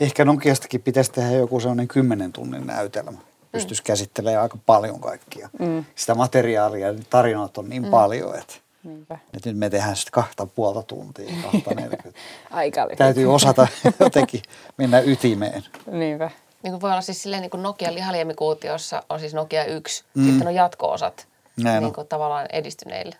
Ehkä 0.00 0.24
Nokiastakin 0.24 0.82
pitäisi 0.82 1.12
tehdä 1.12 1.30
joku 1.30 1.60
sellainen 1.60 1.88
kymmenen 1.88 2.32
tunnin 2.32 2.66
näytelmä. 2.66 3.18
Pystyisi 3.52 3.82
käsittelemään 3.82 4.42
aika 4.42 4.58
paljon 4.66 5.00
kaikkia. 5.00 5.50
Mm. 5.58 5.84
Sitä 5.94 6.14
materiaalia 6.14 6.86
ja 6.86 6.94
tarinoita 7.10 7.60
on 7.60 7.68
niin 7.68 7.82
mm. 7.82 7.90
paljon, 7.90 8.38
että, 8.38 8.54
Niinpä. 8.84 9.18
nyt 9.32 9.58
me 9.58 9.70
tehdään 9.70 9.96
sitten 9.96 10.12
kahta 10.12 10.46
puolta 10.46 10.82
tuntia, 10.82 11.30
kahta. 11.42 11.70
Aika 12.50 12.84
lyhyt. 12.84 12.98
Täytyy 12.98 13.34
osata 13.34 13.66
jotenkin 14.00 14.42
mennä 14.76 15.00
ytimeen. 15.00 15.64
Niinpä. 15.86 16.30
Niin 16.62 16.72
kuin 16.72 16.80
voi 16.80 16.90
olla 16.90 17.00
siis 17.00 17.22
silleen 17.22 17.42
niin 17.42 17.50
kuin 17.50 17.62
Nokia 17.62 17.94
lihaliemikuutiossa 17.94 19.02
on 19.08 19.20
siis 19.20 19.34
Nokia 19.34 19.64
1, 19.64 20.04
mm. 20.14 20.26
sitten 20.26 20.48
on 20.48 20.54
jatko-osat 20.54 21.26
Näin 21.62 21.80
niin 21.80 21.86
on. 21.86 21.92
kuin 21.92 22.06
tavallaan 22.06 22.46
edistyneille. 22.52 23.16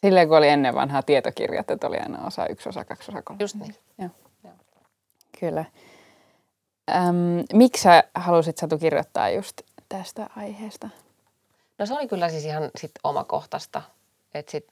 Silleen 0.00 0.28
kun 0.28 0.36
oli 0.36 0.48
ennen 0.48 0.74
vanhaa 0.74 1.02
tietokirjat, 1.02 1.70
että 1.70 1.86
oli 1.86 1.96
aina 1.96 2.26
osa 2.26 2.46
yksi, 2.46 2.68
osa 2.68 2.84
kaksi, 2.84 3.10
osa 3.10 3.22
kolme. 3.22 3.42
Just 3.42 3.54
niin. 3.54 3.74
Joo. 3.98 4.10
Kyllä. 5.40 5.64
Öm, 6.90 7.44
miksi 7.52 7.82
sä 7.82 8.04
halusit 8.14 8.58
Satu 8.58 8.78
kirjoittaa 8.78 9.30
just 9.30 9.62
tästä 9.88 10.30
aiheesta? 10.36 10.88
No 11.78 11.86
se 11.86 11.94
oli 11.94 12.08
kyllä 12.08 12.28
siis 12.28 12.44
ihan 12.44 12.70
sit 12.78 12.90
omakohtaista. 13.04 13.82
Että 14.34 14.52
sit 14.52 14.66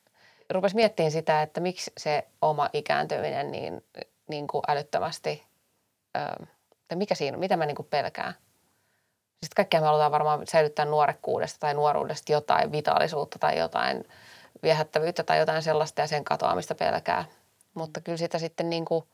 rupesi 0.50 0.76
miettimään 0.76 1.12
sitä, 1.12 1.42
että 1.42 1.60
miksi 1.60 1.92
se 1.98 2.26
oma 2.42 2.70
ikääntyminen 2.72 3.50
niin, 3.50 3.84
niin 4.28 4.46
kuin 4.46 4.62
älyttömästi, 4.68 5.44
ö, 6.16 6.46
että 6.82 6.96
mikä 6.96 7.14
siinä 7.14 7.36
mitä 7.36 7.56
mä 7.56 7.66
niin 7.66 7.76
kuin 7.76 7.88
pelkään. 7.90 8.34
Sitten 9.44 9.56
kaikkea 9.56 9.80
me 9.80 9.86
halutaan 9.86 10.12
varmaan 10.12 10.46
säilyttää 10.46 10.84
nuorekkuudesta 10.84 11.58
tai 11.60 11.74
nuoruudesta 11.74 12.32
jotain 12.32 12.72
vitaalisuutta 12.72 13.38
tai 13.38 13.58
jotain 13.58 14.04
viehättävyyttä 14.62 15.22
tai 15.22 15.38
jotain 15.38 15.62
sellaista 15.62 16.00
ja 16.00 16.06
sen 16.06 16.24
katoamista 16.24 16.74
pelkää. 16.74 17.24
Mutta 17.74 18.00
kyllä 18.00 18.18
sitä 18.18 18.38
sitten 18.38 18.70
niin 18.70 18.84
kuin, 18.84 19.04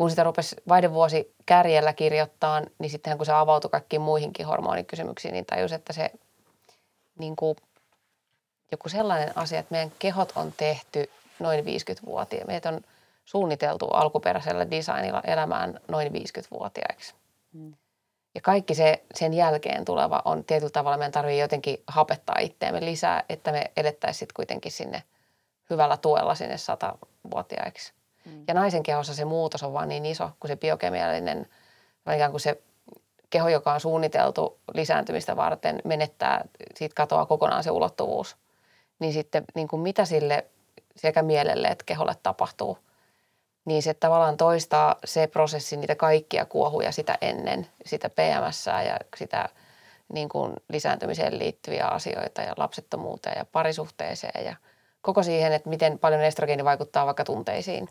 kun 0.00 0.10
sitä 0.10 0.24
rupesi 0.24 0.56
vaihdevuosi 0.68 1.34
kärjellä 1.46 1.92
kirjoittaa, 1.92 2.62
niin 2.78 2.90
sittenhän 2.90 3.18
kun 3.18 3.26
se 3.26 3.32
avautui 3.32 3.70
kaikkiin 3.70 4.02
muihinkin 4.02 4.46
hormonikysymyksiin, 4.46 5.32
niin 5.32 5.46
tajus, 5.46 5.72
että 5.72 5.92
se 5.92 6.10
niin 7.18 7.36
kuin 7.36 7.56
joku 8.72 8.88
sellainen 8.88 9.38
asia, 9.38 9.58
että 9.58 9.74
meidän 9.74 9.92
kehot 9.98 10.32
on 10.36 10.52
tehty 10.56 11.10
noin 11.38 11.64
50-vuotiaiksi. 11.64 12.46
Meitä 12.46 12.68
on 12.68 12.80
suunniteltu 13.24 13.86
alkuperäisellä 13.86 14.70
designilla 14.70 15.22
elämään 15.26 15.80
noin 15.88 16.12
50-vuotiaiksi. 16.12 17.14
Ja 18.34 18.40
kaikki 18.40 18.74
se 18.74 19.02
sen 19.14 19.34
jälkeen 19.34 19.84
tuleva 19.84 20.22
on 20.24 20.44
tietyllä 20.44 20.70
tavalla, 20.70 20.98
meidän 20.98 21.12
tarvii 21.12 21.38
jotenkin 21.38 21.82
hapettaa 21.86 22.36
itseämme 22.40 22.84
lisää, 22.84 23.24
että 23.28 23.52
me 23.52 23.70
edettäisiin 23.76 24.18
sitten 24.18 24.34
kuitenkin 24.34 24.72
sinne 24.72 25.02
hyvällä 25.70 25.96
tuella 25.96 26.34
sinne 26.34 26.56
100-vuotiaiksi. 26.56 27.92
Mm. 28.24 28.44
Ja 28.48 28.54
naisen 28.54 28.82
kehossa 28.82 29.14
se 29.14 29.24
muutos 29.24 29.62
on 29.62 29.72
vaan 29.72 29.88
niin 29.88 30.06
iso, 30.06 30.30
kun 30.40 30.48
se 30.48 30.56
biokemiallinen, 30.56 31.46
ikään 32.14 32.30
kuin 32.30 32.40
se 32.40 32.62
keho, 33.30 33.48
joka 33.48 33.72
on 33.72 33.80
suunniteltu 33.80 34.58
lisääntymistä 34.74 35.36
varten, 35.36 35.80
menettää, 35.84 36.44
siitä 36.74 36.94
katoaa 36.94 37.26
kokonaan 37.26 37.64
se 37.64 37.70
ulottuvuus. 37.70 38.36
Niin 38.98 39.12
sitten 39.12 39.44
niin 39.54 39.68
kuin 39.68 39.82
mitä 39.82 40.04
sille 40.04 40.46
sekä 40.96 41.22
mielelle 41.22 41.68
että 41.68 41.84
keholle 41.84 42.14
tapahtuu, 42.22 42.78
niin 43.64 43.82
se 43.82 43.94
tavallaan 43.94 44.36
toistaa 44.36 44.96
se 45.04 45.26
prosessi 45.26 45.76
niitä 45.76 45.94
kaikkia 45.94 46.44
kuohuja 46.44 46.92
sitä 46.92 47.18
ennen, 47.20 47.66
sitä 47.86 48.10
PMS 48.10 48.66
ja 48.66 48.96
sitä 49.16 49.48
niin 50.12 50.28
kuin 50.28 50.52
lisääntymiseen 50.68 51.38
liittyviä 51.38 51.86
asioita 51.86 52.42
ja 52.42 52.54
lapsettomuuteen 52.56 53.38
ja 53.38 53.44
parisuhteeseen 53.44 54.44
ja 54.44 54.56
koko 55.00 55.22
siihen, 55.22 55.52
että 55.52 55.68
miten 55.68 55.98
paljon 55.98 56.20
estrogeeni 56.20 56.64
vaikuttaa 56.64 57.06
vaikka 57.06 57.24
tunteisiin, 57.24 57.88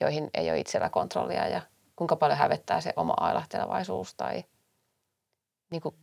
joihin 0.00 0.30
ei 0.34 0.50
ole 0.50 0.58
itsellä 0.58 0.88
kontrollia 0.88 1.48
ja 1.48 1.60
kuinka 1.96 2.16
paljon 2.16 2.38
hävettää 2.38 2.80
se 2.80 2.92
oma 2.96 3.14
ailahtelevaisuus 3.20 4.14
tai 4.14 4.44
niin 5.70 5.82
kuin, 5.82 5.94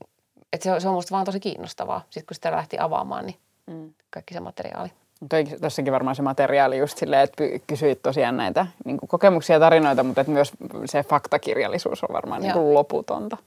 että 0.54 0.64
se 0.64 0.72
on, 0.72 0.82
se 0.82 0.88
on 0.88 0.94
musta 0.94 1.12
vaan 1.12 1.26
tosi 1.26 1.40
kiinnostavaa. 1.40 2.02
Sitten 2.10 2.26
kun 2.26 2.36
sitä 2.36 2.52
lähti 2.52 2.78
avaamaan, 2.80 3.26
niin 3.26 3.40
Mm. 3.68 3.94
kaikki 4.10 4.34
se 4.34 4.40
materiaali. 4.40 4.90
Tuossakin 5.62 5.94
varmaan 5.94 6.16
se 6.16 6.22
materiaali 6.22 6.78
just 6.78 6.98
silleen, 6.98 7.22
että 7.22 7.44
kysyit 7.68 8.02
tosiaan 8.02 8.38
näitä 8.38 8.68
niin 8.86 8.98
kokemuksia 9.08 9.56
ja 9.56 9.60
tarinoita, 9.60 10.04
mutta 10.04 10.22
että 10.22 10.34
myös 10.34 10.54
se 10.86 11.04
faktakirjallisuus 11.04 12.04
on 12.04 12.14
varmaan 12.14 12.42
niin 12.42 12.54
kuin 12.54 12.66
Joo. 12.66 12.74
loputonta. 12.74 13.38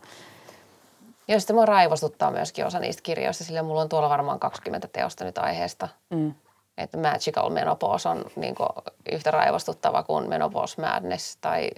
Ja 1.29 1.41
sitten 1.41 1.57
mua 1.57 1.67
raivostuttaa 1.67 2.31
myöskin 2.31 2.67
osa 2.67 2.79
niistä 2.79 3.03
kirjoista, 3.03 3.45
sillä 3.45 3.63
mulla 3.63 3.81
on 3.81 3.89
tuolla 3.89 4.09
varmaan 4.09 4.39
20 4.41 4.89
teosta 4.89 5.25
nyt 5.25 5.39
aiheesta. 5.39 5.89
Mm. 6.11 6.35
Että 6.79 6.99
Magical 6.99 7.51
Menopause 7.51 8.09
on 8.09 8.25
niin 8.37 8.55
kuin, 8.55 8.69
yhtä 9.13 9.31
raivostuttava 9.31 10.03
kuin 10.03 10.29
Menopause 10.29 10.81
Madness 10.81 11.37
tai 11.37 11.71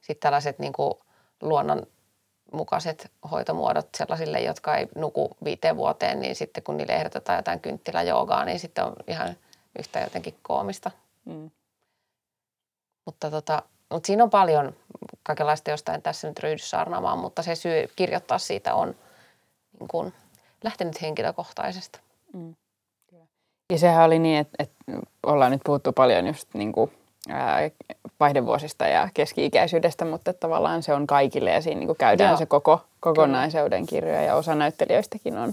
sitten 0.00 0.20
tällaiset 0.20 0.58
niin 0.58 0.72
kuin, 0.72 0.94
luonnonmukaiset 1.42 3.12
hoitomuodot 3.30 3.88
sellaisille, 3.96 4.40
jotka 4.40 4.76
ei 4.76 4.88
nuku 4.94 5.36
viiteen 5.44 5.76
vuoteen, 5.76 6.20
niin 6.20 6.36
sitten 6.36 6.62
kun 6.62 6.76
niille 6.76 6.92
ehdotetaan 6.92 7.38
jotain 7.38 7.60
kynttiläjoogaa, 7.60 8.44
niin 8.44 8.58
sitten 8.58 8.84
on 8.84 8.96
ihan 9.06 9.36
yhtä 9.78 10.00
jotenkin 10.00 10.38
koomista. 10.42 10.90
Mm. 11.24 11.50
Mutta, 13.04 13.30
tota, 13.30 13.62
mutta 13.90 14.06
siinä 14.06 14.24
on 14.24 14.30
paljon 14.30 14.76
kaikenlaista, 15.22 15.70
josta 15.70 15.94
en 15.94 16.02
tässä 16.02 16.28
nyt 16.28 16.38
ryhdy 16.38 16.58
saarnaamaan, 16.58 17.18
mutta 17.18 17.42
se 17.42 17.54
syy 17.54 17.90
kirjoittaa 17.96 18.38
siitä 18.38 18.74
on 18.74 18.94
niin 19.80 19.88
kuin, 19.88 20.14
lähtenyt 20.64 21.02
henkilökohtaisesta. 21.02 22.00
Ja 23.72 23.78
sehän 23.78 24.04
oli 24.04 24.18
niin, 24.18 24.38
että, 24.38 24.56
että 24.58 24.74
ollaan 25.26 25.52
nyt 25.52 25.60
puhuttu 25.64 25.92
paljon 25.92 26.26
just 26.26 26.48
niin 26.54 26.72
kuin, 26.72 26.92
ää, 27.28 27.70
vaihdevuosista 28.20 28.86
ja 28.86 29.08
keski-ikäisyydestä, 29.14 30.04
mutta 30.04 30.32
tavallaan 30.32 30.82
se 30.82 30.94
on 30.94 31.06
kaikille 31.06 31.50
ja 31.50 31.60
siinä 31.60 31.78
niin 31.78 31.86
kuin 31.86 31.98
käydään 31.98 32.30
Joo. 32.30 32.38
se 32.38 32.46
koko 32.46 32.80
kokonaisuuden 33.00 33.86
kirjoja 33.86 34.22
ja 34.22 34.34
osa 34.34 34.54
näyttelijöistäkin 34.54 35.38
on, 35.38 35.52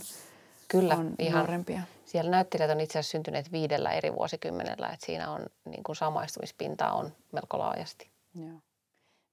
Kyllä, 0.68 0.96
on 0.96 1.12
ihan 1.20 1.40
nuorempia. 1.40 1.82
Siellä 2.06 2.32
näyttelijät 2.32 2.72
on 2.72 2.82
itse 2.82 3.00
asiassa 3.00 3.12
syntyneet 3.12 3.52
viidellä 3.52 3.92
eri 3.92 4.14
vuosikymmenellä, 4.16 4.90
että 4.90 5.06
siinä 5.06 5.32
on 5.32 5.42
niin 5.66 5.84
kuin 5.84 5.96
samaistumispintaa 5.96 6.94
on 6.94 7.12
melko 7.32 7.60
laajasti. 7.60 8.08
Joo. 8.36 8.58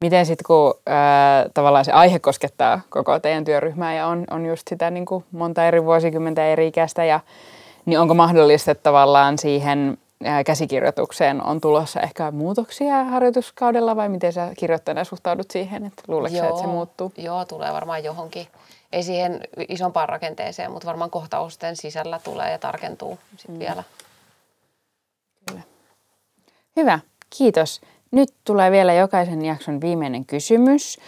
Miten 0.05 0.27
sitten, 0.27 0.45
kun 0.47 0.75
ää, 0.87 1.47
tavallaan 1.55 1.85
se 1.85 1.93
aihe 1.93 2.19
koskettaa 2.19 2.81
koko 2.89 3.19
teidän 3.19 3.45
työryhmää 3.45 3.95
ja 3.95 4.07
on, 4.07 4.25
on 4.31 4.47
just 4.47 4.69
sitä 4.69 4.91
niin 4.91 5.07
kuin 5.07 5.25
monta 5.33 5.67
eri 5.67 5.85
vuosikymmentä 5.85 6.47
eri 6.47 6.67
ikäistä, 6.67 7.05
ja, 7.05 7.21
niin 7.91 8.01
onko 8.01 8.15
mahdollista, 8.15 8.71
että 8.71 8.83
tavallaan 8.83 9.39
siihen 9.39 9.99
käsikirjoitukseen 10.47 11.43
on 11.43 11.61
tulossa 11.61 12.01
ehkä 12.01 12.31
muutoksia 12.31 13.05
harjoituskaudella 13.05 13.97
vai 13.97 14.09
miten 14.09 14.33
sä 14.33 14.53
kirjoittajana 14.59 15.05
suhtaudut 15.05 15.51
siihen, 15.51 15.85
että 15.85 16.03
luuletko 16.09 16.39
sä, 16.39 16.49
että 16.49 16.61
se 16.61 16.67
muuttuu? 16.67 17.13
Joo, 17.17 17.45
tulee 17.45 17.73
varmaan 17.73 18.05
johonkin. 18.05 18.47
Ei 18.93 19.03
siihen 19.03 19.41
isompaan 19.69 20.09
rakenteeseen, 20.09 20.73
mutta 20.73 20.87
varmaan 20.87 21.11
kohtausten 21.11 21.77
sisällä 21.77 22.21
tulee 22.25 22.53
ja 22.53 22.59
tarkentuu 22.59 23.19
sitten 23.37 23.55
mm. 23.55 23.59
vielä. 23.59 23.83
Kyllä. 25.49 25.63
Hyvä, 26.77 26.99
kiitos. 27.39 27.81
Nyt 28.11 28.35
tulee 28.45 28.71
vielä 28.71 28.93
jokaisen 28.93 29.45
jakson 29.45 29.81
viimeinen 29.81 30.25
kysymys, 30.25 30.99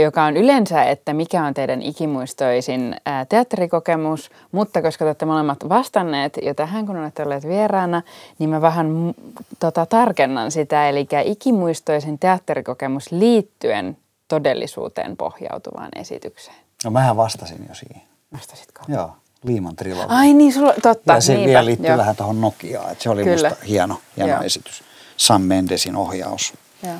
joka 0.00 0.24
on 0.24 0.36
yleensä, 0.36 0.84
että 0.84 1.12
mikä 1.12 1.44
on 1.44 1.54
teidän 1.54 1.82
ikimuistoisin 1.82 2.96
teatterikokemus, 3.28 4.30
mutta 4.52 4.82
koska 4.82 5.04
te 5.04 5.08
olette 5.08 5.26
molemmat 5.26 5.68
vastanneet 5.68 6.38
jo 6.42 6.54
tähän, 6.54 6.86
kun 6.86 6.96
olette 6.96 7.22
olleet 7.22 7.48
vieraana, 7.48 8.02
niin 8.38 8.50
mä 8.50 8.60
vähän 8.60 9.14
tota, 9.60 9.86
tarkennan 9.86 10.50
sitä, 10.50 10.88
eli 10.88 11.08
ikimuistoisin 11.24 12.18
teatterikokemus 12.18 13.12
liittyen 13.12 13.96
todellisuuteen 14.28 15.16
pohjautuvaan 15.16 15.88
esitykseen. 15.96 16.56
No 16.84 16.90
mähän 16.90 17.16
vastasin 17.16 17.66
jo 17.68 17.74
siihen. 17.74 18.02
Vastasitko? 18.32 18.82
Joo, 18.88 19.10
Liiman 19.44 19.76
trilogia. 19.76 20.16
Ai 20.16 20.32
niin, 20.32 20.52
sulla, 20.52 20.74
totta. 20.82 21.12
Ja 21.12 21.20
se 21.20 21.32
niinpä, 21.32 21.46
vielä 21.46 21.64
liittyy 21.64 21.96
vähän 21.96 22.16
tuohon 22.16 22.40
Nokiaan, 22.40 22.92
että 22.92 23.02
se 23.04 23.10
oli 23.10 23.24
Kyllä. 23.24 23.48
musta 23.48 23.64
hieno, 23.66 24.00
hieno 24.16 24.32
Joo. 24.32 24.42
esitys. 24.42 24.84
Sam 25.16 25.42
Mendesin 25.42 25.96
ohjaus, 25.96 26.54
Joo. 26.82 26.94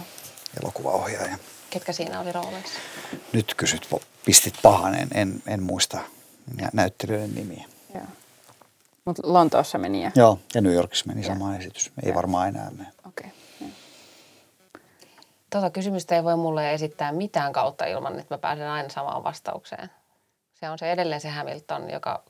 elokuvaohjaaja. 0.63 1.37
Ketkä 1.71 1.93
siinä 1.93 2.21
oli 2.21 2.33
rooleissa? 2.33 2.81
Nyt 3.33 3.55
kysyt, 3.55 3.89
pistit 4.25 4.55
pahan, 4.63 4.95
en, 4.95 5.09
en, 5.15 5.43
en 5.47 5.63
muista 5.63 5.99
näyttelijöiden 6.73 7.35
nimiä. 7.35 7.65
Joo. 7.95 8.05
Mutta 9.05 9.23
Lontoossa 9.25 9.79
meni 9.79 10.03
ja... 10.03 10.11
Joo, 10.15 10.39
ja 10.55 10.61
New 10.61 10.73
Yorkissa 10.73 11.07
meni 11.07 11.21
ja. 11.21 11.27
sama 11.27 11.57
esitys. 11.57 11.93
Ei 12.03 12.09
ja. 12.09 12.15
varmaan 12.15 12.49
enää 12.49 12.71
mene. 12.71 12.89
Okei. 13.09 13.27
Okay. 13.27 13.71
Tota 15.51 15.71
kysymystä 15.71 16.17
ei 16.17 16.25
voi 16.25 16.37
mulle 16.37 16.75
esittää 16.75 17.13
mitään 17.13 17.53
kautta 17.53 17.85
ilman, 17.85 18.19
että 18.19 18.35
mä 18.35 18.39
pääsen 18.39 18.69
aina 18.69 18.89
samaan 18.89 19.25
vastaukseen. 19.25 19.91
Se 20.55 20.71
on 20.71 20.79
se 20.79 20.93
edelleen 20.93 21.21
se 21.21 21.29
Hamilton, 21.29 21.91
joka, 21.91 22.23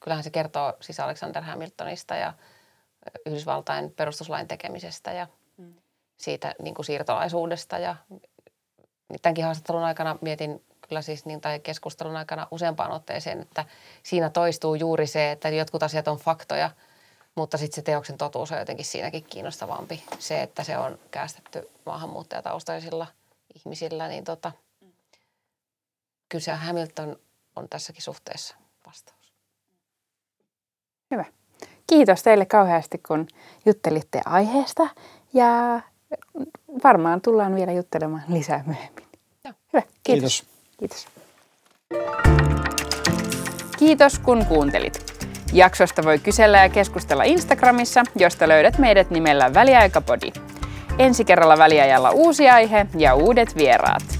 kyllähän 0.00 0.24
se 0.24 0.30
kertoo 0.30 0.72
siis 0.80 1.00
Alexander 1.00 1.42
Hamiltonista 1.42 2.14
ja 2.14 2.32
Yhdysvaltain 3.26 3.90
perustuslain 3.90 4.48
tekemisestä 4.48 5.12
ja 5.12 5.26
mm. 5.56 5.74
siitä 6.16 6.54
niin 6.62 6.74
kuin 6.74 6.86
siirtolaisuudesta. 6.86 7.78
Ja 7.78 7.96
tämänkin 9.22 9.44
haastattelun 9.44 9.82
aikana 9.82 10.18
mietin 10.20 10.62
kyllä 10.90 11.02
siis 11.02 11.24
niin, 11.26 11.40
tai 11.40 11.60
keskustelun 11.60 12.16
aikana 12.16 12.46
useampaan 12.50 12.90
otteeseen, 12.90 13.40
että 13.40 13.64
siinä 14.02 14.30
toistuu 14.30 14.74
juuri 14.74 15.06
se, 15.06 15.30
että 15.30 15.48
jotkut 15.48 15.82
asiat 15.82 16.08
on 16.08 16.18
faktoja, 16.18 16.70
mutta 17.34 17.58
sitten 17.58 17.74
se 17.74 17.82
teoksen 17.82 18.18
totuus 18.18 18.52
on 18.52 18.58
jotenkin 18.58 18.84
siinäkin 18.84 19.24
kiinnostavampi. 19.24 20.04
Se, 20.18 20.42
että 20.42 20.64
se 20.64 20.78
on 20.78 20.98
käästetty 21.10 21.70
maahanmuuttajataustaisilla 21.86 23.06
ihmisillä, 23.54 24.08
niin 24.08 24.24
tota, 24.24 24.52
kyllä 26.28 26.42
se 26.42 26.52
Hamilton 26.52 27.16
on 27.56 27.68
tässäkin 27.68 28.02
suhteessa 28.02 28.56
vastaus. 28.86 29.34
Hyvä. 31.10 31.24
Kiitos 31.86 32.22
teille 32.22 32.46
kauheasti, 32.46 32.98
kun 32.98 33.26
juttelitte 33.66 34.20
aiheesta 34.24 34.88
ja 35.32 35.80
varmaan 36.84 37.20
tullaan 37.20 37.54
vielä 37.54 37.72
juttelemaan 37.72 38.22
lisää 38.28 38.64
myöhemmin. 38.66 39.04
Joo. 39.44 39.54
Hyvä, 39.72 39.82
kiitos. 40.02 40.44
Kiitos. 40.78 41.08
Kiitos 43.78 44.18
kun 44.18 44.46
kuuntelit. 44.46 45.20
Jaksosta 45.52 46.04
voi 46.04 46.18
kysellä 46.18 46.58
ja 46.58 46.68
keskustella 46.68 47.22
Instagramissa, 47.22 48.04
josta 48.16 48.48
löydät 48.48 48.78
meidät 48.78 49.10
nimellä 49.10 49.54
Väliaikapodi. 49.54 50.32
Ensi 50.98 51.24
kerralla 51.24 51.58
väliajalla 51.58 52.10
uusi 52.10 52.48
aihe 52.48 52.86
ja 52.98 53.14
uudet 53.14 53.56
vieraat. 53.56 54.19